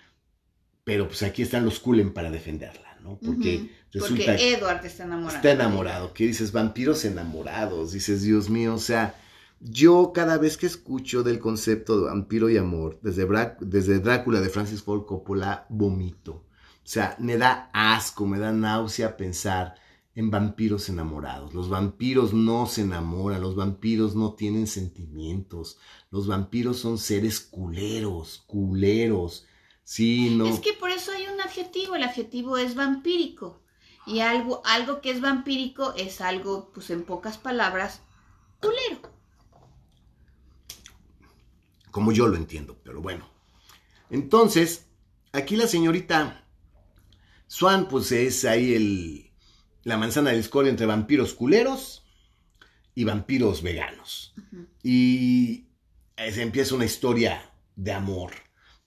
pero 0.83 1.07
pues 1.07 1.23
aquí 1.23 1.41
están 1.41 1.65
los 1.65 1.79
Cullen 1.79 2.13
para 2.13 2.29
defenderla, 2.31 2.97
¿no? 3.01 3.17
Porque 3.23 3.69
resulta 3.91 4.25
Porque 4.25 4.35
que 4.37 4.53
Edward 4.53 4.85
está 4.85 5.03
enamorado. 5.03 5.35
está 5.37 5.51
enamorado, 5.51 6.13
que 6.13 6.27
dices 6.27 6.51
vampiros 6.51 7.05
enamorados, 7.05 7.91
dices 7.93 8.21
Dios 8.23 8.49
mío, 8.49 8.75
o 8.75 8.79
sea, 8.79 9.15
yo 9.59 10.11
cada 10.13 10.37
vez 10.37 10.57
que 10.57 10.65
escucho 10.65 11.23
del 11.23 11.39
concepto 11.39 11.97
de 11.99 12.05
vampiro 12.07 12.49
y 12.49 12.57
amor, 12.57 12.99
desde, 13.01 13.25
Bra- 13.27 13.57
desde 13.61 13.99
Drácula 13.99 14.41
de 14.41 14.49
Francis 14.49 14.83
Ford 14.83 15.05
Coppola, 15.05 15.65
vomito. 15.69 16.33
O 16.85 16.85
sea, 16.87 17.15
me 17.17 17.37
da 17.37 17.69
asco, 17.71 18.25
me 18.27 18.39
da 18.39 18.51
náusea 18.51 19.15
pensar 19.15 19.75
en 20.15 20.29
vampiros 20.29 20.89
enamorados. 20.89 21.53
Los 21.53 21.69
vampiros 21.69 22.33
no 22.33 22.65
se 22.65 22.81
enamoran, 22.81 23.41
los 23.41 23.55
vampiros 23.55 24.15
no 24.15 24.33
tienen 24.33 24.67
sentimientos, 24.67 25.77
los 26.11 26.27
vampiros 26.27 26.77
son 26.79 26.97
seres 26.97 27.39
culeros, 27.39 28.43
culeros. 28.47 29.45
Sí, 29.83 30.29
no. 30.35 30.47
Es 30.47 30.59
que 30.59 30.73
por 30.73 30.91
eso 30.91 31.11
hay 31.11 31.27
un 31.27 31.41
adjetivo, 31.41 31.95
el 31.95 32.03
adjetivo 32.03 32.57
es 32.57 32.75
vampírico. 32.75 33.61
Y 34.05 34.19
algo, 34.19 34.61
algo 34.65 35.01
que 35.01 35.11
es 35.11 35.21
vampírico 35.21 35.93
es 35.95 36.21
algo, 36.21 36.71
pues 36.73 36.89
en 36.89 37.03
pocas 37.03 37.37
palabras, 37.37 38.01
culero. 38.59 39.13
como 41.93 42.11
yo 42.11 42.27
lo 42.27 42.35
entiendo, 42.37 42.75
pero 42.83 43.01
bueno. 43.01 43.29
Entonces, 44.09 44.87
aquí 45.31 45.55
la 45.55 45.67
señorita 45.67 46.43
Swan, 47.45 47.87
pues 47.87 48.11
es 48.11 48.45
ahí 48.45 48.73
el, 48.73 49.31
la 49.83 49.97
manzana 49.97 50.31
de 50.31 50.37
discordia 50.37 50.71
entre 50.71 50.87
vampiros 50.87 51.35
culeros 51.35 52.03
y 52.95 53.03
vampiros 53.03 53.61
veganos. 53.61 54.33
Y 54.81 55.67
se 56.17 56.41
empieza 56.41 56.73
una 56.73 56.85
historia 56.85 57.51
de 57.75 57.93
amor. 57.93 58.31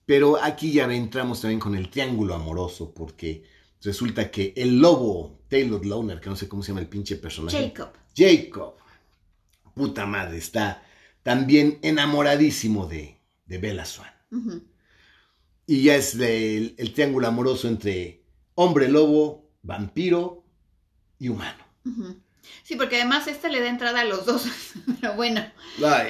Pero 0.07 0.41
aquí 0.41 0.71
ya 0.71 0.85
entramos 0.85 1.41
también 1.41 1.59
con 1.59 1.75
el 1.75 1.89
triángulo 1.89 2.33
amoroso, 2.33 2.93
porque 2.93 3.43
resulta 3.83 4.31
que 4.31 4.53
el 4.55 4.79
lobo 4.79 5.41
Taylor 5.49 5.85
Loner, 5.85 6.21
que 6.21 6.29
no 6.29 6.37
sé 6.37 6.47
cómo 6.47 6.63
se 6.63 6.69
llama 6.69 6.79
el 6.79 6.87
pinche 6.87 7.17
personaje. 7.17 7.73
Jacob. 7.75 7.89
Jacob. 8.15 8.75
Puta 9.75 10.05
madre, 10.05 10.37
está 10.37 10.81
también 11.23 11.79
enamoradísimo 11.81 12.87
de, 12.87 13.19
de 13.45 13.57
Bella 13.57 13.83
Swan. 13.83 14.07
Y 15.65 15.83
ya 15.83 15.97
es 15.97 16.15
el, 16.15 16.93
triángulo 16.93 17.27
amoroso 17.27 17.67
entre 17.67 18.23
hombre 18.55 18.87
lobo, 18.87 19.51
vampiro 19.61 20.45
y 21.19 21.27
humano. 21.27 21.65
Sí, 22.63 22.75
porque 22.75 22.97
además 22.97 23.27
esta 23.27 23.49
le 23.49 23.61
da 23.61 23.69
entrada 23.69 24.01
a 24.01 24.05
los 24.05 24.25
dos. 24.25 24.43
Pero 25.01 25.13
bueno, 25.15 25.45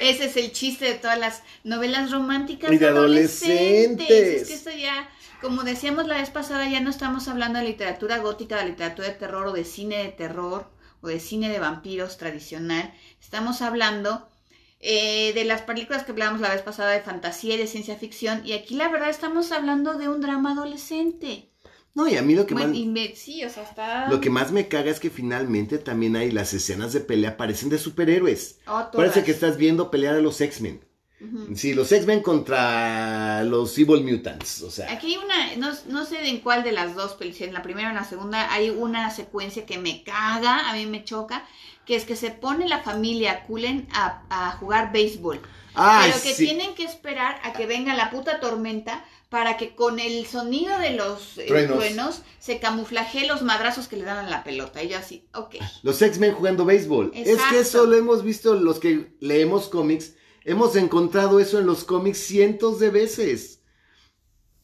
ese 0.00 0.26
es 0.26 0.36
el 0.36 0.52
chiste 0.52 0.86
de 0.86 0.94
todas 0.94 1.18
las 1.18 1.42
novelas 1.64 2.10
románticas 2.10 2.70
de 2.70 2.86
adolescentes. 2.86 4.10
Es 4.42 4.48
que 4.48 4.54
esto 4.54 4.70
ya, 4.70 5.08
como 5.40 5.62
decíamos 5.62 6.06
la 6.06 6.18
vez 6.18 6.30
pasada, 6.30 6.68
ya 6.68 6.80
no 6.80 6.90
estamos 6.90 7.28
hablando 7.28 7.58
de 7.58 7.66
literatura 7.66 8.18
gótica, 8.18 8.56
de 8.56 8.70
literatura 8.70 9.08
de 9.08 9.14
terror 9.14 9.46
o 9.46 9.52
de 9.52 9.64
cine 9.64 9.98
de 9.98 10.08
terror 10.10 10.70
o 11.00 11.08
de 11.08 11.20
cine 11.20 11.48
de 11.48 11.60
vampiros 11.60 12.18
tradicional. 12.18 12.92
Estamos 13.20 13.62
hablando 13.62 14.28
eh, 14.80 15.32
de 15.34 15.44
las 15.44 15.62
películas 15.62 16.04
que 16.04 16.12
hablábamos 16.12 16.40
la 16.40 16.50
vez 16.50 16.62
pasada 16.62 16.92
de 16.92 17.00
fantasía 17.00 17.54
y 17.54 17.58
de 17.58 17.66
ciencia 17.66 17.96
ficción. 17.96 18.42
Y 18.44 18.52
aquí 18.52 18.74
la 18.74 18.88
verdad 18.88 19.10
estamos 19.10 19.52
hablando 19.52 19.94
de 19.94 20.08
un 20.08 20.20
drama 20.20 20.52
adolescente. 20.52 21.47
No, 21.98 22.06
y 22.06 22.16
a 22.16 22.22
mí 22.22 22.36
lo 22.36 22.46
que 22.46 22.54
más... 22.54 22.70
Sí, 23.16 23.42
o 23.44 23.50
sea, 23.50 23.64
está... 23.64 24.08
Lo 24.08 24.20
que 24.20 24.30
más 24.30 24.52
me 24.52 24.68
caga 24.68 24.88
es 24.88 25.00
que 25.00 25.10
finalmente 25.10 25.78
también 25.78 26.14
hay 26.14 26.30
las 26.30 26.54
escenas 26.54 26.92
de 26.92 27.00
pelea 27.00 27.36
parecen 27.36 27.70
de 27.70 27.78
superhéroes. 27.78 28.60
Oh, 28.68 28.86
Parece 28.92 29.24
que 29.24 29.32
estás 29.32 29.56
viendo 29.56 29.90
pelear 29.90 30.14
a 30.14 30.20
los 30.20 30.40
X-Men. 30.40 30.80
Sí, 31.56 31.74
los 31.74 31.90
X-Men 31.90 32.22
contra 32.22 33.42
los 33.42 33.76
Evil 33.76 34.04
Mutants, 34.04 34.62
o 34.62 34.70
sea. 34.70 34.92
Aquí 34.92 35.08
hay 35.08 35.16
una, 35.16 35.56
no, 35.56 35.76
no, 35.88 36.04
sé 36.04 36.28
en 36.28 36.38
cuál 36.38 36.62
de 36.62 36.70
las 36.70 36.94
dos, 36.94 37.16
en 37.20 37.52
la 37.52 37.62
primera 37.62 37.88
o 37.88 37.90
en 37.90 37.96
la 37.96 38.04
segunda, 38.04 38.52
hay 38.52 38.70
una 38.70 39.10
secuencia 39.10 39.66
que 39.66 39.78
me 39.78 40.04
caga, 40.04 40.70
a 40.70 40.74
mí 40.74 40.86
me 40.86 41.02
choca, 41.02 41.48
que 41.84 41.96
es 41.96 42.04
que 42.04 42.14
se 42.14 42.30
pone 42.30 42.68
la 42.68 42.78
familia 42.78 43.42
Cullen 43.42 43.88
a, 43.92 44.22
a 44.30 44.52
jugar 44.52 44.92
béisbol. 44.92 45.40
pero 45.74 46.22
que 46.22 46.34
tienen 46.34 46.76
que 46.76 46.84
esperar 46.84 47.40
a 47.42 47.52
que 47.52 47.66
venga 47.66 47.96
la 47.96 48.10
puta 48.10 48.38
tormenta 48.38 49.04
para 49.28 49.56
que 49.56 49.74
con 49.74 49.98
el 50.00 50.26
sonido 50.26 50.78
de 50.78 50.90
los 50.90 51.38
eh, 51.38 51.46
truenos. 51.66 52.22
se 52.38 52.58
camuflaje 52.60 53.26
los 53.26 53.42
madrazos 53.42 53.88
que 53.88 53.96
le 53.96 54.04
dan 54.04 54.24
a 54.24 54.30
la 54.30 54.44
pelota. 54.44 54.82
Y 54.82 54.88
yo 54.88 54.98
así, 54.98 55.26
ok. 55.34 55.56
Los 55.82 56.00
X-Men 56.00 56.34
jugando 56.34 56.64
béisbol. 56.64 57.12
Es 57.14 57.38
que 57.50 57.60
eso 57.60 57.86
lo 57.86 57.96
hemos 57.96 58.22
visto 58.22 58.54
los 58.54 58.78
que 58.78 59.12
leemos 59.20 59.68
cómics 59.68 60.14
Hemos 60.48 60.76
encontrado 60.76 61.40
eso 61.40 61.58
en 61.58 61.66
los 61.66 61.84
cómics 61.84 62.20
cientos 62.20 62.80
de 62.80 62.88
veces. 62.88 63.60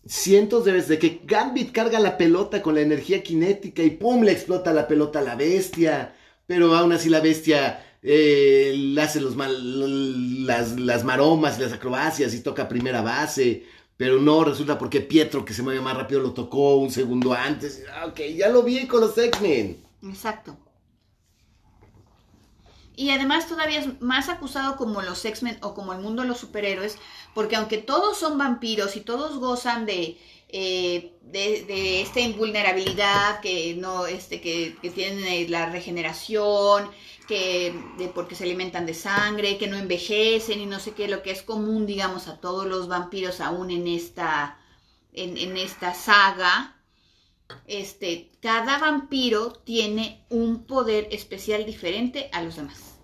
Cientos 0.06 0.64
de 0.64 0.72
veces. 0.72 0.88
De 0.88 0.98
que 0.98 1.20
Gambit 1.26 1.72
carga 1.72 2.00
la 2.00 2.16
pelota 2.16 2.62
con 2.62 2.74
la 2.74 2.80
energía 2.80 3.22
cinética 3.22 3.82
y 3.82 3.90
¡pum! 3.90 4.22
le 4.22 4.32
explota 4.32 4.72
la 4.72 4.88
pelota 4.88 5.18
a 5.18 5.22
la 5.22 5.34
bestia. 5.34 6.16
Pero 6.46 6.74
aún 6.74 6.92
así 6.92 7.10
la 7.10 7.20
bestia 7.20 7.98
eh, 8.02 8.96
hace 8.98 9.20
los 9.20 9.36
las, 9.36 10.80
las 10.80 11.04
maromas 11.04 11.58
y 11.58 11.62
las 11.62 11.74
acrobacias 11.74 12.32
y 12.32 12.40
toca 12.40 12.66
primera 12.66 13.02
base. 13.02 13.66
Pero 13.96 14.20
no, 14.20 14.44
resulta 14.44 14.78
porque 14.78 15.00
Pietro, 15.00 15.44
que 15.44 15.54
se 15.54 15.62
mueve 15.62 15.80
más 15.80 15.96
rápido, 15.96 16.20
lo 16.20 16.32
tocó 16.32 16.76
un 16.76 16.90
segundo 16.90 17.32
antes. 17.32 17.84
Ah, 17.92 18.06
ok, 18.06 18.20
ya 18.36 18.48
lo 18.48 18.62
vi 18.62 18.86
con 18.86 19.00
los 19.00 19.16
X-Men. 19.16 19.84
Exacto. 20.02 20.56
Y 22.96 23.10
además 23.10 23.48
todavía 23.48 23.80
es 23.80 24.00
más 24.00 24.28
acusado 24.28 24.76
como 24.76 25.02
los 25.02 25.24
X-Men 25.24 25.58
o 25.62 25.74
como 25.74 25.92
el 25.92 26.00
mundo 26.00 26.22
de 26.22 26.28
los 26.28 26.38
superhéroes, 26.38 26.96
porque 27.34 27.56
aunque 27.56 27.78
todos 27.78 28.18
son 28.18 28.38
vampiros 28.38 28.96
y 28.96 29.00
todos 29.00 29.38
gozan 29.38 29.84
de, 29.84 30.16
eh, 30.48 31.12
de, 31.22 32.02
esta 32.02 32.20
invulnerabilidad, 32.20 33.40
que 33.40 33.74
no, 33.74 34.06
este, 34.06 34.40
que, 34.40 34.76
tienen 34.94 35.24
eh, 35.24 35.46
la 35.48 35.70
regeneración, 35.70 36.88
que 37.26 37.74
de, 37.98 38.08
porque 38.08 38.34
se 38.34 38.44
alimentan 38.44 38.86
de 38.86 38.94
sangre, 38.94 39.58
que 39.58 39.66
no 39.66 39.76
envejecen 39.76 40.60
y 40.60 40.66
no 40.66 40.78
sé 40.78 40.92
qué, 40.92 41.08
lo 41.08 41.22
que 41.22 41.30
es 41.30 41.42
común, 41.42 41.86
digamos, 41.86 42.28
a 42.28 42.40
todos 42.40 42.66
los 42.66 42.88
vampiros 42.88 43.40
aún 43.40 43.70
en 43.70 43.86
esta, 43.86 44.58
en, 45.12 45.36
en 45.36 45.56
esta 45.56 45.94
saga, 45.94 46.76
este, 47.66 48.32
cada 48.40 48.78
vampiro 48.78 49.52
tiene 49.52 50.24
un 50.30 50.66
poder 50.66 51.08
especial 51.10 51.66
diferente 51.66 52.28
a 52.32 52.42
los 52.42 52.56
demás. 52.56 52.96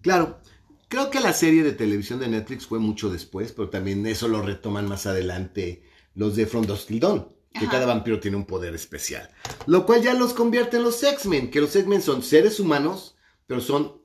Claro, 0.00 0.40
creo 0.88 1.10
que 1.10 1.20
la 1.20 1.32
serie 1.32 1.62
de 1.62 1.72
televisión 1.72 2.18
de 2.18 2.28
Netflix 2.28 2.66
fue 2.66 2.78
mucho 2.78 3.08
después, 3.08 3.52
pero 3.52 3.70
también 3.70 4.06
eso 4.06 4.28
lo 4.28 4.42
retoman 4.42 4.88
más 4.88 5.06
adelante 5.06 5.84
los 6.14 6.36
de 6.36 6.46
From 6.46 6.66
Dusk 6.66 6.88
que 6.88 7.68
cada 7.68 7.86
vampiro 7.86 8.18
tiene 8.18 8.36
un 8.36 8.46
poder 8.46 8.74
especial. 8.74 9.30
Lo 9.66 9.84
cual 9.84 10.02
ya 10.02 10.14
los 10.14 10.32
convierte 10.32 10.78
en 10.78 10.84
los 10.84 11.02
X-Men, 11.02 11.50
que 11.50 11.60
los 11.60 11.76
X-Men 11.76 12.02
son 12.02 12.22
seres 12.22 12.58
humanos, 12.58 13.16
pero 13.46 13.60
son 13.60 14.02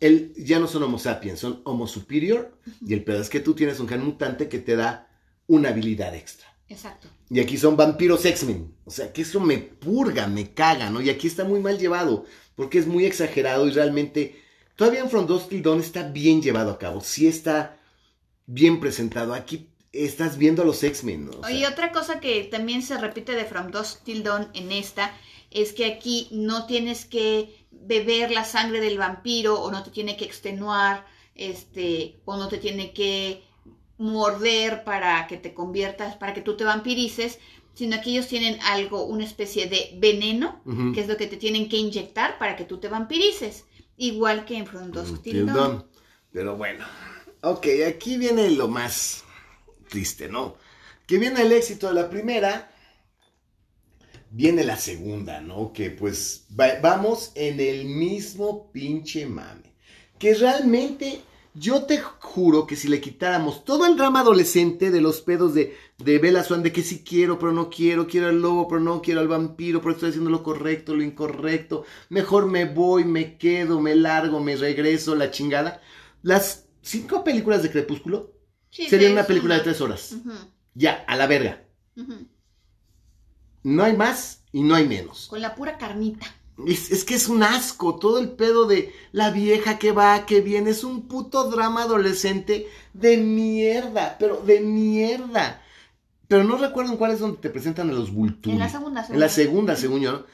el, 0.00 0.34
ya 0.36 0.58
no 0.58 0.66
son 0.66 0.82
Homo 0.82 0.98
sapiens, 0.98 1.40
son 1.40 1.60
Homo 1.64 1.86
superior. 1.86 2.58
Y 2.86 2.92
el 2.92 3.04
pedo 3.04 3.20
es 3.20 3.30
que 3.30 3.40
tú 3.40 3.54
tienes 3.54 3.80
un 3.80 3.88
gen 3.88 4.04
mutante 4.04 4.48
que 4.48 4.58
te 4.58 4.76
da 4.76 5.08
una 5.46 5.70
habilidad 5.70 6.14
extra. 6.14 6.46
Exacto. 6.68 7.08
Y 7.30 7.40
aquí 7.40 7.56
son 7.56 7.76
vampiros 7.76 8.24
X-Men. 8.24 8.74
O 8.84 8.90
sea, 8.90 9.12
que 9.12 9.22
eso 9.22 9.40
me 9.40 9.58
purga, 9.58 10.26
me 10.26 10.52
caga, 10.52 10.90
¿no? 10.90 11.00
Y 11.00 11.10
aquí 11.10 11.26
está 11.26 11.44
muy 11.44 11.60
mal 11.60 11.78
llevado, 11.78 12.24
porque 12.54 12.78
es 12.78 12.86
muy 12.86 13.04
exagerado 13.04 13.66
y 13.66 13.70
realmente 13.70 14.42
todavía 14.74 15.00
en 15.00 15.10
From 15.10 15.26
Dusk 15.26 15.50
Dawn 15.50 15.80
está 15.80 16.08
bien 16.08 16.42
llevado 16.42 16.72
a 16.72 16.78
cabo. 16.78 17.00
Sí 17.00 17.26
está 17.26 17.78
bien 18.46 18.80
presentado. 18.80 19.34
Aquí 19.34 19.70
estás 19.92 20.36
viendo 20.36 20.62
a 20.62 20.66
los 20.66 20.82
X-Men. 20.82 21.30
¿no? 21.30 21.50
y 21.50 21.64
otra 21.64 21.92
cosa 21.92 22.20
que 22.20 22.44
también 22.44 22.82
se 22.82 22.98
repite 22.98 23.32
de 23.32 23.44
From 23.44 23.70
Dusk 23.70 24.02
Till 24.02 24.22
Dawn 24.22 24.48
en 24.54 24.72
esta 24.72 25.14
es 25.50 25.72
que 25.72 25.86
aquí 25.86 26.28
no 26.30 26.66
tienes 26.66 27.04
que 27.04 27.66
beber 27.70 28.30
la 28.30 28.44
sangre 28.44 28.80
del 28.80 28.98
vampiro 28.98 29.60
o 29.60 29.70
no 29.70 29.82
te 29.82 29.90
tiene 29.90 30.16
que 30.16 30.24
extenuar 30.24 31.06
este 31.34 32.20
o 32.24 32.36
no 32.36 32.48
te 32.48 32.58
tiene 32.58 32.92
que 32.92 33.42
morder 33.98 34.84
para 34.84 35.26
que 35.26 35.36
te 35.36 35.54
conviertas, 35.54 36.16
para 36.16 36.34
que 36.34 36.42
tú 36.42 36.56
te 36.56 36.64
vampirices, 36.64 37.38
sino 37.74 38.00
que 38.00 38.10
ellos 38.10 38.26
tienen 38.26 38.58
algo, 38.62 39.04
una 39.04 39.24
especie 39.24 39.68
de 39.68 39.96
veneno, 39.98 40.62
que 40.94 41.00
es 41.00 41.08
lo 41.08 41.16
que 41.16 41.26
te 41.26 41.36
tienen 41.36 41.68
que 41.68 41.76
inyectar 41.76 42.38
para 42.38 42.56
que 42.56 42.64
tú 42.64 42.78
te 42.78 42.88
vampirices, 42.88 43.64
igual 43.96 44.44
que 44.44 44.56
en 44.56 44.66
Front 44.66 44.96
mm, 44.96 45.82
Pero 46.32 46.56
bueno, 46.56 46.84
ok, 47.42 47.66
aquí 47.86 48.16
viene 48.16 48.50
lo 48.50 48.68
más 48.68 49.24
triste, 49.88 50.28
¿no? 50.28 50.56
Que 51.06 51.18
viene 51.18 51.42
el 51.42 51.52
éxito 51.52 51.88
de 51.88 51.94
la 51.94 52.10
primera, 52.10 52.70
viene 54.30 54.64
la 54.64 54.76
segunda, 54.76 55.40
¿no? 55.40 55.72
Que 55.72 55.90
pues 55.90 56.46
vamos 56.82 57.32
en 57.34 57.60
el 57.60 57.86
mismo 57.86 58.70
pinche 58.72 59.26
mame. 59.26 59.74
Que 60.18 60.34
realmente 60.34 61.22
yo 61.58 61.84
te 61.84 61.98
juro 61.98 62.66
que 62.66 62.76
si 62.76 62.88
le 62.88 63.00
quitáramos 63.00 63.64
todo 63.64 63.86
el 63.86 63.96
drama 63.96 64.20
adolescente 64.20 64.90
de 64.90 65.00
los 65.00 65.22
pedos 65.22 65.54
de, 65.54 65.74
de 65.96 66.18
Bella 66.18 66.44
Swan, 66.44 66.62
de 66.62 66.70
que 66.70 66.82
sí 66.82 67.02
quiero, 67.02 67.38
pero 67.38 67.52
no 67.52 67.70
quiero, 67.70 68.06
quiero 68.06 68.28
al 68.28 68.42
lobo, 68.42 68.68
pero 68.68 68.80
no 68.80 69.00
quiero 69.00 69.20
al 69.20 69.28
vampiro, 69.28 69.80
pero 69.80 69.92
estoy 69.92 70.10
haciendo 70.10 70.30
lo 70.30 70.42
correcto, 70.42 70.94
lo 70.94 71.02
incorrecto, 71.02 71.84
mejor 72.10 72.46
me 72.46 72.66
voy, 72.66 73.04
me 73.04 73.38
quedo, 73.38 73.80
me 73.80 73.94
largo, 73.94 74.40
me 74.40 74.56
regreso, 74.56 75.14
la 75.14 75.30
chingada. 75.30 75.80
Las 76.22 76.66
cinco 76.82 77.24
películas 77.24 77.62
de 77.62 77.70
Crepúsculo 77.70 78.34
serían 78.70 79.12
una 79.12 79.26
película 79.26 79.54
de 79.54 79.62
tres 79.62 79.80
horas. 79.80 80.16
Ya, 80.74 81.04
a 81.06 81.16
la 81.16 81.26
verga. 81.26 81.64
No 83.66 83.82
hay 83.82 83.96
más 83.96 84.44
y 84.52 84.62
no 84.62 84.76
hay 84.76 84.86
menos. 84.86 85.26
Con 85.26 85.40
la 85.40 85.56
pura 85.56 85.76
carnita. 85.76 86.24
Es, 86.68 87.02
que 87.02 87.16
es 87.16 87.28
un 87.28 87.42
asco, 87.42 87.96
todo 87.96 88.20
el 88.20 88.30
pedo 88.30 88.64
de 88.66 88.92
la 89.10 89.32
vieja 89.32 89.76
que 89.76 89.90
va, 89.90 90.24
que 90.24 90.40
viene, 90.40 90.70
es 90.70 90.84
un 90.84 91.08
puto 91.08 91.50
drama 91.50 91.82
adolescente 91.82 92.68
de 92.94 93.16
mierda, 93.16 94.18
pero 94.20 94.36
de 94.36 94.60
mierda. 94.60 95.62
Pero 96.28 96.44
no 96.44 96.56
recuerdo 96.58 96.92
en 96.92 96.96
cuál 96.96 97.10
es 97.10 97.18
donde 97.18 97.38
te 97.38 97.50
presentan 97.50 97.90
a 97.90 97.92
los 97.92 98.14
Vulturi. 98.14 98.52
En 98.52 98.60
la 98.60 98.68
segunda, 98.68 99.04
En 99.10 99.18
la 99.18 99.28
segunda, 99.28 99.74
según 99.74 100.00
yo. 100.00 100.26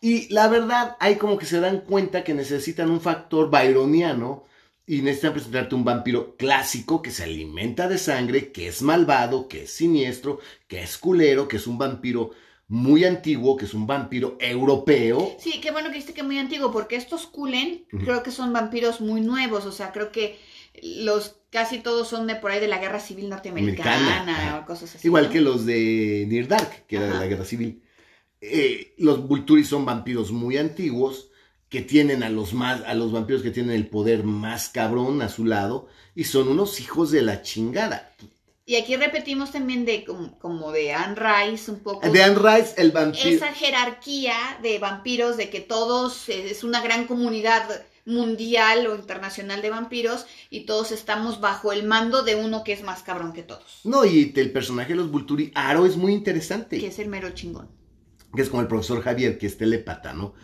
Y 0.00 0.32
la 0.32 0.46
verdad, 0.46 0.96
hay 1.00 1.16
como 1.16 1.38
que 1.38 1.46
se 1.46 1.58
dan 1.58 1.80
cuenta 1.80 2.22
que 2.22 2.34
necesitan 2.34 2.88
un 2.88 3.00
factor 3.00 3.50
byroniano 3.50 4.44
y 4.86 5.02
necesitan 5.02 5.32
presentarte 5.32 5.74
un 5.74 5.84
vampiro 5.84 6.36
clásico 6.36 7.02
que 7.02 7.10
se 7.10 7.24
alimenta 7.24 7.88
de 7.88 7.98
sangre, 7.98 8.52
que 8.52 8.68
es 8.68 8.80
malvado, 8.80 9.48
que 9.48 9.64
es 9.64 9.72
siniestro, 9.72 10.38
que 10.68 10.84
es 10.84 10.96
culero, 10.98 11.48
que 11.48 11.56
es 11.56 11.66
un 11.66 11.78
vampiro 11.78 12.30
muy 12.68 13.04
antiguo, 13.04 13.56
que 13.56 13.64
es 13.64 13.74
un 13.74 13.86
vampiro 13.86 14.36
europeo. 14.40 15.36
Sí, 15.38 15.60
qué 15.60 15.70
bueno 15.70 15.88
que 15.88 15.94
dijiste 15.94 16.14
que 16.14 16.22
muy 16.22 16.38
antiguo, 16.38 16.72
porque 16.72 16.96
estos 16.96 17.26
Kulen 17.26 17.84
creo 17.90 18.22
que 18.22 18.30
son 18.30 18.52
vampiros 18.52 19.00
muy 19.00 19.20
nuevos, 19.20 19.66
o 19.66 19.72
sea, 19.72 19.92
creo 19.92 20.10
que 20.10 20.38
los 20.82 21.36
casi 21.50 21.78
todos 21.78 22.08
son 22.08 22.26
de 22.26 22.34
por 22.34 22.50
ahí 22.50 22.60
de 22.60 22.68
la 22.68 22.78
guerra 22.78 23.00
civil 23.00 23.28
norteamericana 23.28 24.60
o 24.62 24.66
cosas 24.66 24.94
así. 24.94 25.06
Igual 25.06 25.30
que 25.30 25.40
los 25.40 25.64
de 25.64 26.26
Near 26.28 26.48
Dark, 26.48 26.86
que 26.86 26.96
era 26.96 27.06
de 27.06 27.14
la 27.14 27.26
guerra 27.26 27.44
civil. 27.44 27.82
eh, 28.40 28.94
los 28.98 29.26
Vulturi 29.26 29.64
son 29.64 29.84
vampiros 29.84 30.30
muy 30.32 30.58
antiguos 30.58 31.30
que 31.68 31.82
tienen 31.82 32.22
a 32.22 32.28
los 32.28 32.52
más 32.52 32.82
a 32.82 32.94
los 32.94 33.10
vampiros 33.12 33.42
que 33.42 33.50
tienen 33.50 33.74
el 33.74 33.88
poder 33.88 34.24
más 34.24 34.68
cabrón 34.68 35.22
a 35.22 35.28
su 35.28 35.44
lado 35.44 35.88
y 36.14 36.24
son 36.24 36.48
unos 36.48 36.80
hijos 36.80 37.10
de 37.10 37.22
la 37.22 37.42
chingada. 37.42 38.12
Y 38.68 38.74
aquí 38.74 38.96
repetimos 38.96 39.52
también 39.52 39.84
de 39.84 40.04
como, 40.04 40.36
como 40.40 40.72
de 40.72 40.92
Anne 40.92 41.14
Rice 41.14 41.70
un 41.70 41.78
poco. 41.78 42.10
De 42.10 42.20
Anne 42.20 42.34
Rice, 42.34 42.74
el 42.78 42.90
vampiro. 42.90 43.28
Esa 43.28 43.52
jerarquía 43.52 44.34
de 44.60 44.80
vampiros, 44.80 45.36
de 45.36 45.48
que 45.50 45.60
todos 45.60 46.28
eh, 46.28 46.50
es 46.50 46.64
una 46.64 46.82
gran 46.82 47.06
comunidad 47.06 47.84
mundial 48.06 48.88
o 48.88 48.96
internacional 48.96 49.62
de 49.62 49.70
vampiros 49.70 50.26
y 50.50 50.66
todos 50.66 50.90
estamos 50.90 51.40
bajo 51.40 51.72
el 51.72 51.84
mando 51.84 52.22
de 52.24 52.34
uno 52.34 52.64
que 52.64 52.72
es 52.72 52.82
más 52.82 53.04
cabrón 53.04 53.32
que 53.32 53.44
todos. 53.44 53.80
No, 53.84 54.04
y 54.04 54.32
el 54.34 54.50
personaje 54.50 54.90
de 54.90 54.96
los 54.96 55.12
Vulturi, 55.12 55.52
Aro, 55.54 55.86
es 55.86 55.96
muy 55.96 56.12
interesante. 56.12 56.80
Que 56.80 56.88
es 56.88 56.98
el 56.98 57.08
mero 57.08 57.30
chingón. 57.30 57.68
Que 58.34 58.42
es 58.42 58.48
como 58.48 58.62
el 58.62 58.68
profesor 58.68 59.00
Javier, 59.00 59.38
que 59.38 59.46
es 59.46 59.56
telepata, 59.56 60.12
¿no? 60.12 60.34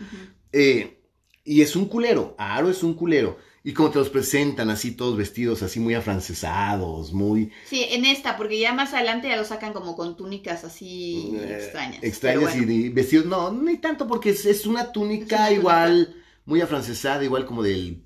eh, 0.52 1.00
y 1.44 1.62
es 1.62 1.74
un 1.74 1.86
culero, 1.86 2.36
Aro 2.38 2.70
es 2.70 2.84
un 2.84 2.94
culero. 2.94 3.36
Y 3.64 3.72
como 3.74 3.90
te 3.90 3.98
los 3.98 4.10
presentan 4.10 4.70
así 4.70 4.92
todos 4.92 5.16
vestidos 5.16 5.62
así 5.62 5.78
muy 5.78 5.94
afrancesados, 5.94 7.12
muy... 7.12 7.52
Sí, 7.64 7.86
en 7.90 8.04
esta, 8.04 8.36
porque 8.36 8.58
ya 8.58 8.72
más 8.72 8.92
adelante 8.92 9.28
ya 9.28 9.36
lo 9.36 9.44
sacan 9.44 9.72
como 9.72 9.94
con 9.96 10.16
túnicas 10.16 10.64
así 10.64 11.32
eh, 11.36 11.54
extrañas. 11.54 12.02
Extrañas 12.02 12.56
bueno, 12.56 12.72
y, 12.72 12.88
vestidos, 12.88 13.26
no, 13.26 13.52
ni 13.52 13.78
tanto 13.78 14.08
porque 14.08 14.30
es, 14.30 14.46
es 14.46 14.66
una 14.66 14.90
túnica 14.90 15.24
Es 15.24 15.32
una 15.32 15.46
túnica. 15.48 15.52
igual, 15.52 16.16
muy 16.44 16.60
afrancesada, 16.60 17.22
igual 17.24 17.46
como 17.46 17.62
del 17.62 18.04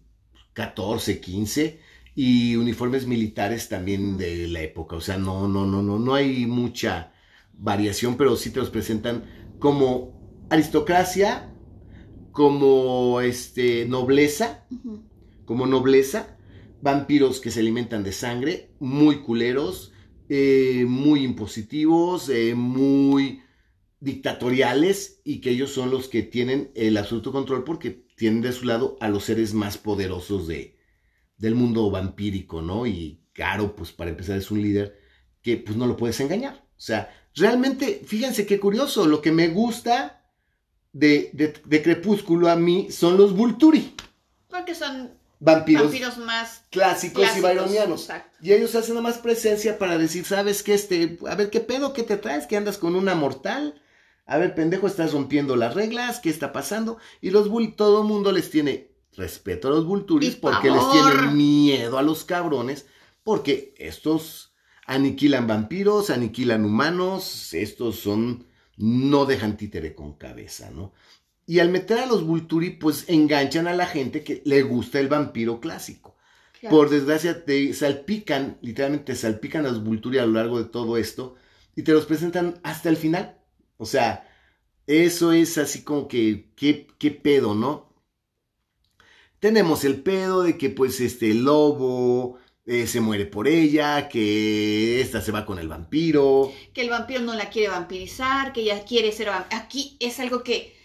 14, 0.53 1.21
15, 1.21 1.81
y 2.15 2.57
uniformes 2.57 3.07
militares 3.07 3.69
también 3.69 4.17
de 4.19 4.49
la 4.49 4.61
época. 4.63 4.97
O 4.97 5.01
sea, 5.01 5.19
no, 5.19 5.49
no, 5.49 5.67
no, 5.67 5.83
no, 5.83 5.99
no 5.99 6.15
hay 6.15 6.47
mucha 6.47 7.13
variación, 7.53 8.17
pero 8.17 8.37
sí 8.37 8.51
te 8.51 8.61
los 8.61 8.71
presentan 8.71 9.25
como 9.59 10.47
aristocracia, 10.51 11.55
como 12.33 13.21
este 13.21 13.87
nobleza, 13.87 14.67
ujú. 14.71 15.03
Como 15.47 15.67
nobleza, 15.67 16.37
vampiros 16.83 17.41
que 17.41 17.51
se 17.51 17.61
alimentan 17.61 18.05
de 18.05 18.13
sangre, 18.13 18.71
muy 18.79 19.23
culeros, 19.23 19.93
eh, 20.29 20.85
muy 20.87 21.25
impositivos, 21.25 22.29
eh, 22.29 22.55
muy 22.55 23.43
dictatoriales 24.01 25.21
y 25.25 25.41
que 25.41 25.51
ellos 25.51 25.71
son 25.73 25.91
los 25.91 26.09
que 26.09 26.23
tienen 26.23 26.71
el 26.75 26.97
absoluto 26.97 27.33
control 27.33 27.65
porque 27.65 28.05
tienen 28.17 28.43
de 28.43 28.53
su 28.53 28.67
lado 28.67 28.97
a 29.01 29.09
los 29.09 29.25
seres 29.25 29.55
más 29.55 29.79
poderosos 29.79 30.47
de, 30.47 30.77
del 31.39 31.55
mundo 31.55 31.91
vampírico, 31.91 32.61
¿no? 32.61 32.87
Y 32.87 33.23
Caro, 33.33 33.77
pues 33.77 33.93
para 33.93 34.11
empezar 34.11 34.39
es 34.39 34.51
un 34.51 34.63
líder 34.63 34.99
que 35.43 35.57
pues 35.59 35.77
no 35.77 35.87
lo 35.87 35.97
puedes 35.97 36.19
engañar. 36.21 36.67
O 36.71 36.81
sea, 36.81 37.11
realmente, 37.35 38.03
fíjense 38.05 38.47
qué 38.47 38.59
curioso, 38.59 39.07
lo 39.07 39.21
que 39.23 39.33
me 39.33 39.49
gusta 39.49 40.25
de, 40.93 41.31
de, 41.35 41.55
de 41.65 41.83
Crepúsculo 41.83 42.49
a 42.49 42.57
mí 42.57 42.89
son 42.91 43.17
los 43.17 43.35
Vulturi, 43.37 43.95
Porque 44.49 44.75
son 44.75 45.16
vampiros, 45.41 45.85
vampiros 45.85 46.19
más 46.19 46.63
clásicos, 46.71 47.25
clásicos. 47.25 47.51
y 47.51 47.55
byronianos. 47.55 48.03
Exacto. 48.03 48.37
Y 48.43 48.53
ellos 48.53 48.75
hacen 48.75 48.95
nada 48.95 49.09
más 49.09 49.19
presencia 49.19 49.79
para 49.79 49.99
decir, 49.99 50.25
¿sabes 50.25 50.63
qué? 50.63 50.75
Este, 50.75 51.19
a 51.29 51.35
ver, 51.35 51.51
¿qué 51.51 51.61
pedo? 51.61 51.93
¿Qué 51.93 52.03
te 52.03 52.17
traes? 52.17 52.47
¿Que 52.47 52.57
andas 52.57 52.79
con 52.79 52.97
una 52.97 53.15
mortal? 53.15 53.81
A 54.27 54.39
ver, 54.39 54.55
pendejo, 54.55 54.87
estás 54.87 55.13
rompiendo 55.13 55.55
las 55.55 55.75
reglas, 55.75 56.19
¿qué 56.19 56.31
está 56.31 56.53
pasando? 56.53 56.99
Y 57.21 57.31
los 57.31 57.49
bull, 57.49 57.77
todo 57.77 58.03
el 58.03 58.09
mundo 58.09 58.33
les 58.33 58.51
tiene 58.51 58.91
respeto 59.17 59.69
a 59.69 59.71
los 59.71 59.87
vulturis 59.87 60.35
Y 60.35 60.37
porque 60.37 60.71
les 60.71 60.91
tienen 60.91 61.37
miedo 61.37 61.97
a 61.97 62.03
los 62.03 62.25
cabrones, 62.25 62.87
porque 63.23 63.75
estos 63.79 64.53
aniquilan 64.87 65.47
vampiros, 65.47 66.11
aniquilan 66.11 66.65
humanos, 66.65 67.55
estos 67.55 68.01
son, 68.01 68.47
no 68.77 69.27
dejan 69.27 69.57
títere 69.57 69.95
con 69.95 70.15
cabeza, 70.15 70.71
¿no? 70.71 70.93
Y 71.47 71.61
al 71.61 71.69
meter 71.71 71.99
a 72.01 72.07
los 72.07 72.25
vulturi, 72.25 72.71
pues 72.71 73.05
enganchan 73.09 73.69
a 73.69 73.75
la 73.75 73.87
gente 73.87 74.25
que 74.25 74.43
le 74.45 74.63
gusta 74.63 74.99
el 75.01 75.09
vampiro 75.09 75.61
clásico. 75.61 76.17
Claro. 76.61 76.77
Por 76.77 76.91
desgracia, 76.91 77.45
te 77.45 77.73
salpican, 77.75 78.59
literalmente 78.63 79.13
te 79.13 79.19
salpican 79.19 79.67
a 79.67 79.69
los 79.71 79.85
Vulturi 79.85 80.19
a 80.19 80.27
lo 80.27 80.33
largo 80.33 80.59
de 80.59 80.69
todo 80.69 80.97
esto 80.97 81.37
y 81.77 81.83
te 81.83 81.93
los 81.93 82.07
presentan 82.07 82.59
hasta 82.63 82.89
el 82.89 82.97
final. 82.97 83.39
O 83.77 83.87
sea, 83.87 84.27
eso 84.87 85.33
es 85.33 85.59
así 85.59 85.83
como 85.85 86.09
que, 86.09 86.51
¿qué, 86.57 86.87
qué 86.99 87.11
pedo, 87.13 87.55
no? 87.55 87.93
Tenemos 89.39 89.85
el 89.85 90.03
pedo 90.03 90.43
de 90.43 90.57
que, 90.57 90.71
pues, 90.71 91.01
este 91.01 91.35
lobo 91.35 92.39
eh, 92.65 92.87
se 92.87 93.01
muere 93.01 93.27
por 93.27 93.47
ella, 93.49 94.09
que 94.09 95.01
esta 95.01 95.21
se 95.21 95.31
va 95.33 95.45
con 95.47 95.59
el 95.59 95.69
vampiro. 95.69 96.53
que 96.73 96.81
el 96.83 96.91
vampiro 96.91 97.21
no 97.21 97.35
la 97.35 97.51
quiere 97.51 97.69
vampirizar, 97.69 98.53
que 98.53 98.63
ella 98.63 98.85
quiere 98.85 99.13
ser 99.13 99.29
vam- 99.29 99.47
Aquí 99.53 99.97
es 100.01 100.19
algo 100.21 100.43
que 100.43 100.76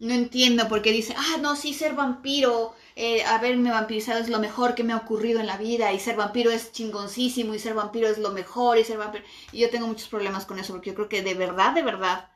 no 0.00 0.14
entiendo 0.14 0.68
porque 0.68 0.92
dice, 0.92 1.14
ah, 1.16 1.36
no, 1.40 1.56
sí, 1.56 1.74
ser 1.74 1.94
vampiro, 1.94 2.74
eh, 2.96 3.24
haberme 3.24 3.70
vampirizado 3.70 4.20
es 4.20 4.28
lo 4.28 4.38
mejor 4.38 4.74
que 4.74 4.84
me 4.84 4.92
ha 4.92 4.96
ocurrido 4.96 5.40
en 5.40 5.46
la 5.46 5.56
vida 5.56 5.92
y 5.92 6.00
ser 6.00 6.16
vampiro 6.16 6.50
es 6.50 6.72
chingoncísimo 6.72 7.54
y 7.54 7.58
ser 7.58 7.74
vampiro 7.74 8.08
es 8.08 8.18
lo 8.18 8.30
mejor 8.32 8.78
y 8.78 8.84
ser 8.84 8.98
vampiro... 8.98 9.24
Y 9.52 9.58
yo 9.60 9.70
tengo 9.70 9.86
muchos 9.86 10.08
problemas 10.08 10.44
con 10.46 10.58
eso 10.58 10.72
porque 10.72 10.90
yo 10.90 10.94
creo 10.94 11.08
que 11.08 11.22
de 11.22 11.34
verdad, 11.34 11.72
de 11.74 11.82
verdad... 11.82 12.28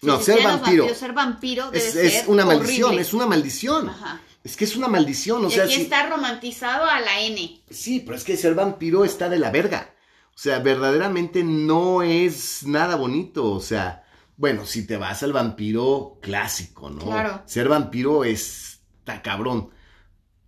si 0.00 0.06
No, 0.06 0.20
ser 0.20 0.42
vampiro. 0.42 0.84
vampiros, 0.84 0.98
ser 0.98 1.12
vampiro 1.12 1.70
debe 1.70 1.86
Es, 1.86 1.94
es 1.96 2.12
ser 2.14 2.28
una 2.28 2.44
maldición, 2.44 2.98
es 2.98 3.12
una 3.14 3.26
maldición. 3.26 3.88
Ajá. 3.88 4.20
Es 4.42 4.56
que 4.58 4.64
es 4.64 4.76
una 4.76 4.88
maldición, 4.88 5.42
o 5.44 5.48
y 5.48 5.52
sea, 5.52 5.64
aquí 5.64 5.74
sí- 5.74 5.82
está 5.82 6.06
romantizado 6.08 6.84
a 6.84 7.00
la 7.00 7.20
N. 7.20 7.62
Sí, 7.70 8.00
pero 8.00 8.14
es 8.16 8.24
que 8.24 8.36
ser 8.36 8.54
vampiro 8.54 9.04
está 9.06 9.30
de 9.30 9.38
la 9.38 9.50
verga. 9.50 9.94
O 10.34 10.38
sea, 10.38 10.58
verdaderamente 10.58 11.42
no 11.44 12.02
es 12.02 12.62
nada 12.66 12.96
bonito. 12.96 13.50
O 13.52 13.60
sea, 13.60 14.03
bueno, 14.36 14.64
si 14.66 14.86
te 14.86 14.96
vas 14.96 15.22
al 15.22 15.32
vampiro 15.32 16.18
clásico, 16.20 16.90
¿no? 16.90 17.04
Claro. 17.04 17.42
Ser 17.46 17.68
vampiro 17.68 18.24
está 18.24 19.22
cabrón. 19.22 19.70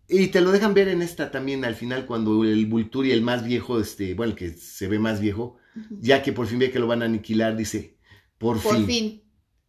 Y 0.09 0.29
te 0.29 0.41
lo 0.41 0.53
dejan 0.53 0.75
ver 0.75 0.89
en 0.89 1.03
esta 1.03 1.31
también 1.31 1.65
al 1.65 1.75
final 1.75 2.07
cuando 2.07 2.45
el 2.45 2.67
Vulturi, 2.67 3.11
el 3.11 3.23
más 3.23 3.45
viejo, 3.45 3.81
este, 3.81 4.15
bueno, 4.15 4.33
el 4.33 4.39
que 4.39 4.51
se 4.51 4.87
ve 4.87 4.99
más 4.99 5.21
viejo, 5.21 5.57
ya 5.91 6.23
que 6.23 6.33
por 6.33 6.47
fin 6.47 6.59
ve 6.61 6.71
que 6.71 6.79
lo 6.79 6.87
van 6.87 7.03
a 7.03 7.07
aniquilar, 7.07 7.57
dice, 7.57 7.97
por, 8.39 8.61
Por 8.61 8.77
fin. 8.77 8.87
fin. 8.87 9.23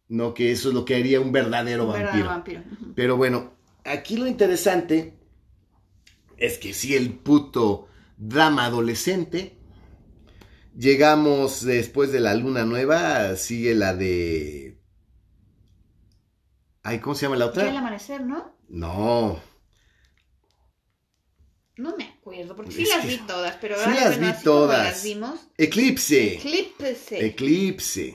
No, 0.08 0.32
que 0.34 0.52
eso 0.52 0.68
es 0.68 0.74
lo 0.74 0.84
que 0.84 0.94
haría 0.94 1.20
un 1.20 1.32
verdadero 1.32 1.84
un 1.84 1.90
vampiro. 1.90 2.28
verdadero 2.28 2.28
vampiro. 2.28 2.94
Pero 2.94 3.16
bueno, 3.16 3.54
aquí 3.84 4.16
lo 4.16 4.26
interesante 4.26 5.18
es 6.36 6.58
que 6.58 6.72
si 6.72 6.94
el 6.94 7.12
puto 7.14 7.88
drama 8.16 8.64
adolescente, 8.64 9.57
llegamos 10.78 11.64
después 11.64 12.12
de 12.12 12.20
la 12.20 12.34
luna 12.34 12.64
nueva, 12.64 13.34
sigue 13.36 13.74
la 13.74 13.94
de... 13.94 14.78
Ay, 16.84 17.00
¿cómo 17.00 17.14
se 17.14 17.22
llama 17.26 17.36
la 17.36 17.46
Ya 17.52 17.60
el 17.62 17.68
otra? 17.68 17.78
amanecer, 17.80 18.20
¿no? 18.24 18.56
No, 18.68 19.40
No 21.76 21.96
me 21.96 22.04
acuerdo, 22.04 22.56
porque 22.56 22.72
sí 22.72 22.82
Es 22.82 22.88
las 22.90 23.00
que- 23.02 23.08
vi 23.08 23.18
todas, 23.18 23.56
pero 23.60 23.74
sí 23.76 23.82
ahora, 23.84 24.04
las 24.10 24.18
vi 24.20 24.42
todas. 24.44 24.84
las 24.86 25.02
vimos. 25.04 25.40
Eclipse. 25.58 26.34
Eclipse. 26.36 27.26
Eclipse. 27.26 28.14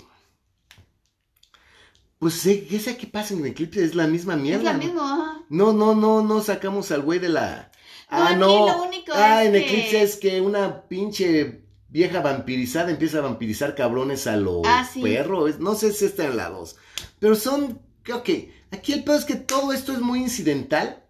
Pues 2.19 2.45
eh, 2.45 2.67
esa 2.71 2.97
que 2.97 3.07
pasa 3.07 3.33
en 3.33 3.45
Eclipse 3.45 3.83
es 3.83 3.95
la 3.95 4.07
misma 4.07 4.35
mierda. 4.37 4.59
es 4.59 4.63
la 4.63 4.73
misma. 4.73 5.45
No, 5.49 5.73
no, 5.73 5.93
no, 5.93 6.21
no 6.23 6.41
sacamos 6.41 6.89
al 6.91 7.01
güey 7.01 7.19
de 7.19 7.29
la. 7.29 7.71
No, 8.09 8.17
ah, 8.17 8.27
aquí 8.29 8.39
no. 8.39 8.67
lo 8.67 8.83
único 8.83 9.11
ah, 9.13 9.43
es 9.43 9.47
en 9.47 9.53
que- 9.53 9.59
Eclipse 9.59 10.01
es 10.03 10.15
que 10.17 10.41
una 10.41 10.83
pinche 10.87 11.62
vieja 11.93 12.19
vampirizada 12.21 12.91
empieza 12.91 13.19
a 13.19 13.21
vampirizar 13.21 13.75
cabrones 13.75 14.27
a 14.27 14.35
lo 14.35 14.61
Ah, 14.65 14.83
sí. 14.91 15.01
perro. 15.01 15.47
Es- 15.47 15.59
No 15.59 15.75
sé 15.75 15.93
si 15.93 16.05
está 16.05 16.25
en 16.25 16.35
la 16.35 16.49
2. 16.49 16.75
Pero 17.19 17.35
son. 17.35 17.79
Que. 18.25 18.51
Aquí 18.71 18.91
el 18.91 19.03
peor 19.05 19.19
es 19.19 19.25
que 19.25 19.35
todo 19.35 19.71
esto 19.71 19.93
es 19.93 19.99
muy 20.01 20.19
incidental. 20.19 21.05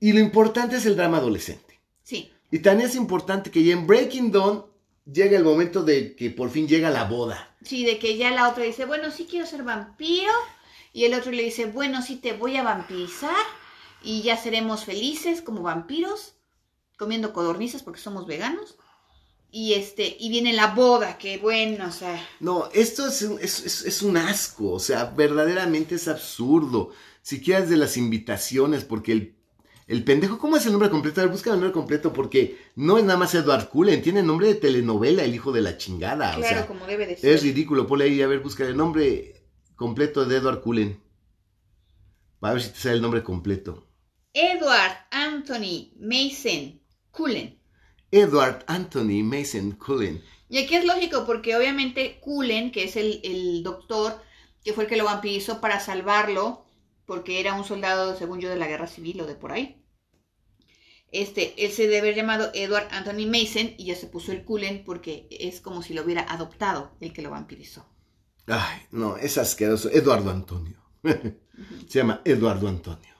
Y 0.00 0.12
lo 0.12 0.20
importante 0.20 0.76
es 0.76 0.84
el 0.86 0.96
drama 0.96 1.16
adolescente. 1.18 1.80
Sí, 2.02 2.30
Y 2.50 2.58
tan 2.60 2.80
es 2.80 2.94
importante 2.94 3.50
que 3.50 3.62
ya 3.62 3.72
en 3.74 3.86
Breaking 3.86 4.30
Dawn 4.32 4.64
llega 5.10 5.36
el 5.36 5.44
momento 5.44 5.82
de 5.84 6.14
que 6.16 6.30
por 6.30 6.50
fin 6.50 6.66
llega 6.68 6.90
la 6.90 7.04
boda. 7.04 7.56
sí, 7.62 7.84
de 7.84 7.98
que 7.98 8.16
ya 8.16 8.30
la 8.30 8.48
otra 8.48 8.64
dice, 8.64 8.84
bueno, 8.86 9.10
sí 9.10 9.26
quiero 9.30 9.46
ser 9.46 9.62
vampiro. 9.62 10.32
Y 10.92 11.04
el 11.04 11.14
otro 11.14 11.30
le 11.32 11.42
dice, 11.44 11.66
bueno, 11.66 12.02
sí 12.02 12.16
te 12.16 12.32
voy 12.32 12.56
a 12.56 12.62
vampirizar. 12.62 13.36
Y 14.02 14.22
ya 14.22 14.36
seremos 14.36 14.84
felices 14.84 15.42
como 15.42 15.62
vampiros, 15.62 16.34
comiendo 16.96 17.32
codornices 17.32 17.82
porque 17.82 18.00
somos 18.00 18.26
veganos. 18.26 18.76
Y 19.50 19.72
este, 19.74 20.16
y 20.20 20.28
viene 20.28 20.52
la 20.52 20.68
boda, 20.74 21.16
que 21.16 21.38
bueno, 21.38 21.86
o 21.86 21.90
sea, 21.92 22.22
No, 22.40 22.68
esto 22.74 23.06
es, 23.08 23.22
un- 23.22 23.38
es, 23.40 23.64
es- 23.64 23.82
es 23.86 24.02
un 24.02 24.16
asco, 24.18 24.72
o 24.72 24.78
sea, 24.78 25.06
verdaderamente 25.06 25.94
es 25.94 26.06
absurdo. 26.08 26.90
Siquiera 27.22 27.62
de 27.64 27.76
las 27.78 27.96
invitaciones, 27.96 28.84
porque 28.84 29.12
el, 29.12 29.34
el 29.86 30.04
pendejo, 30.04 30.38
¿cómo 30.38 30.56
es 30.58 30.66
el 30.66 30.72
nombre 30.72 30.90
completo? 30.90 31.20
A 31.20 31.24
ver, 31.24 31.32
busca 31.32 31.50
el 31.50 31.56
nombre 31.56 31.72
completo, 31.72 32.12
porque 32.12 32.58
no 32.76 32.98
es 32.98 33.04
nada 33.04 33.18
más 33.18 33.34
Edward 33.34 33.68
Cullen, 33.70 34.02
tiene 34.02 34.22
nombre 34.22 34.48
de 34.48 34.54
telenovela, 34.56 35.24
el 35.24 35.34
hijo 35.34 35.50
de 35.50 35.62
la 35.62 35.78
chingada. 35.78 36.34
claro, 36.34 36.40
o 36.40 36.48
sea, 36.48 36.66
como 36.66 36.86
debe 36.86 37.06
de 37.06 37.16
ser. 37.16 37.34
es 37.34 37.42
ridículo, 37.42 37.86
ponle 37.86 38.04
ahí, 38.04 38.20
a 38.20 38.26
ver, 38.26 38.40
busca 38.40 38.64
el 38.66 38.76
nombre 38.76 39.46
completo 39.76 40.24
de 40.26 40.36
Edward 40.36 40.60
Cullen. 40.60 41.00
Va 42.44 42.50
a 42.50 42.52
ver 42.52 42.62
si 42.62 42.70
te 42.70 42.78
sale 42.78 42.96
el 42.96 43.02
nombre 43.02 43.22
completo. 43.22 43.86
Edward 44.32 44.92
Anthony 45.10 45.92
Mason 45.98 46.80
Cullen. 47.10 47.57
Edward 48.10 48.64
Anthony 48.66 49.22
Mason 49.22 49.72
Cullen. 49.72 50.22
Y 50.48 50.58
aquí 50.58 50.76
es 50.76 50.84
lógico 50.84 51.26
porque 51.26 51.56
obviamente 51.56 52.18
Cullen, 52.20 52.72
que 52.72 52.84
es 52.84 52.96
el, 52.96 53.20
el 53.22 53.62
doctor 53.62 54.20
que 54.64 54.72
fue 54.72 54.84
el 54.84 54.90
que 54.90 54.96
lo 54.96 55.04
vampirizó 55.04 55.60
para 55.60 55.80
salvarlo, 55.80 56.66
porque 57.06 57.40
era 57.40 57.54
un 57.54 57.64
soldado, 57.64 58.16
según 58.16 58.40
yo, 58.40 58.50
de 58.50 58.56
la 58.56 58.66
guerra 58.66 58.86
civil 58.86 59.20
o 59.20 59.26
de 59.26 59.34
por 59.34 59.52
ahí. 59.52 59.82
Este, 61.10 61.54
él 61.64 61.72
se 61.72 61.82
debe 61.82 62.00
haber 62.00 62.14
llamado 62.14 62.50
Edward 62.52 62.88
Anthony 62.90 63.26
Mason 63.26 63.74
y 63.78 63.86
ya 63.86 63.94
se 63.94 64.08
puso 64.08 64.32
el 64.32 64.44
Cullen 64.44 64.84
porque 64.84 65.26
es 65.30 65.60
como 65.60 65.82
si 65.82 65.94
lo 65.94 66.02
hubiera 66.02 66.22
adoptado 66.22 66.96
el 67.00 67.14
que 67.14 67.22
lo 67.22 67.30
vampirizó. 67.30 67.86
Ay, 68.46 68.82
no, 68.90 69.16
es 69.16 69.38
asqueroso. 69.38 69.90
Eduardo 69.90 70.30
Antonio. 70.30 70.76
se 71.02 71.98
llama 71.98 72.20
Eduardo 72.24 72.68
Antonio. 72.68 73.14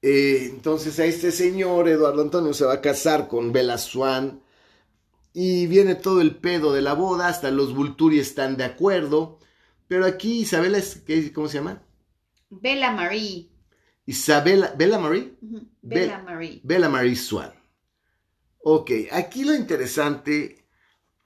Eh, 0.00 0.48
entonces 0.50 0.98
a 0.98 1.04
este 1.04 1.32
señor, 1.32 1.88
Eduardo 1.88 2.22
Antonio, 2.22 2.54
se 2.54 2.64
va 2.64 2.74
a 2.74 2.80
casar 2.80 3.28
con 3.28 3.52
Bella 3.52 3.78
Swan. 3.78 4.42
Y 5.32 5.66
viene 5.66 5.94
todo 5.94 6.20
el 6.20 6.36
pedo 6.36 6.72
de 6.72 6.82
la 6.82 6.94
boda, 6.94 7.28
hasta 7.28 7.50
los 7.50 7.74
Vulturi 7.74 8.18
están 8.18 8.56
de 8.56 8.64
acuerdo. 8.64 9.38
Pero 9.86 10.04
aquí 10.06 10.40
Isabela 10.40 10.78
es, 10.78 10.96
¿qué, 11.06 11.32
¿cómo 11.32 11.48
se 11.48 11.58
llama? 11.58 11.82
Bella 12.50 12.92
Marie. 12.92 13.48
Isabela, 14.06 14.74
¿Bella 14.76 14.98
Marie? 14.98 15.34
Bella 15.82 16.18
Marie. 16.20 16.60
Bella 16.64 16.88
Marie 16.88 17.16
Swan. 17.16 17.52
Ok, 18.60 18.90
aquí 19.12 19.44
lo 19.44 19.54
interesante, 19.54 20.66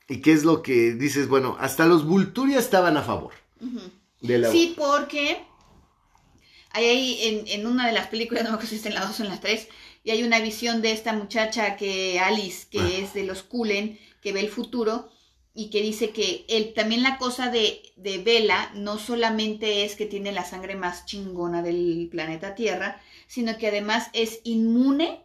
y 0.08 0.20
qué 0.20 0.32
es 0.32 0.44
lo 0.44 0.62
que 0.62 0.92
dices, 0.92 1.28
bueno, 1.28 1.56
hasta 1.58 1.86
los 1.86 2.04
Vulturi 2.06 2.54
estaban 2.54 2.96
a 2.96 3.02
favor 3.02 3.32
de 4.20 4.38
la 4.38 4.50
Sí, 4.50 4.74
porque 4.76 5.44
hay 6.72 6.84
ahí 6.86 7.18
en, 7.22 7.46
en 7.60 7.66
una 7.66 7.86
de 7.86 7.92
las 7.92 8.08
películas, 8.08 8.44
no 8.44 8.50
me 8.50 8.54
acuerdo 8.54 8.70
si 8.70 8.76
está 8.76 8.88
en 8.88 8.94
la 8.96 9.06
2 9.06 9.20
o 9.20 9.22
en 9.24 9.28
la 9.30 9.40
3, 9.40 9.68
y 10.04 10.10
hay 10.10 10.22
una 10.24 10.40
visión 10.40 10.82
de 10.82 10.92
esta 10.92 11.12
muchacha 11.12 11.76
que 11.76 12.18
Alice, 12.20 12.66
que 12.70 12.78
Ah. 12.78 12.88
es 13.02 13.14
de 13.14 13.24
los 13.24 13.42
Cullen, 13.42 13.98
que 14.20 14.32
ve 14.32 14.40
el 14.40 14.48
futuro 14.50 15.10
y 15.54 15.68
que 15.70 15.82
dice 15.82 16.10
que 16.10 16.44
el, 16.48 16.72
también 16.74 17.02
la 17.02 17.18
cosa 17.18 17.50
de, 17.50 17.82
de 17.96 18.18
Bella 18.18 18.70
no 18.74 18.98
solamente 18.98 19.84
es 19.84 19.96
que 19.96 20.06
tiene 20.06 20.32
la 20.32 20.44
sangre 20.44 20.74
más 20.76 21.04
chingona 21.06 21.62
del 21.62 22.08
planeta 22.10 22.54
Tierra, 22.54 23.00
sino 23.26 23.58
que 23.58 23.68
además 23.68 24.08
es 24.14 24.40
inmune 24.44 25.20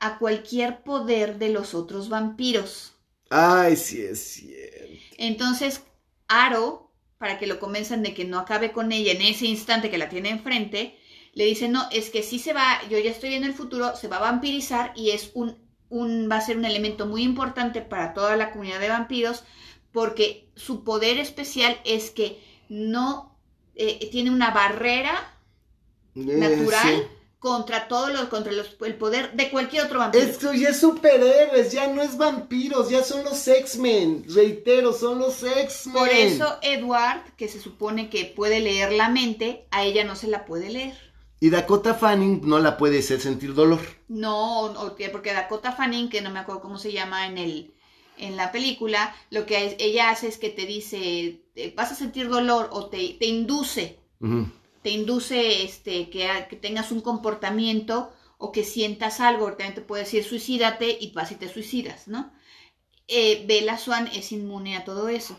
a 0.00 0.18
cualquier 0.18 0.82
poder 0.82 1.38
de 1.38 1.50
los 1.50 1.74
otros 1.74 2.08
vampiros. 2.08 2.94
Ay, 3.30 3.76
sí 3.76 4.02
es 4.02 4.20
cierto. 4.20 5.16
Entonces, 5.18 5.82
Aro, 6.28 6.85
para 7.26 7.38
que 7.38 7.46
lo 7.46 7.58
convenzan 7.60 8.02
de 8.02 8.14
que 8.14 8.24
no 8.24 8.38
acabe 8.38 8.72
con 8.72 8.92
ella 8.92 9.12
en 9.12 9.22
ese 9.22 9.46
instante 9.46 9.90
que 9.90 9.98
la 9.98 10.08
tiene 10.08 10.30
enfrente, 10.30 10.96
le 11.34 11.44
dice, 11.44 11.68
no, 11.68 11.82
es 11.92 12.10
que 12.10 12.22
sí 12.22 12.38
se 12.38 12.52
va, 12.52 12.80
yo 12.90 12.98
ya 12.98 13.10
estoy 13.10 13.30
viendo 13.30 13.48
el 13.48 13.54
futuro, 13.54 13.96
se 13.96 14.08
va 14.08 14.16
a 14.18 14.20
vampirizar 14.20 14.92
y 14.96 15.10
es 15.10 15.30
un, 15.34 15.56
un, 15.88 16.28
va 16.30 16.36
a 16.38 16.40
ser 16.40 16.56
un 16.56 16.64
elemento 16.64 17.06
muy 17.06 17.22
importante 17.22 17.82
para 17.82 18.14
toda 18.14 18.36
la 18.36 18.50
comunidad 18.52 18.80
de 18.80 18.88
vampiros, 18.88 19.44
porque 19.92 20.50
su 20.56 20.84
poder 20.84 21.18
especial 21.18 21.78
es 21.84 22.10
que 22.10 22.40
no 22.68 23.36
eh, 23.74 24.08
tiene 24.10 24.30
una 24.30 24.50
barrera 24.50 25.34
Eh, 26.16 26.20
natural 26.32 26.70
sí. 26.70 27.15
Contra 27.38 27.86
todo 27.88 28.08
lo, 28.08 28.28
contra 28.28 28.52
los- 28.52 28.76
el 28.84 28.96
poder 28.96 29.32
de 29.34 29.50
cualquier 29.50 29.84
otro 29.86 29.98
vampiro. 29.98 30.24
Esto 30.24 30.52
ya 30.52 30.70
es 30.70 30.80
superhéroes, 30.80 31.70
ya 31.72 31.86
no 31.88 32.02
es 32.02 32.16
vampiros, 32.16 32.88
ya 32.90 33.02
son 33.04 33.24
los 33.24 33.46
X-Men. 33.46 34.24
Reitero, 34.28 34.92
son 34.92 35.18
los 35.18 35.42
X-Men. 35.42 35.94
Por 35.94 36.08
eso 36.08 36.58
Edward, 36.62 37.22
que 37.36 37.48
se 37.48 37.60
supone 37.60 38.08
que 38.10 38.24
puede 38.24 38.60
leer 38.60 38.92
la 38.92 39.08
mente, 39.08 39.66
a 39.70 39.84
ella 39.84 40.04
no 40.04 40.16
se 40.16 40.28
la 40.28 40.44
puede 40.44 40.70
leer. 40.70 40.94
Y 41.38 41.50
Dakota 41.50 41.94
Fanning 41.94 42.40
no 42.44 42.58
la 42.58 42.78
puede 42.78 43.00
hacer 43.00 43.20
sentir 43.20 43.52
dolor. 43.54 43.80
No, 44.08 44.74
porque 45.12 45.32
Dakota 45.34 45.72
Fanning, 45.72 46.08
que 46.08 46.22
no 46.22 46.30
me 46.30 46.38
acuerdo 46.38 46.62
cómo 46.62 46.78
se 46.78 46.92
llama 46.92 47.26
en 47.26 47.38
el 47.38 47.72
en 48.18 48.34
la 48.34 48.50
película, 48.50 49.14
lo 49.28 49.44
que 49.44 49.76
ella 49.78 50.08
hace 50.08 50.28
es 50.28 50.38
que 50.38 50.48
te 50.48 50.64
dice, 50.64 51.42
eh, 51.54 51.74
vas 51.76 51.92
a 51.92 51.94
sentir 51.94 52.30
dolor 52.30 52.70
o 52.72 52.86
te, 52.86 53.14
te 53.20 53.26
induce. 53.26 53.98
Te 54.86 54.92
induce 54.92 55.64
este, 55.64 56.10
que, 56.10 56.28
tengas 56.62 56.92
un 56.92 57.00
comportamiento 57.00 58.12
o 58.38 58.52
que 58.52 58.62
sientas 58.62 59.18
algo, 59.18 59.48
también 59.48 59.74
te 59.74 59.80
puede 59.80 60.04
decir 60.04 60.22
suicídate 60.22 60.96
y 61.00 61.10
vas 61.10 61.32
y 61.32 61.34
te 61.34 61.52
suicidas, 61.52 62.06
¿no? 62.06 62.32
Eh, 63.08 63.44
Bella 63.48 63.78
Swan 63.78 64.08
es 64.14 64.30
inmune 64.30 64.76
a 64.76 64.84
todo 64.84 65.08
eso. 65.08 65.36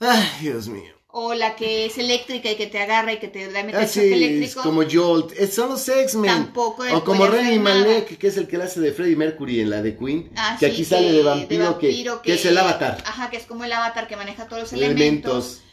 Ay, 0.00 0.26
Dios 0.40 0.68
mío. 0.68 0.94
O 1.08 1.34
la 1.34 1.54
que 1.54 1.84
es 1.84 1.98
eléctrica 1.98 2.50
y 2.50 2.56
que 2.56 2.66
te 2.66 2.78
agarra 2.78 3.12
y 3.12 3.18
que 3.18 3.28
te 3.28 3.52
da 3.52 3.62
mete 3.62 3.76
Ah, 3.76 3.82
el 3.82 3.88
sí, 3.88 4.00
choque 4.00 4.08
es 4.08 4.22
eléctrico. 4.22 4.62
como 4.62 4.82
Jolt. 4.90 5.34
Son 5.50 5.68
los 5.68 5.86
X-Men. 5.86 6.30
Tampoco 6.30 6.82
O 6.94 7.04
como 7.04 7.26
Remy. 7.26 7.58
Malek, 7.58 8.16
que 8.16 8.28
es 8.28 8.38
el 8.38 8.48
que 8.48 8.56
la 8.56 8.64
hace 8.64 8.80
de 8.80 8.92
Freddie 8.92 9.16
Mercury 9.16 9.60
en 9.60 9.68
la 9.68 9.82
de 9.82 9.98
Queen. 9.98 10.30
Ah, 10.34 10.56
que 10.58 10.68
sí, 10.68 10.72
aquí 10.72 10.84
sale 10.86 11.12
de 11.12 11.22
vampiro, 11.22 11.78
que, 11.78 12.22
que 12.22 12.32
es 12.32 12.46
el 12.46 12.56
avatar. 12.56 13.04
Ajá, 13.04 13.28
que 13.28 13.36
es 13.36 13.44
como 13.44 13.64
el 13.64 13.72
avatar 13.74 14.08
que 14.08 14.16
maneja 14.16 14.46
todos 14.46 14.62
los 14.62 14.72
elementos. 14.72 14.96
Elementos. 14.96 15.65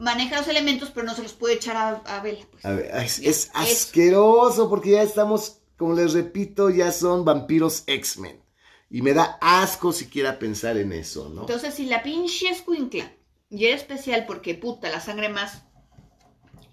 Maneja 0.00 0.38
los 0.38 0.48
elementos, 0.48 0.90
pero 0.90 1.04
no 1.04 1.14
se 1.14 1.22
los 1.22 1.34
puede 1.34 1.54
echar 1.54 1.76
a, 1.76 1.90
a 2.06 2.22
Bella. 2.22 2.46
Pues. 2.50 2.64
A 2.64 2.72
ver, 2.72 2.90
es, 2.94 3.50
asqueroso 3.52 4.70
porque 4.70 4.92
ya 4.92 5.02
estamos, 5.02 5.60
como 5.76 5.92
les 5.92 6.14
repito, 6.14 6.70
ya 6.70 6.90
son 6.90 7.26
vampiros 7.26 7.84
X-Men. 7.86 8.42
Y 8.88 9.02
me 9.02 9.12
da 9.12 9.38
asco 9.42 9.92
siquiera 9.92 10.38
pensar 10.38 10.78
en 10.78 10.92
eso, 10.92 11.28
¿no? 11.28 11.42
Entonces, 11.42 11.74
si 11.74 11.84
la 11.84 12.02
pinche 12.02 12.48
escuincla 12.48 13.12
y 13.50 13.66
era 13.66 13.76
especial 13.76 14.24
porque 14.26 14.54
puta, 14.54 14.88
la 14.90 15.00
sangre 15.00 15.28
más 15.28 15.64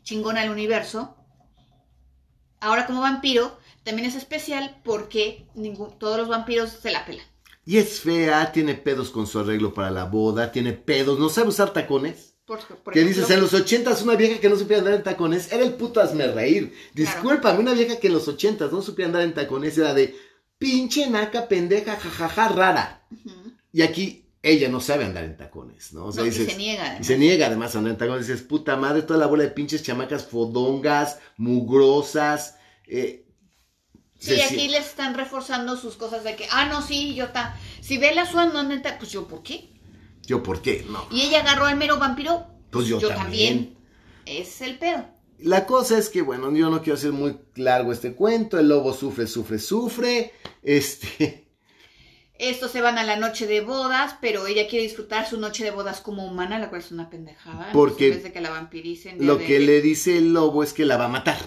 chingona 0.04 0.42
del 0.42 0.52
universo, 0.52 1.16
ahora 2.62 2.88
como 2.88 3.02
vampiro 3.02 3.60
también 3.84 4.08
es 4.08 4.16
especial 4.16 4.82
porque 4.86 5.48
ningún- 5.54 6.00
todos 6.00 6.18
los 6.18 6.30
vampiros 6.30 6.70
se 6.70 6.92
la 6.92 7.06
pelan. 7.06 7.26
Y 7.66 7.78
es 7.78 8.00
fea, 8.00 8.54
tiene 8.54 8.76
pedos 8.76 9.10
con 9.10 9.28
su 9.28 9.40
arreglo 9.40 9.74
para 9.74 9.92
la 9.92 10.06
boda, 10.06 10.54
tiene 10.54 10.72
pedos, 10.72 11.20
no 11.20 11.28
sabe 11.28 11.50
usar 11.50 11.74
tacones. 11.74 12.37
Por, 12.48 12.60
ejemplo, 12.60 12.94
dices, 12.94 13.30
en 13.30 13.42
los 13.42 13.54
ochentas 13.54 14.02
una 14.04 14.16
vieja 14.16 14.40
que 14.40 14.48
no 14.50 14.56
supiera 14.56 14.80
andar 14.80 14.94
en 14.96 15.04
tacones 15.04 15.52
era 15.52 15.64
el 15.64 15.74
puto 15.74 16.00
hazme 16.00 16.28
reír. 16.28 16.74
Discúlpame, 16.94 17.60
una 17.60 17.74
vieja 17.74 18.00
que 18.00 18.08
en 18.08 18.14
los 18.14 18.28
ochentas 18.30 18.72
no 18.72 18.82
supiera 18.82 19.08
andar 19.10 19.24
en 19.24 19.34
tacones 19.34 19.78
era 19.78 19.94
de 19.94 20.16
pinche 20.58 21.10
naca, 21.10 21.50
pendeja, 21.50 21.98
jajaja, 21.98 22.48
rara. 22.48 23.06
Y 23.74 23.82
aquí 23.82 24.24
ella 24.42 24.70
no 24.70 24.80
sabe 24.80 25.04
andar 25.04 25.26
en 25.26 25.36
tacones, 25.36 25.92
¿no? 25.92 26.06
O 26.06 26.12
sea, 26.14 26.24
No, 26.24 26.30
y 26.30 26.32
se 26.32 26.56
niega. 26.56 26.84
y 26.84 26.88
además. 26.88 27.08
se 27.08 27.18
niega 27.18 27.48
además 27.48 27.76
a 27.76 27.80
andar 27.80 27.92
en 27.92 27.98
tacones. 27.98 28.28
Dices, 28.28 28.44
puta 28.44 28.78
madre, 28.78 29.02
toda 29.02 29.20
la 29.20 29.28
bola 29.28 29.44
de 29.44 29.50
pinches 29.50 29.84
chamacas 29.84 30.26
fodongas, 30.26 31.20
mugrosas. 31.36 32.56
eh, 32.88 33.26
Sí, 34.20 34.42
aquí 34.42 34.68
les 34.70 34.88
están 34.88 35.14
reforzando 35.14 35.78
sus 35.78 35.96
cosas 35.96 36.24
de 36.24 36.36
que, 36.36 36.48
ah, 36.52 36.66
no, 36.66 36.82
sí, 36.82 37.14
yo 37.14 37.28
ta. 37.28 37.56
Si 37.82 37.98
Bella 38.00 38.26
Swan 38.26 38.52
no 38.52 38.60
anda, 38.60 38.98
pues 38.98 39.12
yo, 39.12 39.28
¿por 39.28 39.44
qué? 39.44 39.70
Yo, 40.28 40.44
¿por 40.44 40.62
qué? 40.62 40.86
No. 40.88 41.08
Y 41.10 41.22
ella 41.22 41.40
agarró 41.42 41.66
al 41.66 41.78
mero 41.78 41.98
vampiro, 41.98 42.46
Pues 42.70 42.86
yo 42.86 43.00
también. 43.08 43.76
Es 44.26 44.62
el 44.62 44.78
pedo. 44.78 45.06
La 45.40 45.66
cosa 45.66 45.98
es 45.98 46.10
que, 46.10 46.22
bueno, 46.22 46.52
yo 46.54 46.70
no 46.70 46.82
quiero 46.84 46.98
hacer 46.98 47.14
muy 47.14 47.38
largo 47.56 47.92
este 47.94 48.14
cuento. 48.14 48.60
El 48.60 48.68
lobo 48.70 48.94
sufre, 48.94 49.26
sufre, 49.26 49.58
sufre. 49.58 50.34
Este. 50.64 51.48
Estos 52.40 52.70
se 52.72 52.82
van 52.82 53.00
a 53.00 53.04
la 53.04 53.16
noche 53.16 53.48
de 53.48 53.62
bodas, 53.62 54.16
pero 54.22 54.46
ella 54.46 54.68
quiere 54.68 54.84
disfrutar 54.84 55.28
su 55.28 55.40
noche 55.40 55.64
de 55.64 55.72
bodas 55.72 56.02
como 56.02 56.24
humana, 56.26 56.60
la 56.60 56.70
cual 56.70 56.82
es 56.82 56.92
una 56.92 57.10
pendejada. 57.10 57.72
Porque 57.74 58.12
vez 58.12 58.24
de 58.24 58.32
que 58.32 58.42
la 58.42 58.52
vampiricen. 58.52 59.26
Lo 59.26 59.38
de- 59.38 59.46
que 59.46 59.60
le 59.60 59.82
dice 59.82 60.18
el 60.20 60.34
lobo 60.34 60.62
es 60.62 60.74
que 60.74 60.86
la 60.86 60.98
va 60.98 61.06
a 61.06 61.10
matar. 61.10 61.38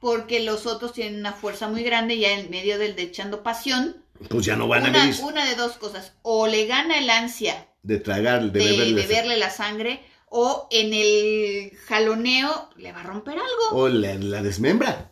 Porque 0.00 0.40
los 0.40 0.66
otros 0.66 0.92
tienen 0.92 1.20
una 1.20 1.32
fuerza 1.32 1.68
muy 1.68 1.82
grande 1.82 2.18
ya 2.18 2.32
en 2.32 2.50
medio 2.50 2.78
del 2.78 2.96
de 2.96 3.02
echando 3.02 3.42
pasión. 3.42 4.04
Pues 4.28 4.44
ya 4.46 4.56
no 4.56 4.66
van 4.68 4.86
a 4.86 4.90
venir 4.90 5.14
una 5.22 5.44
de 5.48 5.54
dos 5.56 5.72
cosas. 5.76 6.14
O 6.22 6.46
le 6.46 6.66
gana 6.66 6.98
el 6.98 7.08
ansia 7.10 7.68
de 7.82 7.98
tragar, 7.98 8.50
de, 8.50 8.58
de, 8.60 8.64
beberle. 8.70 9.06
beberle 9.06 9.36
la 9.38 9.50
sangre, 9.50 10.02
o 10.28 10.68
en 10.70 10.92
el 10.92 11.76
jaloneo 11.86 12.70
le 12.76 12.92
va 12.92 13.00
a 13.00 13.04
romper 13.04 13.34
algo. 13.34 13.78
O 13.82 13.88
la, 13.88 14.14
la 14.14 14.42
desmembra. 14.42 15.08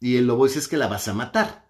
Y 0.00 0.16
el 0.16 0.26
lobo 0.26 0.46
dice 0.46 0.58
es 0.60 0.68
que 0.68 0.76
la 0.76 0.86
vas 0.86 1.08
a 1.08 1.14
matar. 1.14 1.64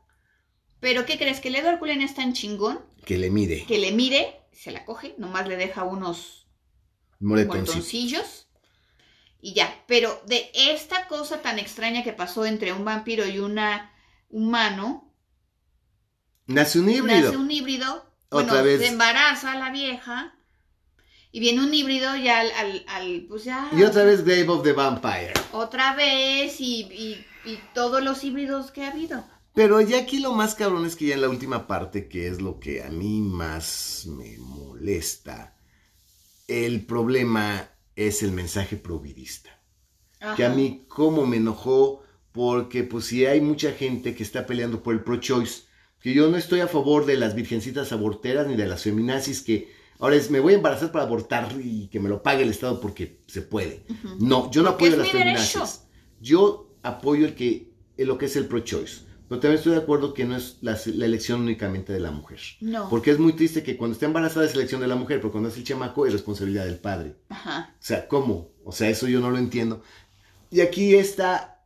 Pero 0.81 1.05
¿qué 1.05 1.19
crees? 1.19 1.41
Que 1.41 1.49
el 1.49 1.57
Edward 1.57 1.79
Cullen 1.79 2.01
es 2.01 2.15
tan 2.15 2.33
chingón 2.33 2.81
Que 3.05 3.19
le 3.19 3.31
mide. 3.31 3.65
que 3.67 3.79
le 3.79 3.93
mide, 3.93 4.41
se 4.53 4.71
la 4.71 4.85
coge, 4.87 5.15
nomás 5.19 5.47
le 5.47 5.57
deja 5.57 5.85
unos 5.85 6.47
moretoncillos 7.19 8.49
y 9.43 9.55
ya. 9.55 9.85
Pero 9.87 10.21
de 10.27 10.51
esta 10.55 11.07
cosa 11.09 11.43
tan 11.43 11.59
extraña 11.59 12.03
que 12.05 12.13
pasó 12.13 12.45
entre 12.47 12.73
un 12.73 12.85
vampiro 12.85 13.27
y 13.27 13.39
una 13.39 13.93
humano, 14.29 15.07
Nace 16.47 16.81
un 16.81 16.91
híbrido. 16.91 17.23
nace 17.27 17.37
un 17.37 17.51
híbrido. 17.51 18.07
Otra 18.31 18.53
bueno, 18.55 18.65
vez. 18.65 18.81
se 18.81 18.87
embaraza 18.89 19.55
la 19.57 19.71
vieja 19.71 20.35
y 21.33 21.41
viene 21.41 21.63
un 21.63 21.73
híbrido 21.75 22.15
ya 22.17 22.41
al, 22.41 22.51
al, 22.53 22.85
al- 22.89 23.27
pues 23.29 23.45
ya. 23.45 23.69
Y 23.73 23.83
otra 23.83 24.05
vez 24.05 24.25
Grave 24.25 24.49
of 24.49 24.63
the 24.63 24.73
Vampire. 24.73 25.33
Otra 25.53 25.95
vez 25.95 26.61
y, 26.61 26.83
y- 26.93 27.27
y 27.45 27.59
todos 27.75 28.03
los 28.03 28.23
híbridos 28.25 28.71
que 28.71 28.85
ha 28.85 28.91
habido. 28.91 29.25
Pero 29.55 29.81
ya 29.81 29.99
aquí 30.01 30.21
lo 30.21 30.33
más 30.33 30.55
cabrón 30.55 30.87
es 30.87 30.95
que 30.95 31.07
ya 31.07 31.15
en 31.15 31.23
la 31.23 31.29
última 31.29 31.67
parte, 31.67 32.09
que 32.09 32.29
es 32.29 32.41
lo 32.41 32.61
que 32.61 32.83
a 32.85 32.89
mí 32.89 33.21
más 33.21 34.05
me 34.07 34.39
molesta, 34.39 35.57
el 36.47 36.85
problema 36.87 37.69
es 38.07 38.23
el 38.23 38.33
mensaje 38.33 38.77
providista. 38.77 39.51
Que 40.37 40.45
a 40.45 40.49
Ajá. 40.49 40.55
mí 40.55 40.85
como 40.89 41.27
me 41.27 41.39
enojó 41.39 42.03
porque 42.33 42.85
pues 42.85 43.07
si 43.07 43.27
hay 43.27 43.41
mucha 43.41 43.73
gente 43.73 44.15
que 44.15 44.23
está 44.23 44.47
peleando 44.47 44.83
por 44.83 44.95
el 44.95 45.03
pro-choice, 45.03 45.63
que 46.01 46.15
yo 46.15 46.29
no 46.31 46.37
estoy 46.37 46.61
a 46.61 46.69
favor 46.69 47.07
de 47.07 47.17
las 47.17 47.35
virgencitas 47.35 47.93
aborteras 47.93 48.47
ni 48.47 48.57
de 48.57 48.67
las 48.67 48.83
feminazis 48.83 49.43
que 49.43 49.79
Ahora 50.01 50.17
es, 50.17 50.31
me 50.31 50.41
voy 50.41 50.55
a 50.55 50.57
embarazar 50.57 50.93
para 50.93 51.05
abortar 51.05 51.55
y 51.63 51.89
que 51.89 52.01
me 52.01 52.09
lo 52.09 52.23
pague 52.23 52.43
el 52.43 52.49
Estado 52.49 52.81
porque 52.81 53.21
se 53.27 53.43
puede. 53.43 53.85
No, 54.19 54.51
yo 54.51 54.63
no 54.63 54.71
Porque 54.71 54.87
apoyo 54.87 54.97
las 54.97 55.13
derecho. 55.13 55.59
feminazis. 55.59 55.83
Yo 56.23 56.75
apoyo 56.83 57.27
el 57.27 57.35
que, 57.35 57.75
el 57.99 58.09
lo 58.09 58.17
que 58.17 58.25
es 58.25 58.37
el 58.37 58.47
pro-choice. 58.47 59.03
Pero 59.31 59.41
también 59.41 59.59
estoy 59.59 59.73
de 59.75 59.79
acuerdo 59.79 60.13
que 60.13 60.25
no 60.25 60.37
es 60.37 60.59
la, 60.61 60.77
la 60.87 61.05
elección 61.07 61.43
únicamente 61.43 61.93
de 61.93 62.01
la 62.01 62.11
mujer. 62.11 62.41
No. 62.61 62.89
Porque 62.91 63.13
es 63.13 63.19
muy 63.21 63.33
triste 63.33 63.63
que 63.63 63.77
cuando 63.77 63.93
está 63.95 64.07
embarazada 64.07 64.45
es 64.45 64.55
elección 64.57 64.81
de 64.81 64.89
la 64.89 64.97
mujer, 64.97 65.21
pero 65.21 65.31
cuando 65.31 65.49
es 65.51 65.57
el 65.57 65.63
chamaco 65.63 66.05
es 66.05 66.13
responsabilidad 66.13 66.65
del 66.65 66.79
padre. 66.81 67.15
Ajá. 67.29 67.73
O 67.75 67.83
sea, 67.83 68.09
¿cómo? 68.09 68.51
O 68.65 68.73
sea, 68.73 68.89
eso 68.91 69.07
yo 69.07 69.21
no 69.21 69.31
lo 69.31 69.39
entiendo. 69.39 69.83
Y 70.51 70.63
aquí 70.63 70.97
está 70.97 71.63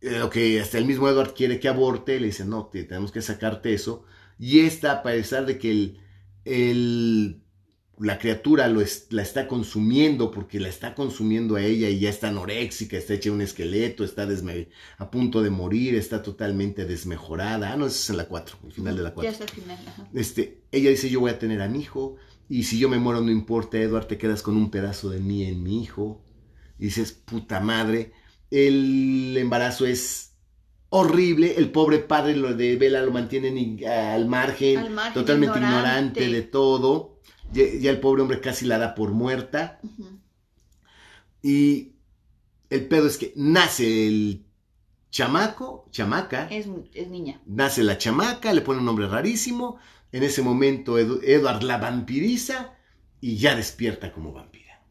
eh, 0.00 0.18
lo 0.20 0.30
que 0.30 0.60
hasta 0.60 0.78
el 0.78 0.84
mismo 0.86 1.08
Edward 1.08 1.34
quiere 1.34 1.58
que 1.58 1.68
aborte, 1.68 2.20
le 2.20 2.26
dice, 2.26 2.44
no, 2.44 2.66
te- 2.66 2.84
tenemos 2.84 3.10
que 3.10 3.20
sacarte 3.20 3.74
eso. 3.74 4.04
Y 4.38 4.60
esta, 4.60 4.92
a 4.92 5.02
pesar 5.02 5.46
de 5.46 5.58
que 5.58 5.70
el, 5.72 5.98
el- 6.44 7.42
la 8.00 8.18
criatura 8.18 8.66
lo 8.68 8.80
es- 8.80 9.06
la 9.10 9.22
está 9.22 9.46
consumiendo, 9.46 10.30
porque 10.30 10.58
la 10.58 10.68
está 10.68 10.94
consumiendo 10.94 11.56
a 11.56 11.62
ella 11.62 11.88
y 11.90 12.00
ya 12.00 12.08
está 12.08 12.28
anoréxica, 12.28 12.96
está 12.96 13.12
hecha 13.14 13.30
un 13.30 13.42
esqueleto, 13.42 14.04
está 14.04 14.26
desme- 14.26 14.68
a 14.98 15.10
punto 15.10 15.42
de 15.42 15.50
morir, 15.50 15.94
está 15.94 16.22
totalmente 16.22 16.86
desmejorada. 16.86 17.72
Ah, 17.72 17.76
no, 17.76 17.86
eso 17.86 17.96
es 17.96 18.10
en 18.10 18.16
la 18.16 18.24
4, 18.26 18.56
el 18.66 18.72
final 18.72 18.96
de 18.96 19.02
la 19.02 19.12
4 19.12 19.30
Ya 19.30 19.36
es 19.36 19.40
el 19.42 19.48
final. 19.50 19.78
Ajá. 19.86 20.08
este, 20.14 20.62
ella 20.72 20.88
dice 20.90 21.10
yo 21.10 21.20
voy 21.20 21.30
a 21.30 21.38
tener 21.38 21.60
a 21.60 21.68
mi 21.68 21.80
hijo 21.80 22.16
y 22.48 22.62
si 22.64 22.78
yo 22.78 22.88
me 22.88 22.98
muero 22.98 23.20
no 23.20 23.30
importa, 23.30 23.78
Edward, 23.78 24.06
te 24.06 24.16
quedas 24.18 24.42
con 24.42 24.56
un 24.56 24.70
pedazo 24.70 25.10
de 25.10 25.20
mí 25.20 25.44
en 25.44 25.62
mi 25.62 25.82
hijo. 25.82 26.24
Y 26.78 26.84
dices, 26.84 27.12
puta 27.12 27.60
madre, 27.60 28.12
el 28.50 29.36
embarazo 29.36 29.84
es 29.86 30.32
horrible, 30.88 31.54
el 31.56 31.70
pobre 31.70 31.98
padre 31.98 32.34
lo 32.36 32.54
de 32.54 32.76
Vela 32.76 33.02
lo 33.02 33.12
mantiene 33.12 33.50
ni- 33.50 33.84
al, 33.84 34.26
margen, 34.26 34.78
Al 34.78 34.90
margen, 34.90 35.14
totalmente 35.14 35.58
ignorante. 35.58 36.20
ignorante. 36.24 36.28
de 36.28 36.42
todo. 36.42 37.19
Ya, 37.52 37.64
ya 37.80 37.90
el 37.90 38.00
pobre 38.00 38.22
hombre 38.22 38.40
casi 38.40 38.64
la 38.66 38.78
da 38.78 38.94
por 38.94 39.10
muerta. 39.12 39.80
Y 41.42 41.92
el 42.68 42.86
pedo 42.86 43.06
es 43.06 43.16
que 43.16 43.32
nace 43.36 44.06
el 44.06 44.44
chamaco, 45.10 45.88
chamaca, 45.90 46.48
Es, 46.50 46.66
es 46.94 47.08
niña. 47.08 47.40
Nace 47.46 47.82
la 47.82 47.98
chamaca, 47.98 48.52
le 48.52 48.60
pone 48.60 48.78
un 48.80 48.84
nombre 48.86 49.08
rarísimo. 49.08 49.78
En 50.12 50.22
ese 50.22 50.42
momento 50.42 50.98
Edu- 50.98 51.20
Edward 51.22 51.62
la 51.62 51.78
vampiriza 51.78 52.74
y 53.20 53.36
ya 53.36 53.54
despierta 53.54 54.12
como 54.12 54.32
vampira. 54.32 54.82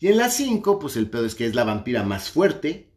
Y 0.00 0.08
en 0.08 0.16
la 0.16 0.30
5, 0.30 0.80
pues 0.80 0.96
el 0.96 1.08
pedo 1.08 1.26
es 1.26 1.36
que 1.36 1.46
es 1.46 1.54
la 1.54 1.62
vampira 1.62 2.02
más 2.02 2.28
fuerte, 2.28 2.90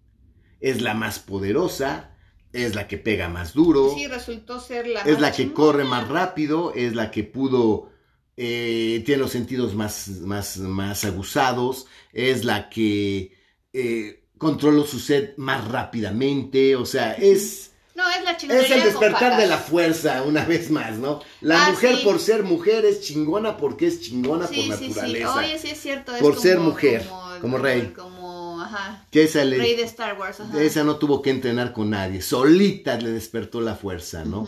es 0.59 0.82
la 0.82 0.95
más 0.95 1.20
poderosa, 1.20 2.15
es 2.51 2.74
la 2.74 2.88
que 2.88 2.97
pega 2.97 3.30
más 3.30 3.53
duro, 3.53 3.93
Sí, 3.93 4.07
resultó 4.07 4.59
ser 4.59 4.88
la 4.88 5.01
es 5.01 5.20
la 5.22 5.32
que 5.32 5.53
corre 5.53 5.84
más 5.84 6.07
rápido, 6.07 6.74
es 6.74 6.95
la 6.95 7.11
que 7.11 7.24
pudo, 7.24 7.91
eh, 8.38 9.02
tiene 9.06 9.22
los 9.22 9.32
sentidos 9.32 9.74
más, 9.76 10.08
más, 10.22 10.58
más 10.58 11.04
aguzados, 11.06 11.88
es 12.14 12.46
la 12.46 12.70
que 12.70 13.36
eh, 13.74 14.24
controló 14.38 14.86
su 14.86 15.00
sed 15.00 15.32
más 15.38 15.68
rápidamente, 15.68 16.76
o 16.76 16.86
sea, 16.86 17.14
es... 17.14 17.72
No, 17.96 18.08
es 18.12 18.24
la 18.24 18.38
chingonería 18.38 18.76
Es 18.76 18.84
el 18.84 18.92
despertar 18.92 19.42
de 19.42 19.48
la 19.48 19.58
fuerza, 19.58 20.22
una 20.22 20.46
vez 20.46 20.70
más, 20.70 21.00
¿no? 21.00 21.20
La 21.42 21.66
Ah, 21.66 21.72
mujer 21.72 21.96
sí. 21.98 22.04
por 22.04 22.20
ser 22.20 22.44
mujer 22.44 22.86
es 22.86 23.02
chingona 23.02 23.58
porque 23.58 23.88
es 23.88 24.02
chingona 24.02 24.46
Sí, 24.46 24.68
por 24.68 24.78
sí, 24.78 24.84
sí. 24.84 24.90
naturaleza. 24.90 25.34
Oye, 25.36 25.58
sí 25.58 25.70
es 25.72 25.82
cierto. 25.82 26.16
es 26.16 26.22
Por 26.22 26.40
ser 26.40 26.60
mujer, 26.60 27.04
como 27.42 27.58
rey. 27.58 27.92
Como, 27.96 28.62
ajá. 28.62 29.04
Que 29.10 29.24
esa, 29.24 29.44
le- 29.44 29.58
Rey 29.58 29.76
de 29.76 29.82
Star 29.82 30.16
Wars, 30.20 30.40
ajá. 30.40 30.62
esa 30.62 30.84
no 30.84 30.98
tuvo 30.98 31.24
que 31.24 31.32
entrenar 31.32 31.74
con 31.74 31.90
nadie, 31.90 32.22
solita 32.22 32.98
le 33.02 33.10
despertó 33.10 33.62
la 33.62 33.74
fuerza, 33.74 34.24
¿no? 34.24 34.48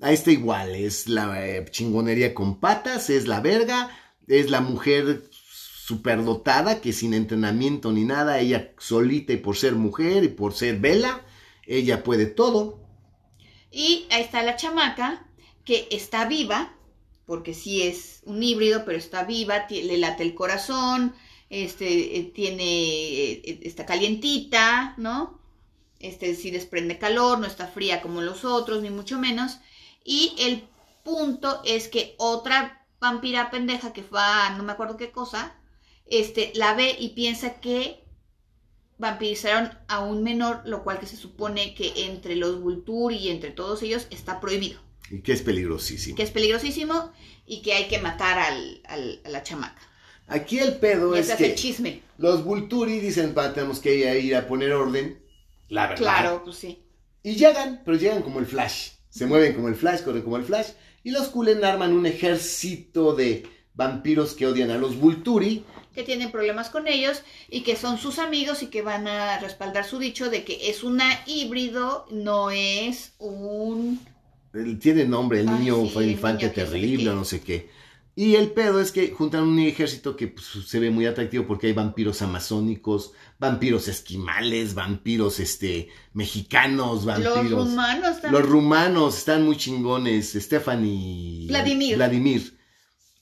A 0.00 0.12
esta 0.12 0.30
igual, 0.30 0.74
es 0.74 1.08
la 1.08 1.46
eh, 1.46 1.64
chingonería 1.70 2.34
con 2.34 2.60
patas, 2.60 3.08
es 3.08 3.26
la 3.26 3.40
verga, 3.40 3.90
es 4.26 4.50
la 4.50 4.60
mujer 4.60 5.24
superdotada 5.86 6.80
que 6.80 6.92
sin 6.92 7.14
entrenamiento 7.14 7.92
ni 7.92 8.04
nada, 8.04 8.40
ella 8.40 8.74
solita 8.78 9.32
y 9.32 9.38
por 9.38 9.56
ser 9.56 9.74
mujer 9.74 10.24
y 10.24 10.28
por 10.28 10.52
ser 10.52 10.80
vela, 10.80 11.24
ella 11.66 12.02
puede 12.02 12.26
todo. 12.26 12.80
Y 13.70 14.06
ahí 14.10 14.22
está 14.22 14.42
la 14.42 14.56
chamaca, 14.56 15.26
que 15.64 15.88
está 15.90 16.26
viva, 16.26 16.76
porque 17.24 17.54
sí 17.54 17.82
es 17.82 18.20
un 18.24 18.42
híbrido, 18.42 18.84
pero 18.84 18.98
está 18.98 19.24
viva, 19.24 19.66
le 19.70 19.96
late 19.96 20.22
el 20.22 20.34
corazón, 20.34 21.14
este, 21.50 22.18
eh, 22.18 22.32
tiene, 22.34 23.32
eh, 23.32 23.60
está 23.62 23.86
calientita, 23.86 24.94
¿no? 24.98 25.40
Este, 26.00 26.34
sí 26.34 26.50
desprende 26.50 26.98
calor, 26.98 27.38
no 27.38 27.46
está 27.46 27.66
fría 27.66 28.02
como 28.02 28.20
los 28.20 28.44
otros, 28.44 28.82
ni 28.82 28.90
mucho 28.90 29.18
menos. 29.18 29.58
Y 30.08 30.34
el 30.38 30.62
punto 31.04 31.60
es 31.64 31.88
que 31.88 32.14
otra 32.18 32.86
vampira 33.00 33.50
pendeja 33.50 33.92
que 33.92 34.02
va, 34.02 34.46
a 34.46 34.56
no 34.56 34.62
me 34.62 34.72
acuerdo 34.72 34.96
qué 34.96 35.10
cosa, 35.10 35.54
este, 36.06 36.52
la 36.54 36.74
ve 36.74 36.94
y 36.98 37.10
piensa 37.10 37.60
que 37.60 38.04
vampirizaron 38.98 39.70
a 39.88 40.00
un 40.04 40.22
menor, 40.22 40.62
lo 40.64 40.82
cual 40.82 40.98
que 40.98 41.06
se 41.06 41.16
supone 41.16 41.74
que 41.74 41.92
entre 42.06 42.36
los 42.36 42.60
Vulturi 42.62 43.16
y 43.16 43.28
entre 43.30 43.50
todos 43.50 43.82
ellos 43.82 44.06
está 44.10 44.40
prohibido, 44.40 44.80
Y 45.10 45.20
que 45.20 45.32
es 45.32 45.42
peligrosísimo. 45.42 46.16
que 46.16 46.22
es 46.22 46.30
peligrosísimo 46.30 47.12
y 47.46 47.60
que 47.62 47.74
hay 47.74 47.88
que 47.88 47.98
matar 47.98 48.38
al, 48.38 48.80
al- 48.86 49.20
a 49.24 49.28
la 49.28 49.42
chamaca. 49.42 49.82
Aquí 50.28 50.58
el 50.58 50.76
pedo 50.78 51.14
Y 51.14 51.20
es 51.20 51.32
que 51.34 51.54
chisme. 51.54 52.02
los 52.18 52.42
Vulturi 52.44 52.98
dicen, 53.00 53.34
"Pa, 53.34 53.52
tenemos 53.52 53.80
que 53.80 53.94
ir 53.94 54.06
a, 54.08 54.16
ir 54.16 54.34
a 54.36 54.46
poner 54.48 54.72
orden. 54.72 55.22
La 55.68 55.82
verdad. 55.88 55.96
Claro, 55.98 56.42
pues 56.44 56.56
sí. 56.56 56.82
Y 57.22 57.34
llegan, 57.36 57.82
pero 57.84 57.96
llegan 57.96 58.22
como 58.22 58.38
el 58.40 58.46
Flash. 58.46 58.90
Se 59.16 59.24
mueven 59.24 59.54
como 59.54 59.68
el 59.68 59.74
Flash, 59.76 60.02
corren 60.02 60.20
como 60.20 60.36
el 60.36 60.44
Flash. 60.44 60.72
Y 61.02 61.10
los 61.10 61.28
Kulen 61.28 61.64
arman 61.64 61.94
un 61.94 62.04
ejército 62.04 63.14
de 63.14 63.48
vampiros 63.72 64.34
que 64.34 64.46
odian 64.46 64.70
a 64.70 64.76
los 64.76 64.96
Vulturi. 64.96 65.64
Que 65.94 66.02
tienen 66.02 66.30
problemas 66.30 66.68
con 66.68 66.86
ellos 66.86 67.22
y 67.48 67.62
que 67.62 67.76
son 67.76 67.96
sus 67.96 68.18
amigos 68.18 68.62
y 68.62 68.66
que 68.66 68.82
van 68.82 69.08
a 69.08 69.38
respaldar 69.38 69.86
su 69.86 69.98
dicho 69.98 70.28
de 70.28 70.44
que 70.44 70.68
es 70.68 70.84
una 70.84 71.22
híbrido, 71.24 72.06
no 72.10 72.50
es 72.50 73.14
un... 73.18 74.00
Tiene 74.80 75.06
nombre, 75.06 75.40
el 75.40 75.48
Ay, 75.48 75.60
niño 75.60 75.86
sí, 75.86 75.90
fue 75.94 76.06
infante 76.08 76.46
niño 76.46 76.54
terrible 76.54 77.04
no 77.14 77.24
sé 77.24 77.40
qué. 77.40 77.70
Y 78.18 78.36
el 78.36 78.50
pedo 78.52 78.80
es 78.80 78.92
que 78.92 79.10
juntan 79.10 79.42
un 79.42 79.58
ejército 79.58 80.16
que 80.16 80.28
pues, 80.28 80.46
se 80.66 80.80
ve 80.80 80.90
muy 80.90 81.04
atractivo 81.04 81.46
porque 81.46 81.66
hay 81.66 81.74
vampiros 81.74 82.22
amazónicos, 82.22 83.12
vampiros 83.38 83.88
esquimales, 83.88 84.74
vampiros 84.74 85.38
este 85.38 85.90
mexicanos, 86.14 87.04
vampiros. 87.04 87.50
Los 87.50 87.68
humanos 87.68 88.08
Los 88.08 88.20
también. 88.22 88.42
rumanos 88.44 89.18
están 89.18 89.44
muy 89.44 89.56
chingones, 89.58 90.32
Stephanie 90.32 91.46
Vladimir. 91.48 91.96
Vladimir. 91.96 92.56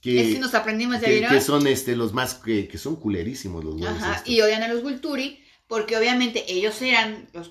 Que, 0.01 0.31
Ese 0.31 0.39
nos 0.39 0.55
aprendimos, 0.55 1.01
¿ya 1.01 1.09
que, 1.09 1.27
que 1.27 1.41
son 1.41 1.67
este 1.67 1.97
los 1.97 2.13
más 2.13 2.35
que, 2.35 2.69
que 2.69 2.79
son 2.79 2.97
culerísimos 2.97 3.65
los 3.65 3.83
Ajá, 3.83 4.17
estos. 4.17 4.29
y 4.29 4.41
odian 4.43 4.63
a 4.63 4.69
los 4.69 4.83
Vulturi 4.83 5.41
porque 5.67 5.97
obviamente 5.97 6.45
ellos 6.53 6.81
eran 6.83 7.29
los 7.33 7.51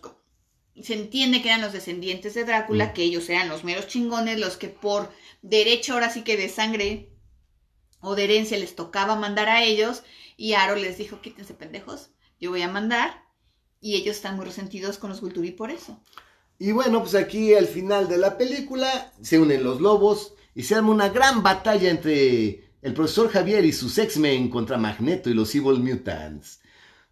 se 0.82 0.94
entiende 0.94 1.42
que 1.42 1.50
eran 1.50 1.62
los 1.62 1.74
descendientes 1.74 2.34
de 2.36 2.46
Drácula, 2.46 2.88
Mm. 2.88 2.94
que 2.94 3.04
ellos 3.04 3.30
eran 3.30 3.50
los 3.50 3.64
meros 3.64 3.88
chingones, 3.88 4.40
los 4.40 4.58
que 4.58 4.70
por 4.70 5.12
derecho 5.42 5.94
ahora 5.94 6.10
sí 6.10 6.22
que 6.22 6.38
de 6.38 6.48
sangre 6.50 7.10
o 8.04 8.16
de 8.16 8.26
herencia 8.26 8.60
les 8.60 8.76
tocaba 8.76 9.16
mandar 9.16 9.50
a 9.50 9.64
ellos 9.64 10.04
y 10.36 10.54
Aro 10.54 10.76
les 10.76 10.98
dijo, 10.98 11.22
quítense 11.22 11.54
pendejos, 11.54 12.10
yo 12.40 12.52
voy 12.52 12.62
a 12.62 12.68
mandar 12.68 13.24
y 13.80 13.96
ellos 13.96 14.18
están 14.18 14.36
muy 14.36 14.46
resentidos 14.46 14.98
con 14.98 15.10
los 15.10 15.22
Vulturi 15.22 15.52
por 15.52 15.72
eso. 15.72 16.00
Y 16.60 16.72
bueno, 16.74 17.02
pues 17.02 17.16
aquí 17.16 17.54
al 17.56 17.68
final 17.68 18.08
de 18.08 18.18
la 18.18 18.38
película 18.38 19.12
se 19.22 19.40
unen 19.40 19.64
los 19.64 19.82
lobos 19.82 20.34
y 20.54 20.64
se 20.64 20.76
arma 20.76 20.92
una 20.92 21.10
gran 21.10 21.42
batalla 21.42 21.90
entre 21.90 22.72
el 22.82 22.94
profesor 22.94 23.30
Javier 23.30 23.64
y 23.64 23.72
sus 23.72 23.98
X-Men 23.98 24.50
contra 24.50 24.78
Magneto 24.78 25.30
y 25.30 25.34
los 25.34 25.56
Evil 25.56 25.80
Mutants. 25.80 26.60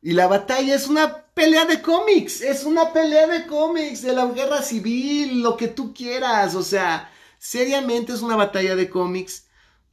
Y 0.02 0.12
la 0.12 0.28
batalla 0.28 0.76
es 0.76 0.88
una 0.88 1.26
pelea 1.34 1.66
de 1.66 1.82
cómics, 1.82 2.42
es 2.42 2.66
una 2.66 2.92
pelea 2.92 3.28
de 3.28 3.48
cómics, 3.48 4.02
de 4.02 4.14
la 4.14 4.26
guerra 4.26 4.62
civil, 4.62 5.42
lo 5.42 5.56
que 5.56 5.70
tú 5.70 5.94
quieras, 5.94 6.56
o 6.56 6.64
sea, 6.64 7.10
seriamente 7.40 8.12
es 8.12 8.22
una 8.22 8.36
batalla 8.36 8.76
de 8.76 8.90
cómics 8.90 9.48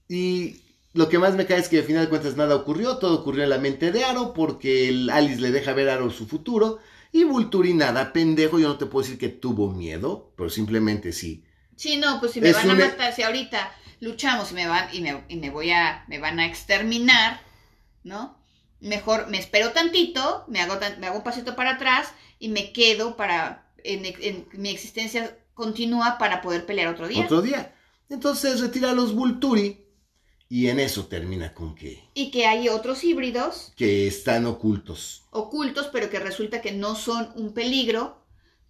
y 0.09 0.68
lo 0.95 1.09
que 1.09 1.18
más 1.18 1.34
me 1.34 1.47
cae 1.47 1.59
es 1.59 1.68
que 1.68 1.78
al 1.78 1.84
final 1.84 2.05
de 2.05 2.09
cuentas 2.09 2.36
nada 2.36 2.55
ocurrió, 2.57 2.99
todo 2.99 3.20
ocurrió 3.20 3.45
en 3.45 3.51
la 3.51 3.59
mente 3.59 3.93
de 3.93 4.05
Aro 4.05 4.32
porque 4.34 4.89
el 4.89 5.11
Alice 5.11 5.41
le 5.41 5.51
deja 5.51 5.72
ver 5.74 5.89
a 5.91 5.95
Aro 5.95 6.11
su 6.11 6.26
futuro 6.26 6.78
y 7.12 7.24
Vulturi 7.24 7.74
nada, 7.74 8.12
pendejo, 8.12 8.59
yo 8.59 8.68
no 8.68 8.78
te 8.78 8.86
puedo 8.86 9.03
decir 9.05 9.18
que 9.18 9.28
tuvo 9.28 9.70
miedo, 9.72 10.32
pero 10.36 10.51
simplemente 10.51 11.12
sí. 11.12 11.45
Sí, 11.76 11.97
no, 11.97 12.18
pues 12.20 12.32
si 12.32 12.41
me 12.41 12.51
Es 12.51 12.57
van 12.57 12.70
a 12.70 12.74
matar, 12.74 13.12
si 13.14 13.22
ahorita 13.22 13.72
luchamos 14.01 14.51
y 14.53 14.55
me 14.55 14.66
van 14.66 14.89
y 14.93 15.01
me, 15.01 15.24
y 15.28 15.36
me 15.36 15.51
voy 15.51 15.70
a 15.70 16.05
me 16.09 16.18
van 16.18 16.39
a 16.41 16.47
exterminar, 16.47 17.41
¿no? 18.05 18.36
Mejor 18.80 19.28
me 19.28 19.39
espero 19.39 19.72
tantito, 19.72 20.45
me 20.49 20.61
hago 20.61 20.78
tan- 20.78 21.01
me 21.01 21.07
hago 21.09 21.18
un 21.18 21.24
pasito 21.24 21.57
para 21.57 21.72
atrás 21.72 22.12
y 22.39 22.49
me 22.49 22.72
quedo 22.72 23.16
para 23.16 23.70
en, 23.84 24.05
en- 24.07 24.49
mi 24.53 24.70
existencia 24.70 25.39
continúa 25.55 26.18
para 26.18 26.41
poder 26.43 26.66
pelear 26.66 26.89
otro 26.89 27.09
día. 27.09 27.24
Otro 27.24 27.43
día. 27.43 27.74
Entonces 28.09 28.61
retira 28.61 28.91
a 28.91 28.95
los 28.95 29.14
Vulturi 29.14 29.88
y 30.49 30.68
en 30.68 30.80
eso 30.80 31.07
termina 31.07 31.53
con 31.55 31.74
que, 31.74 32.03
Y 32.14 32.30
que 32.30 32.46
hay 32.46 32.68
otros 32.68 33.05
híbridos 33.05 33.72
que 33.76 34.07
están 34.07 34.46
ocultos. 34.46 35.24
ocultos, 35.30 35.88
pero 35.92 36.09
que 36.11 36.18
resulta 36.18 36.61
que 36.61 36.72
no 36.72 36.94
son 36.94 37.30
un 37.36 37.53
peligro 37.53 38.16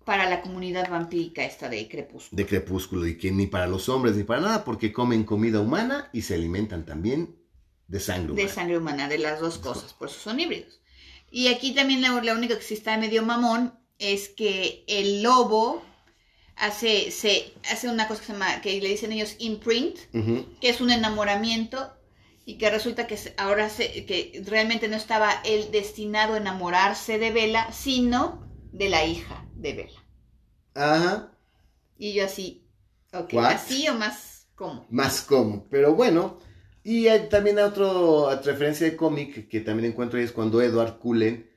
para 0.04 0.28
la 0.28 0.40
comunidad 0.40 0.90
vampírica 0.90 1.44
esta 1.44 1.68
de 1.68 1.86
Crepúsculo. 1.88 2.36
de 2.36 2.46
crepúsculo 2.46 3.06
y 3.06 3.18
que 3.18 3.30
ni 3.30 3.46
para 3.46 3.66
los 3.66 3.88
hombres 3.88 4.16
ni 4.16 4.24
para 4.24 4.40
nada 4.40 4.64
porque 4.64 4.92
comen 4.92 5.24
comida 5.24 5.60
humana 5.60 6.08
y 6.12 6.22
se 6.22 6.34
alimentan 6.34 6.86
también 6.86 7.36
de 7.88 8.00
sangre 8.00 8.32
humana. 8.32 8.48
de 8.48 8.48
sangre 8.54 8.78
humana, 8.78 9.08
de 9.08 9.18
las 9.18 9.40
dos 9.40 9.58
cosas, 9.58 9.92
por 9.94 10.08
eso 10.08 10.18
son 10.20 10.40
híbridos. 10.40 10.80
Y 11.30 11.48
aquí 11.48 11.74
también 11.74 12.00
la, 12.00 12.20
la 12.22 12.34
única 12.34 12.56
que 12.56 12.62
sí 12.64 12.74
está 12.74 12.96
medio 12.96 13.22
mamón 13.22 13.74
es 13.98 14.28
que 14.30 14.84
el 14.88 15.22
lobo 15.22 15.82
hace, 16.60 17.10
se, 17.10 17.52
hace 17.70 17.88
una 17.88 18.08
cosa 18.08 18.20
que 18.20 18.26
se 18.26 18.32
llama, 18.32 18.60
que 18.60 18.80
le 18.80 18.88
dicen 18.88 19.12
ellos 19.12 19.36
imprint, 19.38 19.98
que 20.60 20.68
es 20.70 20.80
un 20.80 20.90
enamoramiento 20.90 21.92
y 22.44 22.58
que 22.58 22.70
resulta 22.70 23.06
que 23.06 23.18
ahora 23.36 23.68
se, 23.68 24.06
que 24.06 24.42
realmente 24.46 24.88
no 24.88 24.96
estaba 24.96 25.32
él 25.44 25.70
destinado 25.70 26.34
a 26.34 26.38
enamorarse 26.38 27.18
de 27.18 27.30
Vela, 27.30 27.72
sino 27.72 28.48
de 28.72 28.88
la 28.88 29.04
hija 29.04 29.46
de 29.54 29.74
Vela. 29.74 30.00
Ajá, 30.74 31.36
Y 31.98 32.14
yo 32.14 32.24
así, 32.24 32.66
ok, 33.12 33.34
What? 33.34 33.46
así 33.48 33.88
o 33.88 33.94
más 33.94 34.48
como. 34.54 34.88
más 34.88 35.22
como. 35.22 35.68
Pero 35.68 35.94
bueno, 35.94 36.38
y 36.82 37.08
hay 37.08 37.28
también 37.28 37.58
otro 37.58 38.22
otra 38.28 38.52
referencia 38.52 38.86
de 38.88 38.96
cómic 38.96 39.48
que 39.48 39.60
también 39.60 39.92
encuentro 39.92 40.18
es 40.18 40.32
cuando 40.32 40.62
Edward 40.62 40.98
Cullen 40.98 41.50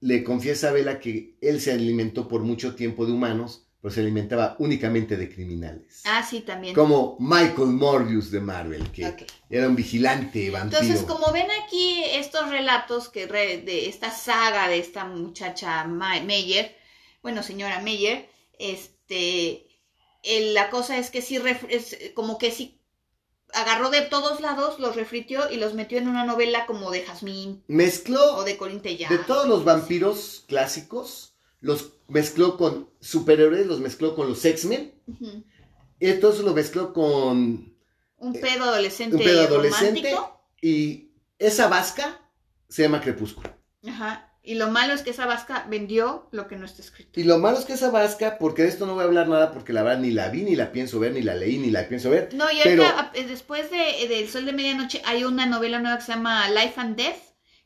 le 0.00 0.24
confiesa 0.24 0.68
a 0.70 0.72
Bella 0.72 1.00
que 1.00 1.38
él 1.40 1.60
se 1.60 1.72
alimentó 1.72 2.28
por 2.28 2.42
mucho 2.42 2.74
tiempo 2.74 3.06
de 3.06 3.12
humanos, 3.12 3.63
pero 3.84 3.94
se 3.94 4.00
alimentaba 4.00 4.56
únicamente 4.60 5.14
de 5.18 5.28
criminales. 5.28 6.00
Ah, 6.06 6.26
sí, 6.26 6.40
también. 6.40 6.74
Como 6.74 7.18
Michael 7.20 7.68
Morbius 7.68 8.30
de 8.30 8.40
Marvel, 8.40 8.90
que 8.90 9.14
era 9.50 9.68
un 9.68 9.76
vigilante 9.76 10.48
vampiro. 10.50 10.80
Entonces, 10.80 11.06
como 11.06 11.30
ven 11.32 11.48
aquí 11.62 12.02
estos 12.02 12.48
relatos 12.48 13.10
que 13.10 13.26
re- 13.26 13.58
de 13.60 13.86
esta 13.90 14.10
saga 14.10 14.68
de 14.68 14.78
esta 14.78 15.04
muchacha 15.04 15.84
Meyer, 15.84 16.74
bueno, 17.22 17.42
señora 17.42 17.80
Meyer, 17.80 18.26
este, 18.58 19.66
el- 20.22 20.54
la 20.54 20.70
cosa 20.70 20.96
es 20.96 21.10
que 21.10 21.20
sí, 21.20 21.38
es 21.68 21.98
como 22.14 22.38
que 22.38 22.52
sí 22.52 22.80
agarró 23.52 23.90
de 23.90 24.00
todos 24.00 24.40
lados, 24.40 24.78
los 24.80 24.96
refritió 24.96 25.50
y 25.50 25.56
los 25.58 25.74
metió 25.74 25.98
en 25.98 26.08
una 26.08 26.24
novela 26.24 26.64
como 26.64 26.90
de 26.90 27.02
Jazmín 27.02 27.62
Mezcló 27.68 28.36
o 28.36 28.44
de 28.44 28.56
Colin 28.56 28.80
Tellado. 28.80 29.14
de 29.14 29.22
todos 29.24 29.46
los 29.46 29.62
vampiros 29.62 30.44
clásicos, 30.48 31.33
los 31.64 31.92
mezcló 32.08 32.56
con 32.56 32.88
superhéroes, 33.00 33.66
los 33.66 33.80
mezcló 33.80 34.14
con 34.14 34.28
los 34.28 34.44
X-Men, 34.44 34.92
Ujú. 35.06 35.42
y 35.98 36.06
entonces 36.08 36.44
lo 36.44 36.52
mezcló 36.54 36.92
con 36.92 37.74
Un 38.18 38.32
pedo 38.34 38.64
adolescente 38.64 39.16
un 39.16 39.22
pedo 39.22 39.40
adolescente 39.42 40.10
romántico. 40.12 40.40
y 40.62 41.10
esa 41.38 41.68
vasca 41.68 42.20
se 42.68 42.82
llama 42.82 43.00
Crepúsculo. 43.00 43.50
Ajá. 43.86 44.30
Y 44.46 44.56
lo 44.56 44.70
malo 44.70 44.92
es 44.92 45.00
que 45.00 45.08
esa 45.10 45.24
vasca 45.24 45.66
vendió 45.70 46.28
lo 46.30 46.48
que 46.48 46.56
no 46.56 46.66
está 46.66 46.82
escrito. 46.82 47.18
Y 47.18 47.24
lo 47.24 47.38
malo 47.38 47.58
es 47.58 47.64
que 47.64 47.72
esa 47.72 47.90
vasca, 47.90 48.36
porque 48.38 48.60
de 48.62 48.68
esto 48.68 48.84
no 48.84 48.92
voy 48.92 49.00
a 49.02 49.06
hablar 49.06 49.26
nada 49.26 49.52
porque 49.52 49.72
la 49.72 49.82
verdad 49.82 50.00
ni 50.00 50.10
la 50.10 50.28
vi, 50.28 50.42
ni 50.42 50.54
la 50.54 50.70
pienso 50.70 50.98
ver, 50.98 51.12
ni 51.12 51.22
la 51.22 51.34
leí, 51.34 51.56
ni 51.56 51.70
la 51.70 51.88
pienso 51.88 52.10
ver. 52.10 52.28
No, 52.34 52.50
y 52.52 52.56
Pero- 52.62 52.84
ahorita, 52.84 53.12
eh, 53.14 53.24
después 53.26 53.70
de, 53.70 53.78
de 54.06 54.20
El 54.20 54.28
Sol 54.28 54.44
de 54.44 54.52
Medianoche, 54.52 55.00
hay 55.06 55.24
una 55.24 55.46
novela 55.46 55.78
nueva 55.80 55.96
que 55.96 56.04
se 56.04 56.12
llama 56.12 56.46
Life 56.50 56.74
and 56.78 56.96
Death, 56.96 57.16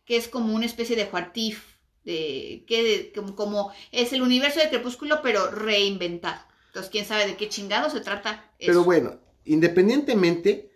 que 0.05 0.16
es 0.16 0.28
como 0.28 0.55
una 0.55 0.66
especie 0.66 0.94
de 0.94 1.07
Juartif, 1.07 1.78
de, 2.09 2.64
que 2.66 3.12
como, 3.14 3.36
como 3.36 3.72
es 3.92 4.12
el 4.14 4.22
universo 4.22 4.61
de 4.61 4.70
Crepúsculo, 4.70 5.20
pero 5.22 5.50
reinventado. 5.50 6.40
Entonces, 6.68 6.90
quién 6.90 7.04
sabe 7.04 7.26
de 7.26 7.36
qué 7.36 7.48
chingado 7.48 7.90
se 7.90 8.00
trata. 8.00 8.50
Pero 8.59 8.72
eso. 8.72 8.84
bueno, 8.84 9.20
independientemente, 9.44 10.70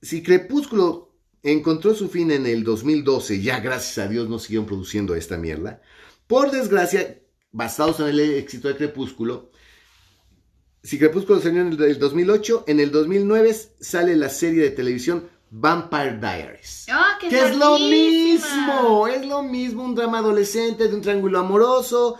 si 0.00 0.22
Crepúsculo 0.22 1.16
encontró 1.42 1.94
su 1.94 2.08
fin 2.08 2.30
en 2.30 2.46
el 2.46 2.62
2012, 2.62 3.42
ya 3.42 3.58
gracias 3.58 3.98
a 3.98 4.08
Dios 4.08 4.28
no 4.28 4.38
siguieron 4.38 4.66
produciendo 4.66 5.16
esta 5.16 5.36
mierda. 5.36 5.82
Por 6.28 6.52
desgracia, 6.52 7.20
basados 7.50 7.98
en 7.98 8.06
el 8.06 8.20
éxito 8.20 8.68
de 8.68 8.76
Crepúsculo, 8.76 9.50
si 10.84 10.98
Crepúsculo 10.98 11.40
salió 11.40 11.60
en 11.60 11.68
el 11.68 11.76
del 11.76 11.98
2008, 11.98 12.64
en 12.68 12.80
el 12.80 12.90
2009 12.90 13.54
sale 13.80 14.16
la 14.16 14.28
serie 14.28 14.62
de 14.62 14.70
televisión 14.70 15.28
Vampire 15.54 16.16
Diaries. 16.18 16.86
¡Ah, 16.90 17.18
qué 17.20 17.28
Que 17.28 17.44
es 17.44 17.54
lo 17.56 17.78
mismo, 17.78 19.06
es 19.06 19.26
lo 19.26 19.42
mismo, 19.42 19.84
un 19.84 19.94
drama 19.94 20.16
adolescente 20.18 20.88
de 20.88 20.94
un 20.94 21.02
triángulo 21.02 21.40
amoroso, 21.40 22.18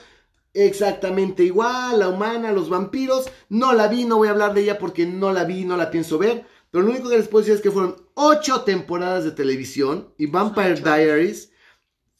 exactamente 0.52 1.42
igual, 1.42 1.98
la 1.98 2.10
humana, 2.10 2.52
los 2.52 2.68
vampiros. 2.68 3.24
No 3.48 3.72
la 3.72 3.88
vi, 3.88 4.04
no 4.04 4.18
voy 4.18 4.28
a 4.28 4.32
hablar 4.32 4.52
de 4.52 4.60
ella 4.60 4.78
porque 4.78 5.06
no 5.06 5.32
la 5.32 5.44
vi, 5.44 5.64
no 5.64 5.78
la 5.78 5.90
pienso 5.90 6.18
ver. 6.18 6.44
Pero 6.70 6.84
lo 6.84 6.90
único 6.90 7.08
que 7.08 7.16
les 7.16 7.28
puedo 7.28 7.42
decir 7.42 7.54
es 7.56 7.62
que 7.62 7.70
fueron 7.70 7.96
ocho 8.14 8.60
temporadas 8.62 9.24
de 9.24 9.30
televisión 9.32 10.12
y 10.18 10.26
Vampire 10.26 10.72
Ocho. 10.74 10.84
Diaries 10.84 11.52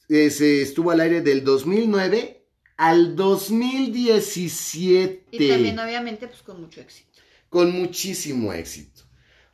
eh, 0.08 0.30
se 0.30 0.62
estuvo 0.62 0.90
al 0.92 1.00
aire 1.00 1.20
del 1.20 1.44
2009 1.44 2.38
al 2.78 3.14
2017 3.16 5.26
Y 5.30 5.48
también, 5.48 5.78
obviamente, 5.78 6.26
pues 6.26 6.42
con 6.42 6.60
mucho 6.60 6.80
éxito. 6.80 7.10
con 7.48 7.70
muchísimo 7.70 8.52
éxito. 8.52 8.91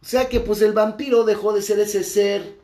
O 0.02 0.06
sea 0.06 0.28
que 0.28 0.40
pues 0.40 0.62
el 0.62 0.72
vampiro 0.72 1.24
dejó 1.24 1.52
de 1.52 1.62
ser 1.62 1.78
ese 1.80 2.04
ser 2.04 2.58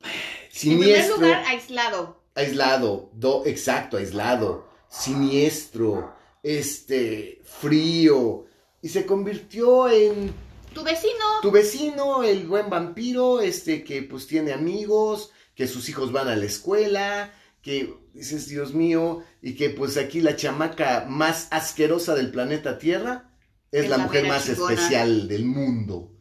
En 0.00 0.50
siniestro, 0.50 1.16
primer 1.16 1.40
lugar, 1.40 1.44
aislado. 1.46 2.22
aislado, 2.34 3.10
do, 3.14 3.42
exacto, 3.46 3.96
aislado, 3.96 4.68
siniestro, 4.88 6.14
este, 6.42 7.40
frío, 7.44 8.46
y 8.82 8.88
se 8.90 9.06
convirtió 9.06 9.88
en 9.88 10.32
Tu 10.72 10.82
vecino. 10.84 11.24
tu 11.40 11.50
vecino, 11.50 12.22
el 12.24 12.46
buen 12.46 12.68
vampiro, 12.70 13.40
este, 13.40 13.84
que 13.84 14.02
pues 14.02 14.26
tiene 14.26 14.52
amigos, 14.52 15.30
que 15.54 15.66
sus 15.68 15.88
hijos 15.88 16.12
van 16.12 16.28
a 16.28 16.36
la 16.36 16.44
escuela, 16.46 17.32
que 17.62 17.94
dices, 18.12 18.48
Dios 18.48 18.74
mío, 18.74 19.24
y 19.40 19.54
que 19.56 19.70
pues 19.70 19.96
aquí 19.96 20.20
la 20.20 20.36
chamaca 20.36 21.06
más 21.08 21.48
asquerosa 21.50 22.14
del 22.14 22.30
planeta 22.30 22.78
Tierra 22.78 23.30
es, 23.72 23.84
Es 23.84 23.88
la 23.88 23.98
la 23.98 24.04
mujer 24.04 24.26
más 24.26 24.44
chingona. 24.46 24.74
especial 24.74 25.28
del 25.28 25.44
mundo. 25.46 26.13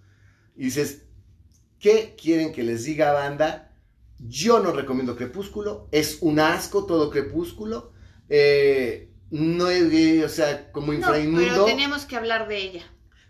Y 0.56 0.66
dices, 0.66 1.04
¿qué 1.80 2.16
quieren 2.22 2.52
que 2.54 2.64
les 2.64 2.84
diga, 2.84 3.12
banda? 3.12 3.72
Yo 4.20 4.60
no 4.60 4.72
recomiendo 4.72 5.16
Crepúsculo, 5.16 5.88
es 5.92 6.20
un 6.22 6.40
asco 6.40 6.86
todo 6.86 7.10
Crepúsculo. 7.10 7.92
Eh, 8.30 9.10
no 9.32 9.70
es, 9.70 10.24
o 10.24 10.30
sea, 10.30 10.72
como 10.72 10.88
No, 10.88 10.94
infrainmundo 10.94 11.48
pero 11.48 11.66
tenemos 11.66 12.06
que 12.06 12.16
hablar 12.16 12.48
de 12.48 12.58
ella. 12.58 12.84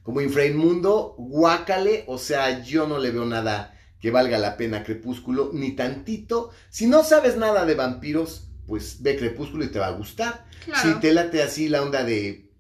como 0.04 0.22
infrainmundo, 0.22 1.16
guácale, 1.18 2.04
o 2.08 2.18
sea, 2.18 2.62
yo 2.64 2.88
no 2.88 3.00
le 3.00 3.12
veo 3.12 3.26
nada 3.26 3.74
que 4.00 4.12
valga 4.12 4.38
la 4.38 4.58
pena 4.58 4.84
Crepúsculo, 4.84 5.52
ni 5.54 5.72
tantito. 5.78 6.52
Si 6.70 6.88
no 6.88 7.04
sabes 7.06 7.38
nada 7.38 7.66
de 7.66 7.74
vampiros, 7.74 8.50
pues 8.68 9.02
ve 9.02 9.16
Crepúsculo 9.18 9.64
y 9.64 9.70
te 9.70 9.80
va 9.80 9.88
a 9.88 9.92
gustar. 9.92 10.46
Claro. 10.66 10.82
Si 10.82 11.00
te 11.00 11.14
late 11.14 11.42
así 11.42 11.70
la 11.70 11.82
onda 11.82 12.04
de 12.04 12.52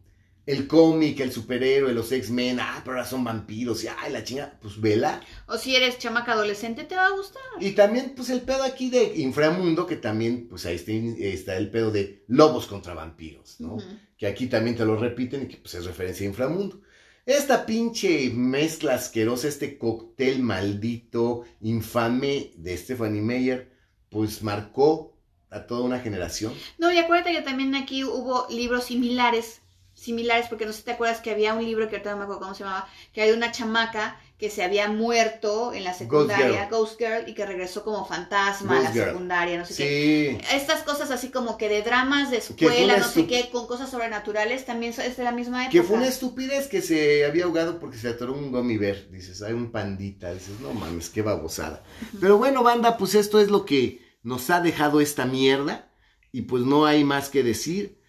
el 0.45 0.67
cómic, 0.67 1.19
el 1.21 1.31
superhéroe, 1.31 1.93
los 1.93 2.11
X-Men, 2.11 2.59
ah, 2.59 2.81
pero 2.83 2.97
ahora 2.97 3.07
son 3.07 3.23
vampiros, 3.23 3.83
y 3.83 3.87
ay, 3.87 4.11
la 4.11 4.23
chinga, 4.23 4.57
pues 4.61 4.79
vela. 4.79 5.21
O 5.47 5.57
si 5.57 5.75
eres 5.75 5.99
chamaca 5.99 6.33
adolescente, 6.33 6.83
te 6.83 6.95
va 6.95 7.07
a 7.07 7.11
gustar. 7.11 7.41
Y 7.59 7.71
también, 7.71 8.13
pues 8.15 8.29
el 8.29 8.41
pedo 8.41 8.63
aquí 8.63 8.89
de 8.89 9.15
inframundo, 9.17 9.87
que 9.87 9.95
también, 9.95 10.47
pues 10.49 10.65
ahí 10.65 10.75
está, 10.75 10.91
está 10.91 11.57
el 11.57 11.69
pedo 11.69 11.91
de 11.91 12.23
lobos 12.27 12.67
contra 12.67 12.93
vampiros, 12.93 13.59
¿no? 13.59 13.77
Que 14.17 14.27
aquí 14.27 14.47
también 14.47 14.75
te 14.75 14.85
lo 14.85 14.97
repiten 14.97 15.43
y 15.43 15.47
que 15.47 15.57
pues 15.57 15.75
es 15.75 15.85
referencia 15.85 16.25
a 16.25 16.29
inframundo. 16.29 16.81
Esta 17.25 17.65
pinche 17.65 18.29
mezcla 18.31 18.95
asquerosa, 18.95 19.47
este 19.47 19.77
cóctel 19.77 20.41
maldito, 20.41 21.43
infame 21.61 22.51
de 22.57 22.75
Stephanie 22.75 23.21
Meyer, 23.21 23.71
pues 24.09 24.43
marcó 24.43 25.17
a 25.49 25.65
toda 25.65 25.83
una 25.83 25.99
generación. 25.99 26.53
No, 26.77 26.91
y 26.91 26.97
acuérdate 26.97 27.31
que 27.31 27.41
también 27.41 27.75
aquí 27.75 28.03
hubo 28.03 28.45
libros 28.49 28.85
similares, 28.85 29.61
similares, 30.03 30.47
porque 30.49 30.65
no 30.65 30.73
sé 30.73 30.79
si 30.79 30.83
te 30.83 30.91
acuerdas 30.91 31.21
que 31.21 31.31
había 31.31 31.53
un 31.53 31.63
libro 31.63 31.87
que 31.87 31.95
ahorita 31.95 32.11
no 32.11 32.17
me 32.17 32.23
acuerdo 32.23 32.41
cómo 32.41 32.53
se 32.53 32.63
llamaba, 32.63 32.87
que 33.13 33.21
hay 33.21 33.31
una 33.31 33.51
chamaca 33.51 34.19
que 34.37 34.49
se 34.49 34.61
había 34.61 34.89
muerto 34.89 35.71
en 35.73 35.85
la 35.85 35.93
secundaria, 35.93 36.67
Ghost 36.69 36.99
Girl, 36.99 37.29
y 37.29 37.33
que 37.33 37.45
regresó 37.45 37.85
como 37.85 38.05
fantasma 38.05 38.79
a 38.79 38.81
la 38.81 38.91
Girl. 38.91 39.05
secundaria, 39.05 39.57
no 39.57 39.65
sé 39.65 39.75
qué. 39.75 40.41
Estas 40.53 40.83
cosas 40.83 41.11
así 41.11 41.29
como 41.29 41.57
que 41.57 41.69
de 41.69 41.81
dramas 41.81 42.29
de 42.29 42.37
escuela, 42.37 42.97
no 42.97 43.07
sé 43.07 43.25
qué, 43.25 43.49
con 43.49 43.67
cosas 43.67 43.89
sobrenaturales, 43.89 44.65
también 44.65 44.93
es 44.97 45.15
de 45.15 45.23
la 45.23 45.31
misma 45.31 45.63
época. 45.63 45.71
que 45.71 45.83
fue 45.83 45.95
una 45.95 46.07
estupidez 46.07 46.67
que 46.67 46.81
se 46.81 47.23
había 47.23 47.45
ahogado 47.45 47.79
porque 47.79 47.97
se 47.97 48.09
atoró 48.09 48.33
un 48.33 48.51
gummy 48.51 48.77
bear. 48.77 49.09
Dices, 49.09 49.41
hay 49.41 49.53
un 49.53 49.71
pandita. 49.71 50.33
Dices, 50.33 50.59
no 50.59 50.73
mames, 50.73 51.09
qué 51.09 51.21
babosada. 51.21 51.81
Pero 52.19 52.37
bueno, 52.37 52.63
banda, 52.63 52.97
pues 52.97 53.15
esto 53.15 53.39
es 53.39 53.49
lo 53.49 53.63
que 53.63 54.01
nos 54.23 54.49
ha 54.49 54.59
dejado 54.59 54.99
esta 54.99 55.25
mierda. 55.25 55.89
Y 56.33 56.41
pues 56.41 56.63
no 56.63 56.85
hay 56.85 57.05
más 57.05 57.29
que 57.29 57.43
decir. 57.43 58.02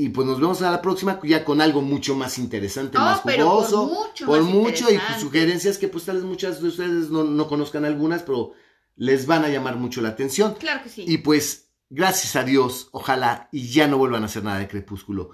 Y 0.00 0.10
pues 0.10 0.28
nos 0.28 0.38
vemos 0.38 0.62
a 0.62 0.70
la 0.70 0.80
próxima 0.80 1.18
ya 1.24 1.44
con 1.44 1.60
algo 1.60 1.82
mucho 1.82 2.14
más 2.14 2.38
interesante, 2.38 2.96
más 2.96 3.20
pero 3.24 3.46
por 3.46 3.64
jugoso. 3.64 3.86
mucho 3.86 4.26
por 4.26 4.42
más 4.42 4.48
mucho 4.54 4.92
y 4.92 4.96
pues, 4.96 5.20
sugerencias 5.20 5.76
que 5.76 5.88
pues 5.88 6.04
tal 6.04 6.18
vez 6.18 6.24
muchas 6.24 6.62
de 6.62 6.68
ustedes 6.68 7.10
no, 7.10 7.24
no 7.24 7.48
conozcan 7.48 7.84
algunas, 7.84 8.22
pero 8.22 8.52
les 8.94 9.26
van 9.26 9.44
a 9.44 9.48
llamar 9.48 9.74
mucho 9.74 10.00
la 10.00 10.10
atención. 10.10 10.54
Claro 10.54 10.84
que 10.84 10.88
sí. 10.88 11.04
Y 11.04 11.18
pues, 11.18 11.72
gracias 11.90 12.36
a 12.36 12.44
Dios, 12.44 12.90
ojalá 12.92 13.48
y 13.50 13.70
ya 13.70 13.88
no 13.88 13.98
vuelvan 13.98 14.22
a 14.22 14.26
hacer 14.26 14.44
nada 14.44 14.60
de 14.60 14.68
Crepúsculo. 14.68 15.30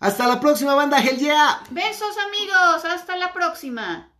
Hasta 0.00 0.26
la 0.26 0.40
próxima, 0.40 0.74
banda 0.74 1.04
Hell 1.04 1.18
Yeah. 1.18 1.64
Besos 1.68 2.16
amigos, 2.28 2.86
hasta 2.86 3.14
la 3.14 3.34
próxima. 3.34 4.10